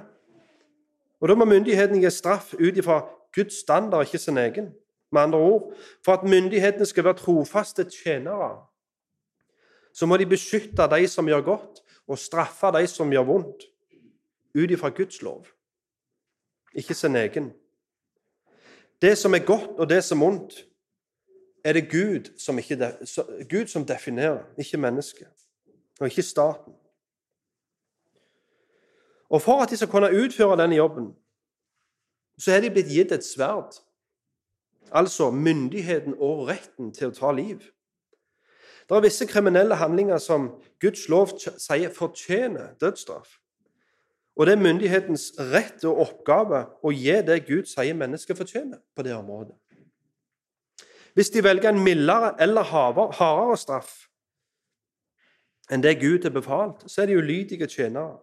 Og 1.19 1.29
Da 1.29 1.35
må 1.35 1.45
myndigheten 1.45 2.01
gi 2.01 2.09
straff 2.09 2.53
ut 2.53 2.77
ifra 2.77 2.99
Guds 3.35 3.61
standard, 3.61 4.05
ikke 4.05 4.17
sin 4.17 4.37
egen. 4.37 4.73
Med 5.11 5.21
andre 5.21 5.39
ord, 5.39 5.73
for 6.05 6.11
at 6.13 6.23
myndighetene 6.23 6.85
skal 6.85 7.03
være 7.03 7.13
trofaste 7.13 7.83
tjenere, 7.89 8.65
så 9.93 10.05
må 10.05 10.17
de 10.17 10.25
beskytte 10.25 10.89
de 10.91 11.07
som 11.07 11.27
gjør 11.27 11.41
godt, 11.41 11.81
og 12.07 12.17
straffe 12.19 12.71
de 12.77 12.87
som 12.87 13.11
gjør 13.11 13.23
vondt, 13.23 13.63
ut 14.55 14.71
ifra 14.71 14.89
Guds 14.89 15.21
lov, 15.21 15.45
ikke 16.75 16.93
sin 16.93 17.15
egen. 17.15 17.53
Det 19.01 19.17
som 19.17 19.33
er 19.33 19.45
godt, 19.45 19.69
og 19.79 19.89
det 19.89 20.03
som 20.03 20.21
er 20.21 20.25
vondt, 20.25 20.65
er 21.63 21.73
det 21.73 21.91
Gud 21.91 22.39
som, 22.39 22.57
ikke, 22.57 22.97
Gud 23.49 23.67
som 23.67 23.85
definerer, 23.85 24.43
ikke 24.57 24.77
mennesket, 24.77 25.27
og 25.99 26.07
ikke 26.07 26.21
staten. 26.21 26.73
Og 29.29 29.41
for 29.41 29.61
at 29.61 29.69
de 29.69 29.77
skal 29.77 29.87
kunne 29.87 30.25
utføre 30.25 30.61
denne 30.61 30.75
jobben, 30.75 31.15
så 32.39 32.51
er 32.51 32.61
de 32.61 32.69
blitt 32.69 32.91
gitt 32.91 33.11
et 33.11 33.25
sverd. 33.25 33.79
Altså 34.91 35.31
myndigheten 35.31 36.13
og 36.19 36.47
retten 36.47 36.93
til 36.93 37.09
å 37.09 37.15
ta 37.15 37.31
liv. 37.31 37.63
Det 38.85 38.93
er 38.93 39.01
visse 39.01 39.25
kriminelle 39.25 39.75
handlinger 39.75 40.21
som 40.21 40.51
Guds 40.81 41.07
lov 41.09 41.31
sier 41.41 41.89
fortjener 41.89 42.75
dødsstraff. 42.81 43.39
Og 44.35 44.45
det 44.45 44.55
er 44.55 44.63
myndighetens 44.63 45.29
rett 45.53 45.83
og 45.87 46.01
oppgave 46.03 46.65
å 46.83 46.91
gi 46.91 47.15
det 47.23 47.45
Gud 47.47 47.69
sier 47.71 47.95
mennesket 47.95 48.37
fortjener 48.37 48.81
på 48.95 49.05
det 49.07 49.15
området. 49.15 49.55
Hvis 51.15 51.31
de 51.31 51.43
velger 51.43 51.71
en 51.71 51.83
mildere 51.83 52.33
eller 52.43 52.67
hardere 52.67 53.55
straff 53.57 53.93
enn 55.71 55.81
det 55.81 55.95
Gud 56.01 56.27
har 56.27 56.33
befalt, 56.35 56.83
så 56.91 57.01
er 57.01 57.09
de 57.09 57.15
ulydige 57.17 57.67
tjenere. 57.71 58.19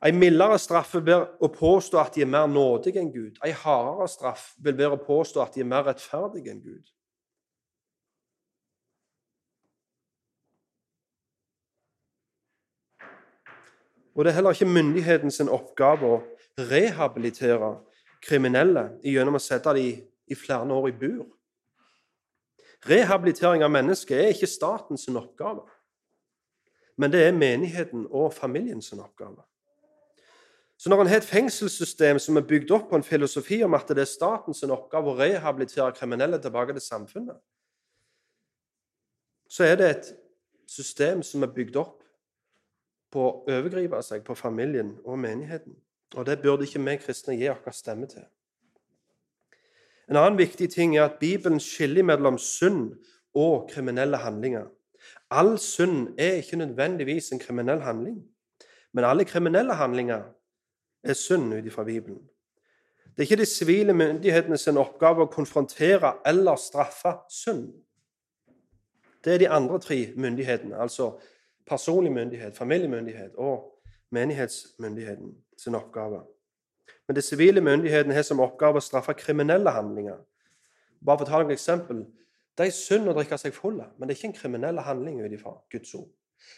En 0.00 0.16
mildere 0.16 0.56
straff 0.62 0.94
vil 0.94 1.04
være 1.10 1.26
å 1.44 1.50
påstå 1.52 1.98
at 2.00 2.14
de 2.14 2.22
er 2.24 2.30
mer 2.30 2.46
nådige 2.48 3.02
enn 3.02 3.10
Gud. 3.12 3.36
En 3.44 3.58
hardere 3.64 4.06
straff 4.08 4.46
vil 4.62 4.78
være 4.78 4.96
å 4.96 5.02
påstå 5.04 5.42
at 5.42 5.58
de 5.58 5.64
er 5.64 5.68
mer 5.68 5.84
rettferdige 5.90 6.54
enn 6.54 6.62
Gud. 6.62 6.86
Og 14.20 14.24
det 14.24 14.30
er 14.30 14.34
heller 14.34 14.52
ikke 14.52 14.66
myndighetens 14.68 15.38
oppgave 15.40 16.04
å 16.04 16.16
rehabilitere 16.68 17.70
kriminelle 18.20 18.82
gjennom 19.00 19.38
å 19.38 19.40
sette 19.40 19.72
dem 19.72 20.02
i 20.28 20.36
flere 20.36 20.74
år 20.76 20.88
i 20.90 20.92
bur. 20.92 21.22
Rehabilitering 22.84 23.64
av 23.64 23.72
mennesker 23.72 24.20
er 24.20 24.34
ikke 24.34 24.50
statens 24.50 25.06
oppgave, 25.08 25.62
men 27.00 27.14
det 27.14 27.22
er 27.24 27.32
menigheten 27.32 28.02
og 28.10 28.34
familiens 28.36 28.92
oppgave. 28.92 29.40
Så 30.76 30.92
når 30.92 31.00
en 31.00 31.10
har 31.14 31.22
et 31.22 31.30
fengselssystem 31.30 32.20
som 32.20 32.36
er 32.36 32.44
bygd 32.44 32.74
opp 32.76 32.90
på 32.90 33.00
en 33.00 33.06
filosofi 33.06 33.62
om 33.64 33.78
at 33.78 33.88
det 33.88 34.04
er 34.04 34.10
statens 34.10 34.60
oppgave 34.68 35.14
å 35.14 35.16
rehabilitere 35.16 35.96
kriminelle 35.96 36.42
tilbake 36.44 36.76
til 36.76 36.84
samfunnet, 36.84 37.40
så 39.48 39.64
er 39.64 39.80
det 39.80 39.90
et 39.94 40.12
system 40.68 41.24
som 41.24 41.48
er 41.48 41.56
bygd 41.56 41.80
opp 41.80 41.99
på 43.10 43.22
å 43.26 43.32
overgripe 43.50 44.02
seg 44.02 44.24
på 44.26 44.36
familien 44.38 44.94
og 45.04 45.18
menigheten. 45.18 45.74
Og 46.16 46.26
det 46.26 46.40
burde 46.42 46.66
ikke 46.66 46.82
vi 46.82 46.96
kristne 47.02 47.36
gi 47.38 47.48
vår 47.50 47.74
stemme 47.74 48.08
til. 48.10 48.26
En 50.10 50.18
annen 50.18 50.38
viktig 50.38 50.70
ting 50.72 50.96
er 50.96 51.04
at 51.06 51.20
Bibelen 51.20 51.60
skiller 51.62 52.02
mellom 52.02 52.38
synd 52.38 52.96
og 53.34 53.68
kriminelle 53.70 54.18
handlinger. 54.18 54.66
All 55.30 55.58
synd 55.58 56.18
er 56.18 56.40
ikke 56.40 56.58
nødvendigvis 56.58 57.30
en 57.32 57.38
kriminell 57.38 57.80
handling, 57.80 58.24
men 58.92 59.04
alle 59.04 59.24
kriminelle 59.24 59.74
handlinger 59.74 60.22
er 61.04 61.14
synd 61.14 61.54
ut 61.54 61.66
ifra 61.66 61.84
Bibelen. 61.84 62.18
Det 63.16 63.22
er 63.22 63.30
ikke 63.30 63.36
de 63.36 63.46
sivile 63.46 63.94
myndighetene 63.94 64.58
sin 64.58 64.78
oppgave 64.80 65.22
å 65.22 65.30
konfrontere 65.30 66.16
eller 66.26 66.58
straffe 66.58 67.14
synd. 67.30 67.68
Det 69.24 69.34
er 69.34 69.42
de 69.42 69.48
andre 69.52 69.78
tre 69.78 69.98
myndighetene, 70.16 70.78
altså 70.80 71.12
personlig 71.70 72.12
myndighet, 72.12 72.56
familiemyndighet 72.56 73.38
og 73.38 73.70
menighetsmyndigheten 74.10 75.34
sin 75.58 75.74
oppgave. 75.78 76.22
Men 77.06 77.16
de 77.16 77.22
sivile 77.22 77.60
myndighetene 77.60 78.14
har 78.14 78.26
som 78.26 78.42
oppgave 78.42 78.80
å 78.80 78.84
straffe 78.84 79.14
kriminelle 79.18 79.70
handlinger. 79.74 80.18
Bare 81.04 81.20
for 81.20 81.26
å 81.26 81.30
ta 81.30 81.42
et 81.44 81.52
eksempel. 81.54 82.04
Det 82.58 82.66
er 82.66 82.74
synd 82.74 83.08
å 83.08 83.14
drikke 83.16 83.38
seg 83.40 83.54
full, 83.54 83.78
men 83.78 84.08
det 84.08 84.14
er 84.14 84.18
ikke 84.18 84.32
en 84.32 84.40
kriminell 84.40 84.82
handling 84.84 85.22
ut 85.22 85.32
ifra 85.32 85.54
Guds 85.72 85.94
ord. 85.96 86.10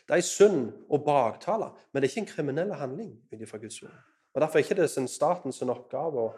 Det 0.08 0.16
er 0.16 0.24
synd 0.26 0.72
å 0.90 0.98
baktale, 1.02 1.68
men 1.92 2.00
det 2.00 2.08
er 2.08 2.12
ikke 2.12 2.24
en 2.24 2.32
kriminell 2.32 2.72
handling 2.78 3.12
ut 3.30 3.44
ifra 3.44 3.60
Guds 3.62 3.82
ord. 3.84 3.94
Og 4.32 4.40
Derfor 4.40 4.58
er 4.58 4.74
det 4.74 4.88
ikke 4.88 5.06
statens 5.10 5.62
oppgave 5.62 6.26
å 6.26 6.32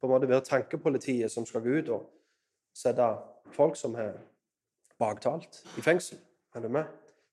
på 0.00 0.08
en 0.08 0.14
måte 0.14 0.28
være 0.28 0.46
tankepolitiet 0.46 1.32
som 1.32 1.44
skal 1.46 1.60
gå 1.64 1.80
ut 1.82 1.90
og 1.92 2.06
sette 2.76 3.06
folk 3.52 3.76
som 3.76 3.94
har 3.98 4.14
baktalt, 5.00 5.62
i 5.76 5.84
fengsel. 5.84 6.18
Er 6.54 6.64
du 6.64 6.68
med? 6.68 6.88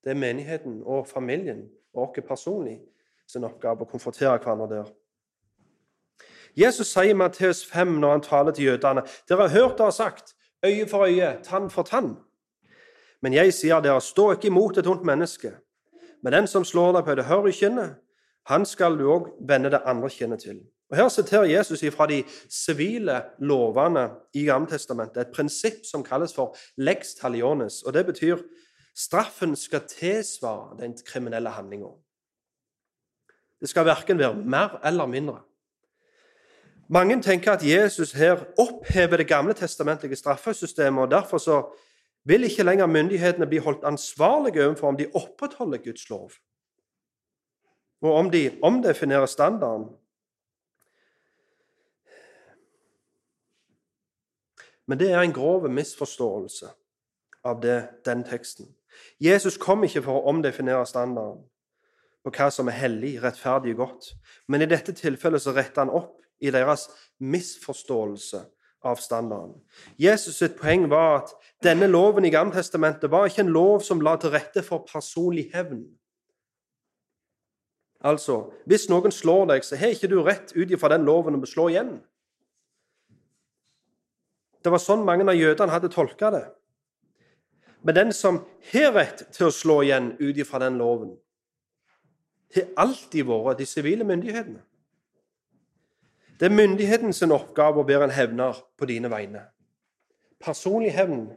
Det 0.07 0.13
er 0.13 0.19
menigheten 0.19 0.83
og 0.85 1.07
familien 1.07 1.65
og 1.93 2.05
oss 2.15 2.23
personlig 2.27 2.77
sin 3.27 3.43
oppgave 3.43 3.83
å 3.83 3.89
konfrontere 3.91 4.37
hverandre 4.39 4.67
der. 4.71 4.91
Jesus 6.55 6.93
sier 6.93 7.11
i 7.11 7.17
Matteus 7.17 7.65
5 7.67 7.97
når 7.99 8.13
han 8.13 8.23
taler 8.23 8.55
til 8.55 8.69
jødene 8.69 9.01
Dere 9.27 9.49
har 9.49 9.51
hørt 9.51 9.81
det 9.81 9.89
sagt 9.93 10.31
øye 10.63 10.85
for 10.87 11.03
øye, 11.03 11.33
tann 11.43 11.67
for 11.69 11.83
tann. 11.83 12.15
Men 13.21 13.35
jeg 13.35 13.51
sier 13.53 13.83
dere, 13.83 13.99
stå 14.01 14.29
ikke 14.31 14.47
imot 14.47 14.77
et 14.77 14.87
ondt 14.87 15.03
menneske. 15.03 15.51
Men 16.23 16.33
den 16.33 16.47
som 16.47 16.63
slår 16.63 16.95
deg 16.95 17.03
på 17.03 17.15
det 17.19 17.25
høyre 17.27 17.51
kinnet, 17.51 17.97
han 18.47 18.63
skal 18.65 18.95
du 18.95 19.09
òg 19.11 19.27
vende 19.43 19.73
det 19.75 19.81
andre 19.83 20.09
kinnet 20.09 20.45
til. 20.47 20.61
Og 20.87 20.97
Her 20.97 21.09
siterer 21.09 21.51
Jesus 21.51 21.83
fra 21.91 22.07
de 22.07 22.21
sivile 22.47 23.25
lovene 23.39 24.07
i 24.33 24.45
Gammeltestamentet, 24.47 25.19
et 25.21 25.35
prinsipp 25.35 25.83
som 25.83 26.03
kalles 26.03 26.31
for 26.33 26.55
lex 26.77 27.17
taliones. 27.19 27.83
og 27.83 27.93
Det 27.93 28.05
betyr 28.05 28.37
straffen 28.97 29.55
skal 29.55 29.87
tilsvare 29.87 30.77
den 30.79 30.97
kriminelle 31.05 31.49
handlinga. 31.49 31.91
Det 33.61 33.69
skal 33.69 33.85
verken 33.85 34.19
være 34.19 34.35
mer 34.35 34.79
eller 34.85 35.05
mindre. 35.05 35.41
Mange 36.89 37.21
tenker 37.21 37.51
at 37.51 37.63
Jesus 37.63 38.11
her 38.11 38.45
opphever 38.57 39.17
det 39.17 39.27
gamle 39.27 39.53
testamentlige 39.53 40.15
straffesystemet, 40.15 41.01
og 41.01 41.11
derfor 41.11 41.37
så 41.37 41.77
vil 42.23 42.43
ikke 42.43 42.63
lenger 42.63 42.85
myndighetene 42.85 43.47
bli 43.47 43.57
holdt 43.57 43.83
ansvarlige 43.83 44.65
overfor 44.65 44.87
om 44.87 44.97
de 44.97 45.11
opprettholder 45.13 45.77
Guds 45.77 46.09
lov 46.09 46.31
og 48.01 48.13
om 48.13 48.31
de 48.31 48.59
omdefinerer 48.63 49.25
standarden. 49.25 49.87
Men 54.85 54.99
det 54.99 55.11
er 55.11 55.21
en 55.21 55.33
grov 55.33 55.69
misforståelse 55.69 56.69
av 57.43 57.61
det, 57.61 57.89
den 58.05 58.23
teksten. 58.23 58.76
Jesus 59.19 59.57
kom 59.57 59.83
ikke 59.87 60.03
for 60.05 60.19
å 60.19 60.31
omdefinere 60.31 60.85
standarden 60.85 61.43
på 62.25 62.33
hva 62.35 62.49
som 62.51 62.67
er 62.67 62.75
hellig, 62.75 63.15
rettferdig 63.23 63.75
og 63.77 63.85
godt, 63.85 64.11
men 64.47 64.63
i 64.63 64.69
dette 64.69 64.95
tilfellet 64.95 65.43
så 65.43 65.53
retter 65.55 65.85
han 65.85 65.93
opp 65.93 66.17
i 66.43 66.51
deres 66.53 66.87
misforståelse 67.23 68.43
av 68.85 68.99
standarden. 69.01 69.55
Jesus' 69.99 70.37
sitt 70.37 70.57
poeng 70.59 70.89
var 70.91 71.21
at 71.21 71.31
denne 71.63 71.87
loven 71.89 72.27
i 72.27 72.31
Gammeltestamentet 72.33 73.11
var 73.11 73.27
ikke 73.27 73.45
en 73.45 73.53
lov 73.55 73.79
som 73.85 74.03
la 74.03 74.17
til 74.19 74.35
rette 74.35 74.63
for 74.65 74.85
personlig 74.91 75.47
hevn. 75.53 75.85
Altså, 78.05 78.51
hvis 78.69 78.85
noen 78.91 79.11
slår 79.11 79.47
deg, 79.53 79.65
så 79.65 79.79
har 79.79 79.95
ikke 79.95 80.11
du 80.11 80.19
rett 80.21 80.53
ut 80.53 80.69
ifra 80.69 80.91
den 80.93 81.07
loven 81.07 81.39
å 81.39 81.49
slå 81.49 81.71
igjen. 81.73 81.97
Det 84.61 84.73
var 84.73 84.83
sånn 84.83 85.05
mange 85.07 85.25
av 85.25 85.37
jødene 85.37 85.73
hadde 85.73 85.89
tolka 85.93 86.29
det. 86.33 86.45
Men 87.87 87.95
den 87.95 88.13
som 88.13 88.41
har 88.73 88.89
rett 88.91 89.21
til 89.31 89.47
å 89.47 89.53
slå 89.55 89.77
igjen 89.85 90.09
ut 90.19 90.35
ifra 90.35 90.59
den 90.59 90.75
loven, 90.75 91.13
har 92.51 92.65
alltid 92.83 93.23
vært 93.29 93.61
de 93.61 93.67
sivile 93.69 94.03
myndighetene. 94.03 94.59
Det 96.35 96.49
er 96.49 96.57
myndighetens 96.57 97.23
oppgave 97.23 97.79
å 97.79 97.87
være 97.87 98.09
en 98.09 98.15
hevner 98.17 98.59
på 98.75 98.89
dine 98.91 99.07
vegne. 99.07 99.45
Personlig 100.43 100.91
hevn 100.97 101.29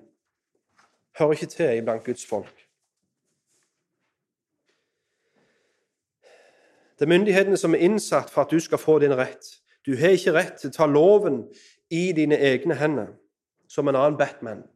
hører 1.20 1.38
ikke 1.38 1.48
til 1.54 1.76
iblant 1.78 2.02
Guds 2.04 2.26
folk. 2.26 2.66
Det 6.98 7.06
er 7.06 7.14
myndighetene 7.14 7.62
som 7.62 7.78
er 7.78 7.86
innsatt 7.86 8.34
for 8.34 8.42
at 8.42 8.50
du 8.50 8.58
skal 8.58 8.82
få 8.82 8.98
din 8.98 9.14
rett. 9.14 9.54
Du 9.86 9.94
har 10.02 10.18
ikke 10.18 10.34
rett 10.34 10.58
til 10.58 10.74
å 10.74 10.78
ta 10.80 10.90
loven 10.90 11.44
i 11.94 12.10
dine 12.10 12.42
egne 12.42 12.74
hender, 12.74 13.14
som 13.70 13.86
en 13.86 14.02
annen 14.02 14.18
Batman. 14.18 14.66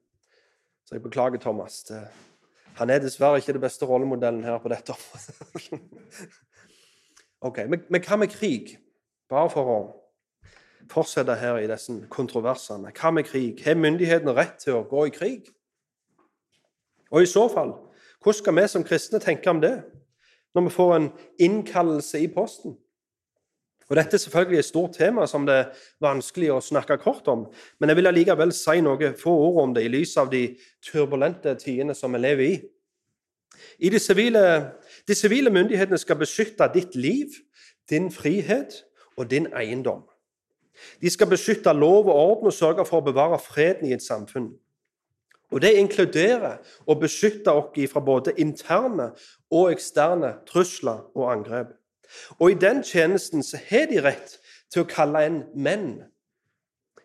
Så 0.85 0.95
jeg 0.95 1.03
beklager, 1.03 1.39
Thomas. 1.41 1.82
Det, 1.89 2.03
han 2.74 2.91
er 2.91 2.99
dessverre 2.99 3.39
ikke 3.41 3.55
den 3.57 3.62
beste 3.64 3.87
rollemodellen 3.87 4.45
her 4.45 4.59
på 4.59 4.68
dette 4.68 4.93
området. 4.93 5.80
ok, 7.47 7.59
Men 7.68 8.03
hva 8.03 8.16
med 8.20 8.32
krig? 8.32 8.76
Bare 9.30 9.51
for 9.51 9.70
å 9.70 9.78
fortsette 10.91 11.39
her 11.41 11.59
i 11.62 11.68
disse 11.70 11.95
kontroversene. 12.12 12.93
Hva 12.93 13.12
med 13.14 13.28
krig? 13.28 13.62
Har 13.64 13.78
myndighetene 13.80 14.37
rett 14.37 14.59
til 14.61 14.80
å 14.80 14.87
gå 14.89 15.07
i 15.09 15.14
krig? 15.14 15.49
Og 17.14 17.22
i 17.22 17.30
så 17.30 17.47
fall, 17.49 17.76
hvordan 18.22 18.41
skal 18.41 18.57
vi 18.59 18.68
som 18.68 18.85
kristne 18.85 19.20
tenke 19.22 19.51
om 19.51 19.61
det, 19.62 19.76
når 20.55 20.66
vi 20.66 20.74
får 20.74 20.95
en 20.97 21.11
innkallelse 21.39 22.20
i 22.24 22.30
posten? 22.32 22.76
Og 23.91 23.97
Dette 23.99 24.16
er 24.16 24.22
selvfølgelig 24.22 24.59
et 24.59 24.68
stort 24.68 24.97
tema 24.97 25.26
som 25.28 25.45
det 25.47 25.57
er 25.59 25.82
vanskelig 26.03 26.53
å 26.55 26.62
snakke 26.64 26.97
kort 27.03 27.28
om, 27.28 27.45
men 27.80 27.91
jeg 27.91 27.99
vil 27.99 28.09
allikevel 28.09 28.55
si 28.57 28.80
noe 28.85 29.12
få 29.20 29.35
ord 29.49 29.61
om 29.64 29.74
det 29.76 29.85
i 29.85 29.93
lys 29.93 30.16
av 30.20 30.30
de 30.32 30.47
turbulente 30.85 31.53
tidene 31.61 31.97
som 31.97 32.14
vi 32.16 32.22
lever 32.22 32.47
i. 32.47 32.57
I 33.78 33.91
de 33.93 34.01
sivile, 34.01 34.43
sivile 35.11 35.53
myndighetene 35.53 35.99
skal 36.01 36.18
beskytte 36.20 36.68
ditt 36.74 36.97
liv, 36.97 37.37
din 37.91 38.11
frihet 38.12 38.80
og 39.16 39.30
din 39.30 39.47
eiendom. 39.53 40.03
De 41.03 41.11
skal 41.11 41.30
beskytte 41.30 41.72
lov 41.72 42.09
og 42.09 42.16
orden 42.16 42.51
og 42.51 42.57
sørge 42.57 42.87
for 42.89 43.01
å 43.01 43.07
bevare 43.07 43.39
freden 43.39 43.89
i 43.89 43.95
et 43.95 44.03
samfunn. 44.03 44.51
Og 45.55 45.61
Det 45.62 45.76
inkluderer 45.78 46.59
å 46.87 46.97
beskytte 46.99 47.53
oss 47.53 47.93
fra 47.93 48.01
både 48.01 48.35
interne 48.43 49.12
og 49.51 49.70
eksterne 49.70 50.32
trusler 50.49 51.05
og 51.14 51.30
angrep. 51.30 51.76
Og 52.38 52.50
I 52.50 52.59
den 52.61 52.82
tjenesten 52.84 53.42
så 53.42 53.61
har 53.70 53.88
de 53.90 54.02
rett 54.05 54.36
til 54.72 54.84
å 54.84 54.88
kalle 54.90 55.24
en 55.26 55.40
menn 55.55 55.88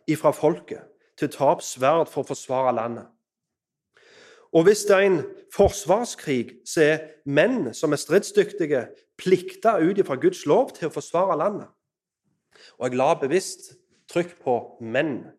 ifra 0.10 0.32
folket 0.34 0.86
til 1.20 1.30
å 1.30 1.34
ta 1.34 1.50
opp 1.54 1.64
sverd 1.66 2.10
for 2.10 2.24
å 2.24 2.30
forsvare 2.32 2.76
landet. 2.76 3.08
Og 4.56 4.66
hvis 4.66 4.86
det 4.90 4.96
er 4.96 5.06
en 5.06 5.20
forsvarskrig, 5.54 6.64
så 6.66 6.82
er 6.82 7.04
menn 7.30 7.74
som 7.78 7.94
er 7.94 8.02
stridsdyktige, 8.02 8.88
plikta 9.20 9.76
ut 9.78 10.00
fra 10.08 10.18
Guds 10.18 10.46
lov 10.50 10.72
til 10.78 10.90
å 10.90 10.94
forsvare 10.94 11.38
landet. 11.38 11.68
Og 12.80 12.88
jeg 12.88 12.98
la 12.98 13.14
bevisst 13.20 13.74
trykk 14.10 14.40
på 14.42 14.56
'menn' 14.82 15.30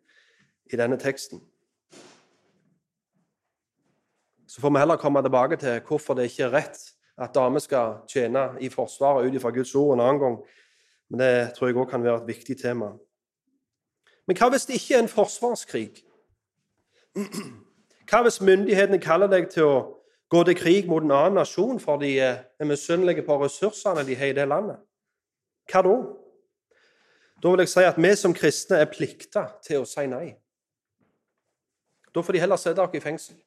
i 0.72 0.76
denne 0.76 0.98
teksten. 0.98 1.40
Så 4.46 4.60
får 4.60 4.70
vi 4.70 4.78
heller 4.78 4.96
komme 4.96 5.22
tilbake 5.22 5.56
til 5.56 5.80
hvorfor 5.80 6.14
det 6.14 6.30
ikke 6.30 6.44
er 6.44 6.54
rett 6.54 6.78
at 7.20 7.34
damer 7.34 7.60
skal 7.60 8.00
tjene 8.08 8.46
i 8.60 8.70
Forsvaret 8.72 9.28
ut 9.28 9.34
ifra 9.36 9.52
Guds 9.52 9.74
ord 9.74 9.94
en 9.94 10.04
annen 10.04 10.20
gang. 10.20 10.36
Men 11.10 11.20
det 11.20 11.32
tror 11.56 11.68
jeg 11.68 11.76
òg 11.76 11.90
kan 11.90 12.04
være 12.04 12.22
et 12.22 12.28
viktig 12.30 12.56
tema. 12.62 12.94
Men 14.26 14.38
hva 14.38 14.48
hvis 14.52 14.66
det 14.68 14.78
ikke 14.78 14.94
er 14.94 15.02
en 15.04 15.10
forsvarskrig? 15.10 16.04
Hva 18.10 18.22
hvis 18.22 18.40
myndighetene 18.40 19.00
kaller 19.02 19.28
deg 19.30 19.50
til 19.50 19.66
å 19.66 19.80
gå 20.30 20.44
til 20.46 20.56
krig 20.56 20.88
mot 20.88 21.02
en 21.02 21.12
annen 21.16 21.40
nasjon 21.40 21.80
fordi 21.82 22.12
de 22.14 22.30
er 22.30 22.68
misunnelige 22.68 23.26
på 23.26 23.36
ressursene 23.42 24.06
de 24.06 24.16
har 24.16 24.30
i 24.30 24.36
det 24.38 24.46
landet? 24.48 24.78
Hva 25.70 25.82
da? 25.86 25.96
Da 27.42 27.50
vil 27.50 27.64
jeg 27.64 27.72
si 27.72 27.84
at 27.88 27.98
vi 27.98 28.14
som 28.16 28.36
kristne 28.36 28.80
er 28.80 28.90
plikta 28.92 29.46
til 29.64 29.82
å 29.82 29.88
si 29.88 30.06
nei. 30.06 30.36
Da 32.14 32.22
får 32.22 32.36
de 32.36 32.42
heller 32.42 32.60
sette 32.60 32.78
dere 32.78 32.98
i 32.98 33.02
fengsel. 33.02 33.38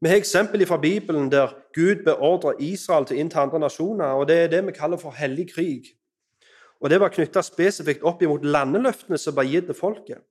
Vi 0.00 0.08
har 0.08 0.16
eksempel 0.16 0.66
fra 0.66 0.76
Bibelen 0.78 1.30
der 1.30 1.54
Gud 1.74 2.04
beordrer 2.04 2.60
Israel 2.62 3.06
til 3.06 3.16
å 3.16 3.20
innta 3.20 3.40
andre 3.42 3.58
nasjoner. 3.58 4.14
og 4.14 4.28
Det 4.28 4.36
er 4.36 4.48
det 4.48 4.66
vi 4.66 4.72
kaller 4.72 4.96
for 4.96 5.10
hellig 5.10 5.48
krig. 5.54 5.88
Og 6.80 6.90
Det 6.90 7.00
var 7.00 7.08
knytta 7.08 7.42
spesifikt 7.42 8.02
opp 8.02 8.22
imot 8.22 8.44
landeløftene 8.44 9.18
som 9.18 9.34
ble 9.34 9.48
gitt 9.48 9.66
til 9.66 9.74
folket. 9.74 10.22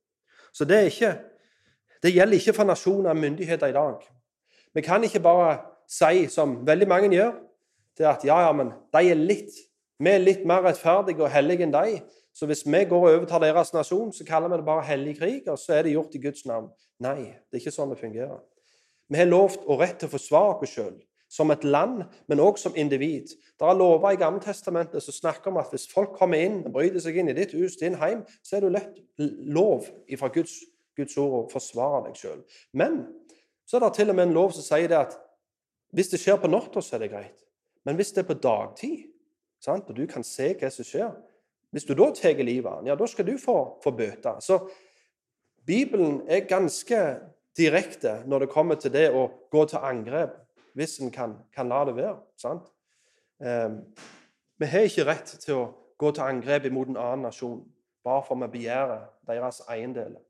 Så 0.54 0.66
det, 0.66 0.86
ikke, 0.86 1.18
det 2.04 2.14
gjelder 2.14 2.38
ikke 2.38 2.54
for 2.54 2.64
nasjoner 2.64 3.10
og 3.10 3.18
myndigheter 3.18 3.68
i 3.68 3.76
dag. 3.76 4.08
Vi 4.74 4.82
kan 4.82 5.04
ikke 5.04 5.20
bare 5.20 5.58
si, 5.90 6.28
som 6.28 6.68
veldig 6.68 6.88
mange 6.88 7.12
gjør, 7.12 7.34
til 7.98 8.04
at 8.04 8.24
ja, 8.24 8.40
ja, 8.46 8.52
men 8.52 8.72
de 8.94 9.10
er 9.12 9.16
litt 9.16 9.52
vi 10.00 10.12
er 10.14 10.22
litt 10.22 10.44
mer 10.46 10.62
rettferdige 10.62 11.24
og 11.26 11.32
hellige 11.34 11.66
enn 11.66 11.74
de. 11.74 12.02
Så 12.34 12.46
hvis 12.46 12.62
vi 12.66 12.84
går 12.86 13.02
og 13.02 13.16
overtar 13.16 13.42
deres 13.42 13.74
nasjon, 13.74 14.12
så 14.14 14.26
kaller 14.28 14.52
vi 14.52 14.60
det 14.60 14.68
bare 14.68 14.86
hellig 14.86 15.16
krig, 15.18 15.48
og 15.50 15.58
så 15.58 15.74
er 15.74 15.88
det 15.88 15.96
gjort 15.96 16.14
i 16.14 16.22
Guds 16.22 16.46
navn. 16.46 16.68
Nei, 17.02 17.34
det 17.34 17.58
er 17.58 17.64
ikke 17.64 17.74
sånn 17.74 17.90
det 17.90 17.98
fungerer. 17.98 18.38
Vi 19.08 19.20
har 19.20 19.30
lovt 19.30 19.66
og 19.66 19.82
rett 19.82 20.00
til 20.02 20.10
å 20.10 20.14
forsvare 20.14 20.58
oss 20.64 20.74
sjøl, 20.76 20.96
som 21.32 21.52
et 21.52 21.66
land, 21.68 22.06
men 22.28 22.44
òg 22.44 22.60
som 22.60 22.76
individ. 22.80 23.34
Det 23.60 23.68
er 23.68 23.78
lover 23.80 24.16
i 24.16 24.20
Gammeltestamentet 24.20 25.04
som 25.04 25.16
snakker 25.16 25.52
om 25.52 25.60
at 25.62 25.72
hvis 25.74 25.88
folk 25.92 26.16
kommer 26.20 26.40
inn 26.40 26.62
og 26.66 26.74
bryter 26.76 27.04
seg 27.04 27.20
inn 27.20 27.32
i 27.32 27.36
ditt 27.36 27.56
hus, 27.58 27.80
din 27.80 27.98
heim, 28.00 28.24
så 28.44 28.58
er 28.58 28.66
det 28.66 28.76
lett 28.78 29.02
lov 29.52 29.88
fra 30.20 30.32
Guds, 30.34 30.60
Guds 30.98 31.18
ord 31.20 31.36
å 31.42 31.44
forsvare 31.52 32.06
deg 32.08 32.20
sjøl. 32.20 32.40
Men 32.76 33.04
så 33.68 33.78
er 33.78 33.88
det 33.88 33.94
til 33.98 34.14
og 34.14 34.20
med 34.20 34.30
en 34.30 34.38
lov 34.38 34.56
som 34.56 34.64
sier 34.64 34.88
det 34.92 35.02
at 35.08 35.20
hvis 35.96 36.12
det 36.12 36.20
skjer 36.22 36.40
på 36.40 36.52
natta, 36.52 36.84
så 36.84 36.96
er 36.96 37.06
det 37.06 37.14
greit. 37.16 37.46
Men 37.88 37.96
hvis 38.00 38.14
det 38.16 38.24
er 38.24 38.32
på 38.32 38.40
dagtid, 38.44 39.08
Sant? 39.64 39.90
Og 39.90 39.98
du 39.98 40.06
kan 40.10 40.26
se 40.26 40.52
hva 40.58 40.70
som 40.74 40.86
skjer. 40.86 41.10
Hvis 41.74 41.88
du 41.88 41.94
da 41.98 42.10
tar 42.16 42.38
livet 42.44 42.70
av 42.70 42.86
ja, 42.88 42.96
da 42.96 43.08
skal 43.10 43.28
du 43.28 43.36
få, 43.42 43.58
få 43.84 43.92
bøte. 43.96 44.38
Så 44.42 44.62
Bibelen 45.68 46.22
er 46.30 46.48
ganske 46.48 47.00
direkte 47.58 48.22
når 48.26 48.46
det 48.46 48.52
kommer 48.54 48.80
til 48.80 48.94
det 48.94 49.08
å 49.12 49.28
gå 49.52 49.66
til 49.70 49.84
angrep 49.84 50.36
hvis 50.78 51.00
en 51.02 51.12
kan, 51.12 51.34
kan 51.56 51.70
la 51.70 51.82
det 51.90 51.96
være. 51.98 52.20
sant? 52.38 52.70
Um, 53.42 53.82
vi 54.58 54.70
har 54.70 54.86
ikke 54.86 55.06
rett 55.06 55.34
til 55.42 55.58
å 55.58 55.66
gå 55.98 56.12
til 56.14 56.26
angrep 56.26 56.68
imot 56.70 56.92
en 56.94 57.02
annen 57.02 57.28
nasjon 57.28 57.64
bare 58.06 58.24
for 58.24 58.40
vi 58.40 58.48
begjærer 58.54 59.06
deres 59.28 59.62
eiendeler. 59.70 60.22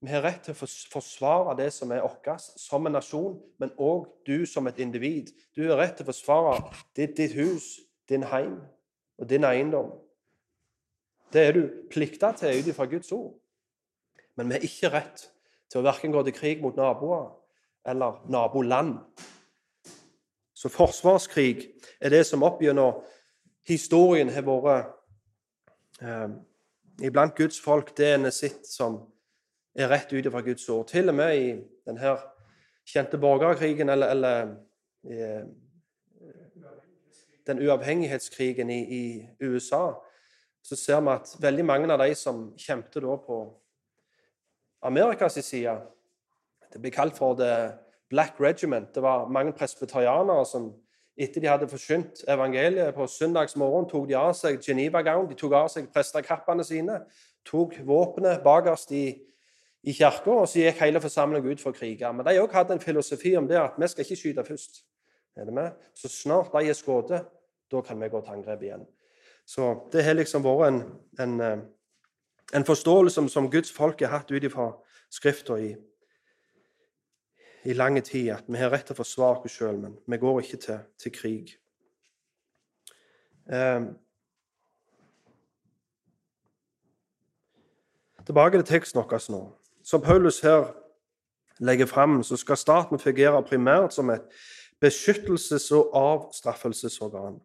Vi 0.00 0.12
har 0.12 0.22
rett 0.22 0.44
til 0.46 0.54
å 0.54 0.66
forsvare 0.92 1.56
det 1.58 1.72
som 1.74 1.90
er 1.90 2.04
vårt, 2.04 2.44
som 2.60 2.86
en 2.86 2.94
nasjon, 2.94 3.38
men 3.58 3.72
òg 3.82 4.06
du 4.28 4.46
som 4.46 4.68
et 4.70 4.78
individ. 4.78 5.32
Du 5.56 5.64
har 5.66 5.80
rett 5.80 5.96
til 5.98 6.06
å 6.06 6.12
forsvare 6.12 6.60
ditt, 6.94 7.16
ditt 7.18 7.34
hus, 7.34 7.80
din 8.08 8.22
heim 8.30 8.60
og 9.18 9.26
din 9.28 9.44
eiendom. 9.48 9.90
Det 11.32 11.42
er 11.48 11.56
du 11.56 11.64
plikta 11.90 12.30
til 12.36 12.60
ut 12.60 12.70
ifra 12.70 12.86
Guds 12.86 13.10
ord. 13.12 13.34
Men 14.38 14.48
vi 14.48 14.54
har 14.54 14.68
ikke 14.68 14.92
rett 14.94 15.26
til 15.68 15.80
å 15.80 15.86
verken 15.86 16.14
gå 16.14 16.22
til 16.26 16.36
krig 16.36 16.62
mot 16.64 16.76
naboer 16.76 17.28
eller 17.88 18.22
naboland. 18.28 18.98
Så 20.54 20.70
forsvarskrig 20.72 21.68
er 22.00 22.12
det 22.12 22.24
som 22.26 22.42
opp 22.42 22.62
gjennom 22.62 23.02
historien 23.68 24.32
har 24.32 24.46
vært 24.48 24.94
eh, 26.02 26.28
iblant 27.06 27.36
Guds 27.36 27.60
folk, 27.60 27.94
det 27.96 28.14
en 28.14 28.26
har 28.26 28.34
sett 28.34 28.66
som 28.66 28.98
er 29.78 29.90
rett 29.92 30.12
ut 30.12 30.26
fra 30.32 30.42
Guds 30.42 30.66
ord. 30.72 30.88
Til 30.90 31.12
og 31.12 31.14
med 31.14 31.36
i 31.38 31.48
denne 31.86 32.16
kjente 32.88 33.20
borgerkrigen 33.20 33.88
eller, 33.92 34.10
eller 34.16 34.54
eh, 35.06 35.46
den 37.48 37.62
uavhengighetskrigen 37.64 38.70
i, 38.70 38.80
i, 38.82 39.28
USA, 39.40 39.94
så 40.62 40.76
ser 40.76 41.00
vi 41.00 41.14
at 41.14 41.30
veldig 41.40 41.64
mange 41.64 41.92
av 41.92 42.02
de 42.02 42.14
som 42.18 42.48
kjempet 42.60 43.00
da 43.04 43.16
på 43.24 43.38
Amerikas 44.82 45.38
side 45.44 45.80
Det 46.72 46.80
blir 46.80 46.92
kalt 46.92 47.16
for 47.16 47.34
The 47.34 47.78
Black 48.10 48.40
Regiment. 48.40 48.94
Det 48.94 49.02
var 49.02 49.28
mange 49.28 49.52
presbyterianere 49.52 50.44
som 50.46 50.74
etter 51.18 51.40
de 51.40 51.48
hadde 51.48 51.68
forsynt 51.68 52.22
evangeliet 52.28 52.94
på 52.94 53.06
søndagsmorgen, 53.10 53.88
tok 53.90 54.06
de 54.08 54.14
av 54.14 54.34
seg 54.38 54.60
Geneva-gown, 54.62 55.26
de 55.28 55.34
tok 55.38 55.56
av 55.58 55.70
seg 55.72 55.88
prestekappene 55.94 56.64
sine, 56.64 57.00
tok 57.48 57.74
våpenet 57.86 58.44
bakerst 58.44 58.92
i, 58.94 59.06
i 59.82 59.94
kirka, 59.96 60.30
og 60.30 60.46
så 60.48 60.62
gikk 60.62 60.84
hele 60.84 61.02
forsamlingen 61.02 61.56
ut 61.56 61.64
for 61.64 61.74
å 61.74 61.78
krige. 61.78 62.12
Men 62.12 62.26
de 62.28 62.36
òg 62.38 62.54
hadde 62.54 62.76
en 62.76 62.84
filosofi 62.84 63.34
om 63.40 63.48
det 63.50 63.58
at 63.58 63.80
vi 63.80 63.88
skal 63.90 64.06
ikke 64.06 64.20
skyte 64.20 64.46
først. 64.46 64.84
Er 65.38 65.48
det 65.48 65.54
med? 65.54 65.74
Så 65.94 66.10
snart 66.10 66.54
de 66.54 66.70
er 66.70 66.78
skutt, 66.78 67.10
da 67.68 67.82
kan 67.86 67.98
vi 68.00 68.12
gå 68.12 68.22
til 68.22 68.36
angrep 68.36 68.62
igjen. 68.62 68.86
Så 69.48 69.72
det 69.92 70.04
har 70.04 70.16
liksom 70.18 70.44
vært 70.44 70.68
en, 70.68 70.80
en, 71.24 71.34
eh, 71.40 71.60
en 72.54 72.64
forståelse 72.64 73.28
som 73.28 73.50
Guds 73.50 73.72
folk 73.72 74.00
har 74.00 74.08
hatt 74.18 74.30
ut 74.30 74.44
ifra 74.44 74.72
Skrifta 75.10 75.56
i, 75.56 75.76
i 77.64 77.72
lang 77.72 78.04
tid, 78.04 78.28
at 78.30 78.44
vi 78.48 78.58
har 78.60 78.70
rett 78.70 78.84
til 78.86 78.92
å 78.92 78.98
forsvare 78.98 79.40
oss 79.48 79.54
sjøl, 79.56 79.78
men 79.80 79.94
vi 80.04 80.18
går 80.20 80.40
ikke 80.42 80.58
til, 80.60 80.82
til 81.00 81.14
krig. 81.14 81.54
Eh, 83.48 83.86
tilbake 88.28 88.60
til 88.60 88.68
teksten 88.68 89.00
vår 89.00 89.30
nå. 89.32 89.40
Som 89.80 90.04
Paulus 90.04 90.42
her 90.44 90.74
legger 91.64 91.88
fram, 91.88 92.22
så 92.22 92.36
skal 92.36 92.60
staten 92.60 93.00
fungere 93.00 93.42
primært 93.42 93.96
som 93.96 94.10
et 94.10 94.28
beskyttelses- 94.84 95.72
og 95.72 95.96
avstraffelsesorgan. 95.96 97.40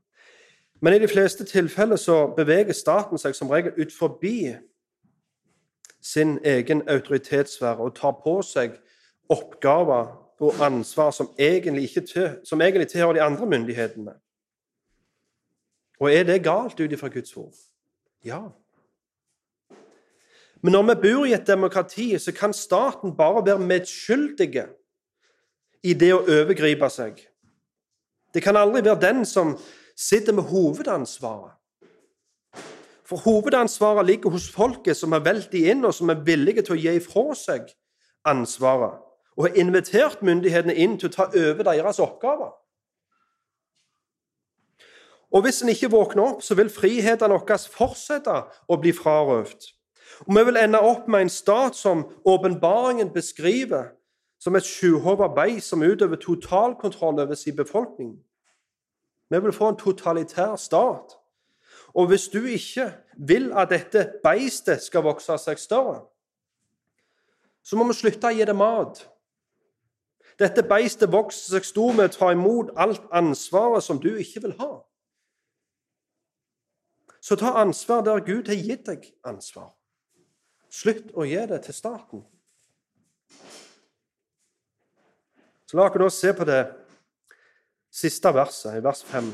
Men 0.81 0.93
i 0.93 0.99
de 0.99 1.07
fleste 1.07 1.45
tilfeller 1.45 1.95
så 1.95 2.27
beveger 2.35 2.75
staten 2.75 3.17
seg 3.17 3.35
som 3.35 3.49
regel 3.49 3.71
ut 3.79 3.95
forbi 3.95 4.51
sin 6.03 6.39
egen 6.45 6.83
autoritetssfære 6.89 7.79
og 7.79 7.95
tar 7.95 8.19
på 8.23 8.41
seg 8.43 8.75
oppgaver 9.31 10.11
og 10.43 10.59
ansvar 10.65 11.11
som 11.11 11.29
egentlig, 11.39 11.89
til, 12.07 12.37
som 12.43 12.61
egentlig 12.61 12.87
tilhører 12.87 13.13
de 13.13 13.21
andre 13.21 13.45
myndighetene. 13.45 14.13
Og 15.99 16.13
er 16.13 16.23
det 16.23 16.43
galt 16.43 16.79
ut 16.79 16.91
ifra 16.91 17.07
Guds 17.07 17.37
ord? 17.37 17.53
Ja. 18.25 18.41
Men 20.61 20.71
når 20.71 20.83
vi 20.83 21.01
bor 21.01 21.25
i 21.25 21.33
et 21.33 21.47
demokrati, 21.47 22.19
så 22.19 22.31
kan 22.31 22.53
staten 22.53 23.15
bare 23.17 23.45
være 23.45 23.59
medskyldige 23.59 24.67
i 25.83 25.93
det 25.93 26.13
å 26.15 26.23
overgripe 26.23 26.89
seg. 26.89 27.19
Det 28.33 28.43
kan 28.43 28.57
aldri 28.57 28.83
være 28.83 29.01
den 29.01 29.25
som 29.25 29.57
sitter 29.95 30.33
med 30.33 30.43
hovedansvaret. 30.43 31.55
For 33.05 33.17
hovedansvaret 33.17 34.05
ligger 34.05 34.29
hos 34.29 34.49
folket 34.51 34.97
som 34.97 35.11
har 35.11 35.23
valgt 35.25 35.51
de 35.51 35.65
inn, 35.71 35.85
og 35.85 35.93
som 35.93 36.09
er 36.09 36.23
villige 36.23 36.63
til 36.63 36.77
å 36.77 36.79
gi 36.79 36.95
ifra 36.97 37.25
seg 37.35 37.71
ansvaret, 38.25 38.99
og 39.35 39.47
har 39.47 39.59
invitert 39.59 40.21
myndighetene 40.23 40.75
inn 40.75 40.95
til 40.99 41.11
å 41.11 41.15
ta 41.17 41.27
over 41.27 41.67
deres 41.67 41.99
oppgaver. 41.99 42.53
Og 45.33 45.41
hvis 45.41 45.63
en 45.63 45.71
ikke 45.73 45.89
våkner 45.91 46.23
opp, 46.23 46.43
så 46.45 46.55
vil 46.55 46.69
frihetene 46.69 47.33
våre 47.33 47.57
fortsette 47.57 48.35
å 48.69 48.77
bli 48.79 48.93
frarøvd. 48.93 49.65
Og 50.27 50.35
vi 50.37 50.43
vil 50.45 50.59
ende 50.61 50.79
opp 50.79 51.07
med 51.09 51.25
en 51.25 51.33
stat 51.33 51.75
som 51.75 52.05
åpenbaringen 52.23 53.09
beskriver 53.13 53.95
som 54.43 54.55
et 54.55 54.67
sjuhova 54.67 55.29
beist 55.33 55.71
som 55.71 55.83
utøver 55.83 56.19
totalkontroll 56.21 57.19
over 57.23 57.35
sin 57.35 57.55
befolkning. 57.55 58.13
Vi 59.29 59.39
vil 59.39 59.55
få 59.55 59.71
en 59.71 59.79
totalitær 59.79 60.55
stat. 60.55 61.17
Og 61.93 62.07
hvis 62.07 62.27
du 62.27 62.41
ikke 62.45 62.89
vil 63.17 63.51
at 63.53 63.69
dette 63.69 64.07
beistet 64.23 64.81
skal 64.81 65.05
vokse 65.05 65.37
seg 65.37 65.59
større, 65.61 66.01
så 67.63 67.77
må 67.77 67.85
vi 67.87 67.95
slutte 67.95 68.27
å 68.27 68.33
gi 68.33 68.45
det 68.45 68.55
mat. 68.57 69.03
Dette 70.41 70.65
beistet 70.65 71.11
vokser 71.13 71.53
seg 71.53 71.67
stort 71.67 71.95
med 71.95 72.09
å 72.09 72.15
ta 72.17 72.31
imot 72.33 72.73
alt 72.81 73.05
ansvaret 73.13 73.85
som 73.85 74.01
du 74.01 74.09
ikke 74.17 74.41
vil 74.47 74.57
ha. 74.59 74.71
Så 77.23 77.37
ta 77.39 77.53
ansvar 77.61 78.01
der 78.03 78.25
Gud 78.25 78.49
har 78.51 78.57
gitt 78.57 78.87
deg 78.89 79.05
ansvar. 79.23 79.71
Slutt 80.73 81.13
å 81.13 81.23
gi 81.29 81.39
det 81.47 81.61
til 81.67 81.77
staten. 81.77 82.25
Så 85.69 85.77
La 85.77 85.87
oss 85.87 86.01
nå 86.01 86.09
se 86.11 86.33
på 86.35 86.45
det 86.49 86.63
siste 87.93 88.33
verset, 88.33 88.75
i 88.77 88.83
vers 88.83 89.05
5. 89.07 89.29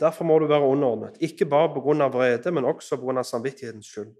Derfor 0.00 0.24
må 0.24 0.38
du 0.38 0.46
være 0.46 0.66
underordnet, 0.66 1.16
ikke 1.20 1.46
bare 1.46 1.72
pga. 1.74 2.08
vrede, 2.08 2.50
men 2.50 2.64
også 2.64 2.96
pga. 2.96 3.22
samvittighetens 3.22 3.86
skyld. 3.86 4.14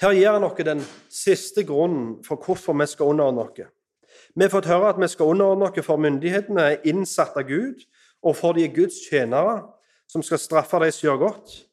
Her 0.00 0.12
gir 0.14 0.32
han 0.32 0.44
oss 0.44 0.62
den 0.64 0.84
siste 1.10 1.64
grunnen 1.64 2.24
for 2.24 2.36
hvorfor 2.36 2.72
vi 2.72 2.86
skal 2.86 3.06
underordne 3.06 3.42
oss. 3.42 3.66
Vi 4.34 4.44
har 4.44 4.50
fått 4.50 4.70
høre 4.70 4.88
at 4.88 5.00
vi 5.00 5.08
skal 5.08 5.26
underordne 5.26 5.64
oss 5.64 5.86
for 5.86 5.96
myndighetene 5.96 6.62
er 6.62 6.84
innsatt 6.84 7.36
av 7.36 7.48
Gud, 7.48 7.82
og 8.22 8.36
for 8.36 8.52
de 8.52 8.64
er 8.64 8.74
Guds 8.74 9.00
tjenere, 9.08 9.62
som 10.06 10.22
skal 10.22 10.38
straffe 10.38 10.78
de 10.78 10.92
som 10.92 11.08
gjør 11.08 11.18
godt. 11.26 11.64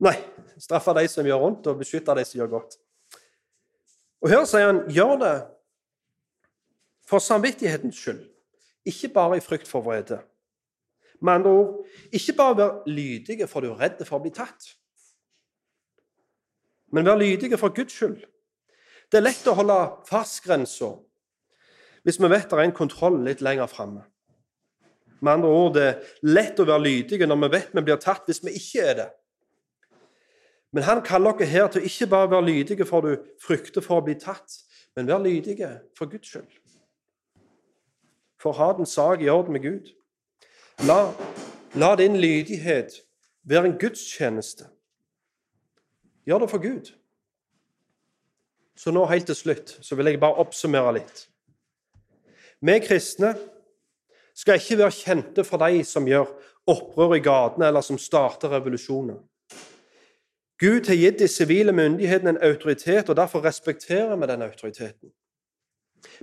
Nei, 0.00 0.16
straffe 0.58 0.94
de 0.96 1.08
som 1.08 1.26
gjør 1.26 1.42
vondt, 1.44 1.66
og 1.66 1.78
beskytte 1.78 2.16
de 2.16 2.24
som 2.24 2.40
gjør 2.40 2.54
godt. 2.56 2.78
Og 4.20 4.32
her 4.32 4.44
sier 4.48 4.68
han 4.68 4.82
gjør 4.92 5.16
det 5.20 5.36
for 7.08 7.20
samvittighetens 7.24 8.00
skyld, 8.00 8.24
ikke 8.88 9.12
bare 9.12 9.36
i 9.36 9.44
frykt 9.44 9.68
for 9.68 9.84
vrede. 9.84 10.20
Med 11.20 11.32
andre 11.32 11.50
ord, 11.50 11.86
ikke 12.12 12.32
bare 12.36 12.56
vær 12.56 12.76
lydige 12.88 13.46
for 13.48 13.60
du 13.60 13.72
er 13.72 13.80
redd 13.82 14.04
for 14.08 14.18
å 14.18 14.24
bli 14.24 14.32
tatt, 14.32 14.70
men 16.90 17.06
vær 17.06 17.20
lydige 17.20 17.58
for 17.60 17.74
Guds 17.74 17.94
skyld. 17.94 18.22
Det 19.10 19.18
er 19.18 19.26
lett 19.26 19.46
å 19.50 19.56
holde 19.58 19.78
fast 20.08 20.42
grensa 20.44 20.94
hvis 22.06 22.16
vi 22.16 22.30
vet 22.32 22.48
det 22.48 22.56
er 22.56 22.64
en 22.64 22.72
kontroll 22.72 23.18
litt 23.26 23.42
lenger 23.44 23.68
framme. 23.68 24.06
Med 25.20 25.32
andre 25.34 25.48
ord, 25.52 25.74
det 25.74 25.82
er 25.84 25.98
lett 26.24 26.60
å 26.62 26.64
være 26.64 26.86
lydige 26.86 27.26
når 27.28 27.42
vi 27.42 27.50
vet 27.52 27.74
vi 27.76 27.82
blir 27.84 27.98
tatt 28.00 28.28
hvis 28.30 28.40
vi 28.46 28.54
ikke 28.56 28.86
er 28.88 28.94
det. 29.02 29.08
Men 30.72 30.86
han 30.86 31.02
kaller 31.04 31.36
dere 31.36 31.50
her 31.50 31.68
til 31.74 31.84
ikke 31.84 32.08
bare 32.08 32.30
være 32.30 32.46
lydige 32.46 32.86
for 32.88 33.04
du 33.04 33.18
frykter 33.42 33.84
for 33.84 34.00
å 34.00 34.06
bli 34.06 34.14
tatt, 34.16 34.62
men 34.96 35.10
vær 35.10 35.20
lydige 35.20 35.68
for 35.98 36.08
Guds 36.08 36.30
skyld. 36.30 36.48
For 38.40 38.54
å 38.54 38.58
ha 38.62 38.70
den 38.78 38.88
sak 38.88 39.20
i 39.20 39.28
orden 39.28 39.52
med 39.52 39.66
Gud. 39.66 39.90
La, 40.86 41.12
la 41.74 41.96
din 41.96 42.16
lydighet 42.16 42.92
være 43.42 43.66
en 43.66 43.78
gudstjeneste. 43.78 44.64
Gjør 46.26 46.38
det 46.38 46.50
for 46.50 46.58
Gud. 46.58 46.92
Så 48.76 48.90
nå 48.90 49.04
helt 49.06 49.26
til 49.28 49.36
slutt 49.36 49.74
så 49.84 49.96
vil 49.96 50.08
jeg 50.08 50.20
bare 50.20 50.40
oppsummere 50.40 50.94
litt. 50.96 51.26
Vi 52.64 52.78
kristne 52.80 53.34
skal 54.34 54.56
ikke 54.56 54.78
være 54.80 54.96
kjente 54.96 55.44
for 55.44 55.60
de 55.60 55.84
som 55.84 56.08
gjør 56.08 56.32
opprør 56.70 57.16
i 57.18 57.22
gatene, 57.24 57.68
eller 57.68 57.84
som 57.84 57.98
starter 57.98 58.52
revolusjoner. 58.54 59.18
Gud 60.60 60.88
har 60.88 60.96
gitt 60.96 61.18
de 61.20 61.28
sivile 61.28 61.72
myndighetene 61.72 62.36
en 62.36 62.42
autoritet, 62.44 63.08
og 63.08 63.16
derfor 63.16 63.44
respekterer 63.44 64.16
vi 64.16 64.26
den 64.26 64.42
autoriteten. 64.42 65.12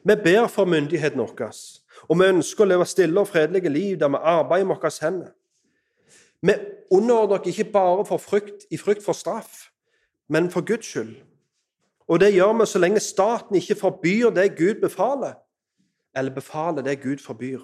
Vi 0.03 0.16
ber 0.24 0.47
for 0.47 0.66
myndigheten 0.66 1.20
vår, 1.20 1.53
og 2.06 2.20
vi 2.20 2.30
ønsker 2.30 2.64
å 2.64 2.68
leve 2.68 2.86
stille 2.86 3.20
og 3.20 3.28
fredelige 3.28 3.70
liv 3.70 3.98
der 4.00 4.12
vi 4.14 4.22
arbeider 4.22 4.68
med 4.70 4.76
våre 4.76 4.91
hender. 5.02 5.32
Vi 6.41 6.54
underordner 6.91 7.39
oss 7.39 7.48
ikke 7.48 7.72
bare 7.72 8.06
for 8.06 8.18
frykt, 8.18 8.68
i 8.72 8.78
frykt 8.78 9.04
for 9.04 9.14
straff, 9.14 9.70
men 10.30 10.52
for 10.52 10.62
Guds 10.62 10.86
skyld. 10.86 11.16
Og 12.08 12.20
det 12.20 12.34
gjør 12.34 12.54
vi 12.60 12.66
så 12.66 12.80
lenge 12.80 13.00
staten 13.00 13.56
ikke 13.56 13.76
forbyr 13.76 14.30
det 14.30 14.56
Gud 14.58 14.82
befaler, 14.82 15.34
eller 16.16 16.34
befaler 16.34 16.82
det 16.82 17.02
Gud 17.02 17.18
forbyr. 17.18 17.60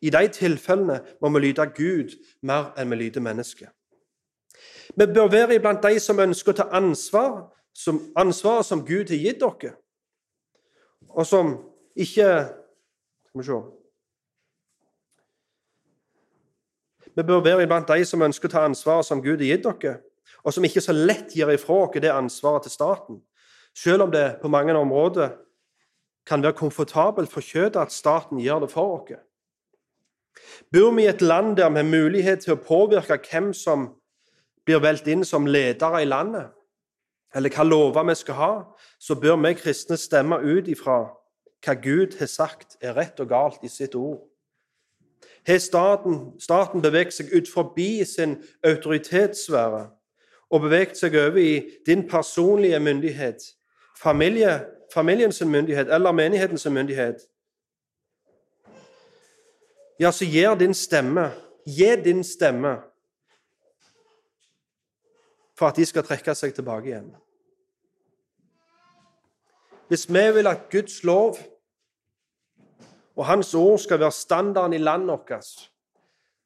I 0.00 0.10
de 0.10 0.28
tilfellene 0.28 1.00
må 1.20 1.28
vi 1.28 1.46
lyde 1.46 1.66
Gud 1.76 2.12
mer 2.42 2.72
enn 2.78 2.90
vi 2.90 2.96
lyder 2.96 3.20
mennesket. 3.20 3.68
Vi 4.96 5.06
bør 5.06 5.28
være 5.28 5.54
iblant 5.54 5.82
de 5.82 6.00
som 6.00 6.20
ønsker 6.20 6.52
å 6.52 6.56
ta 6.56 6.68
ansvar, 6.76 7.48
som 7.74 8.00
ansvaret 8.16 8.66
som 8.66 8.84
Gud 8.86 9.10
har 9.10 9.18
gitt 9.18 9.40
dere, 9.40 9.74
og 11.08 11.26
som 11.26 11.56
ikke 11.96 12.28
Skal 13.34 13.42
vi 13.42 13.46
se 13.46 13.62
Vi 17.16 17.22
bør 17.22 17.40
være 17.40 17.62
iblant 17.62 17.88
de 17.88 18.04
som 18.04 18.22
ønsker 18.22 18.48
å 18.48 18.52
ta 18.52 18.60
ansvaret 18.66 19.06
som 19.06 19.22
Gud 19.22 19.42
har 19.42 19.46
gitt 19.46 19.64
dere, 19.66 20.00
og 20.42 20.54
som 20.54 20.64
ikke 20.66 20.82
så 20.82 20.92
lett 20.94 21.34
gir 21.34 21.50
ifra 21.50 21.74
oss 21.84 21.98
det 22.02 22.10
ansvaret 22.10 22.62
til 22.62 22.74
staten, 22.74 23.20
selv 23.74 24.02
om 24.06 24.10
det 24.10 24.38
på 24.42 24.48
mange 24.48 24.74
områder 24.74 25.36
kan 26.26 26.42
være 26.42 26.58
komfortabelt 26.58 27.30
for 27.30 27.40
kjøttet 27.40 27.80
at 27.82 27.92
staten 27.92 28.38
gjør 28.38 28.64
det 28.64 28.70
for 28.70 28.98
oss. 28.98 29.18
Bor 30.72 30.90
vi 30.94 31.02
i 31.04 31.10
et 31.10 31.22
land 31.22 31.56
der 31.56 31.70
vi 31.70 31.82
har 31.82 31.90
mulighet 31.90 32.40
til 32.42 32.54
å 32.54 32.62
påvirke 32.62 33.18
hvem 33.18 33.52
som 33.54 33.88
blir 34.66 34.82
valgt 34.82 35.06
inn 35.06 35.24
som 35.24 35.46
ledere 35.46 36.02
i 36.02 36.08
landet, 36.10 36.50
eller 37.34 37.50
hva 37.50 37.66
lover 37.66 38.06
vi 38.10 38.14
skal 38.14 38.34
ha, 38.34 38.54
så 38.98 39.14
bør 39.14 39.36
vi 39.42 39.54
kristne 39.54 39.98
stemme 39.98 40.38
ut 40.38 40.68
ifra 40.70 41.10
hva 41.64 41.74
Gud 41.74 42.18
har 42.18 42.26
sagt 42.26 42.76
er 42.80 42.96
rett 42.96 43.20
og 43.20 43.28
galt 43.28 43.64
i 43.64 43.68
sitt 43.68 43.94
ord. 43.94 44.22
Har 45.46 45.58
staten, 45.58 46.32
staten 46.40 46.82
beveget 46.82 47.14
seg 47.16 47.32
ut 47.34 47.48
forbi 47.52 48.04
sin 48.08 48.38
autoritetssfære 48.64 49.86
og 50.50 50.60
beveget 50.60 50.96
seg 50.96 51.16
over 51.18 51.40
i 51.40 51.52
din 51.86 52.08
personlige 52.08 52.80
myndighet, 52.80 53.42
familie, 53.96 54.64
familiens 54.94 55.40
myndighet 55.44 55.92
eller 55.92 56.12
menighetens 56.12 56.66
myndighet, 56.66 57.24
ja, 60.00 60.10
så 60.10 60.24
gir 60.26 60.54
din 60.58 60.74
stemme 60.74 61.30
Gi 61.66 61.96
din 62.04 62.24
stemme 62.24 62.76
for 65.58 65.66
at 65.66 65.76
de 65.76 65.86
skal 65.86 66.04
trekke 66.04 66.34
seg 66.36 66.52
tilbake 66.54 66.90
igjen. 66.90 67.12
Hvis 69.88 70.08
vi 70.08 70.24
vil 70.34 70.50
at 70.50 70.66
Guds 70.72 71.02
lov 71.04 71.38
og 73.16 73.26
Hans 73.26 73.54
ord 73.54 73.78
skal 73.78 74.00
være 74.00 74.12
standarden 74.12 74.72
i 74.72 74.82
landet 74.82 75.08
vårt, 75.08 75.70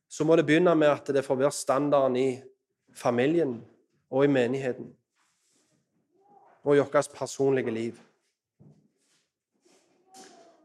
så 0.09 0.25
må 0.25 0.37
det 0.37 0.47
begynne 0.47 0.75
med 0.75 0.89
at 0.89 1.07
det 1.07 1.25
får 1.25 1.37
være 1.37 1.53
standarden 1.53 2.17
i 2.17 2.43
familien 2.95 3.65
og 4.11 4.25
i 4.25 4.33
menigheten 4.33 4.93
og 6.65 6.77
i 6.77 6.81
vårt 6.81 7.09
personlige 7.15 7.71
liv. 7.71 8.01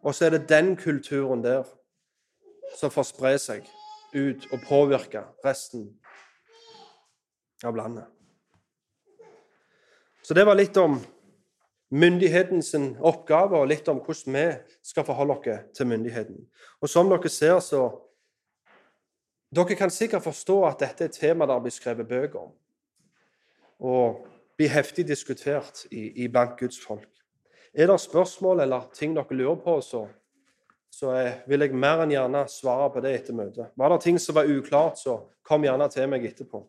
Og 0.04 0.16
så 0.16 0.26
er 0.26 0.30
det 0.30 0.50
den 0.50 0.76
kulturen 0.76 1.44
der 1.44 1.64
som 2.76 2.92
får 2.92 3.08
spre 3.08 3.38
seg 3.40 3.68
ut 4.14 4.48
og 4.52 4.66
påvirke 4.68 5.24
resten 5.46 5.88
av 7.64 7.76
landet. 7.76 8.06
Så 10.24 10.36
det 10.36 10.46
var 10.48 10.58
litt 10.60 10.78
om 10.78 10.98
myndighetens 11.94 12.74
oppgave, 13.00 13.60
og 13.60 13.70
litt 13.70 13.88
om 13.92 14.02
hvordan 14.02 14.38
vi 14.38 14.46
skal 14.82 15.06
forholde 15.06 15.38
oss 15.38 15.78
til 15.78 15.88
myndigheten. 15.88 16.42
Og 16.82 16.90
som 16.90 17.12
dere 17.12 17.30
ser, 17.30 17.60
så 17.60 17.92
Dere 19.54 19.76
kan 19.78 19.92
sikkert 19.94 20.24
forstå 20.26 20.56
at 20.66 20.80
dette 20.82 21.04
er 21.04 21.12
et 21.12 21.14
tema 21.14 21.46
der 21.46 21.60
blir 21.62 21.74
skrevet 21.74 22.08
bøker 22.10 22.40
om, 22.40 22.54
og 23.86 24.24
blir 24.58 24.72
heftig 24.74 25.06
diskutert 25.08 25.84
i, 25.92 26.24
i 26.24 26.28
blant 26.28 26.58
Guds 26.58 26.80
folk. 26.82 27.10
Er 27.74 27.88
det 27.88 28.00
spørsmål 28.02 28.64
eller 28.66 28.90
ting 28.94 29.14
dere 29.14 29.38
lurer 29.38 29.60
på, 29.62 29.80
så, 29.82 30.08
så 30.90 31.14
vil 31.46 31.68
jeg 31.68 31.78
mer 31.78 32.02
enn 32.02 32.14
gjerne 32.14 32.44
svare 32.50 32.90
på 32.94 33.02
det 33.06 33.14
etter 33.20 33.38
møtet. 33.38 33.70
Var 33.78 33.94
det 33.94 34.02
ting 34.02 34.18
som 34.22 34.38
var 34.38 34.50
uklart, 34.50 34.98
så 34.98 35.20
kom 35.46 35.66
gjerne 35.66 35.90
til 35.94 36.10
meg 36.10 36.26
etterpå. 36.30 36.64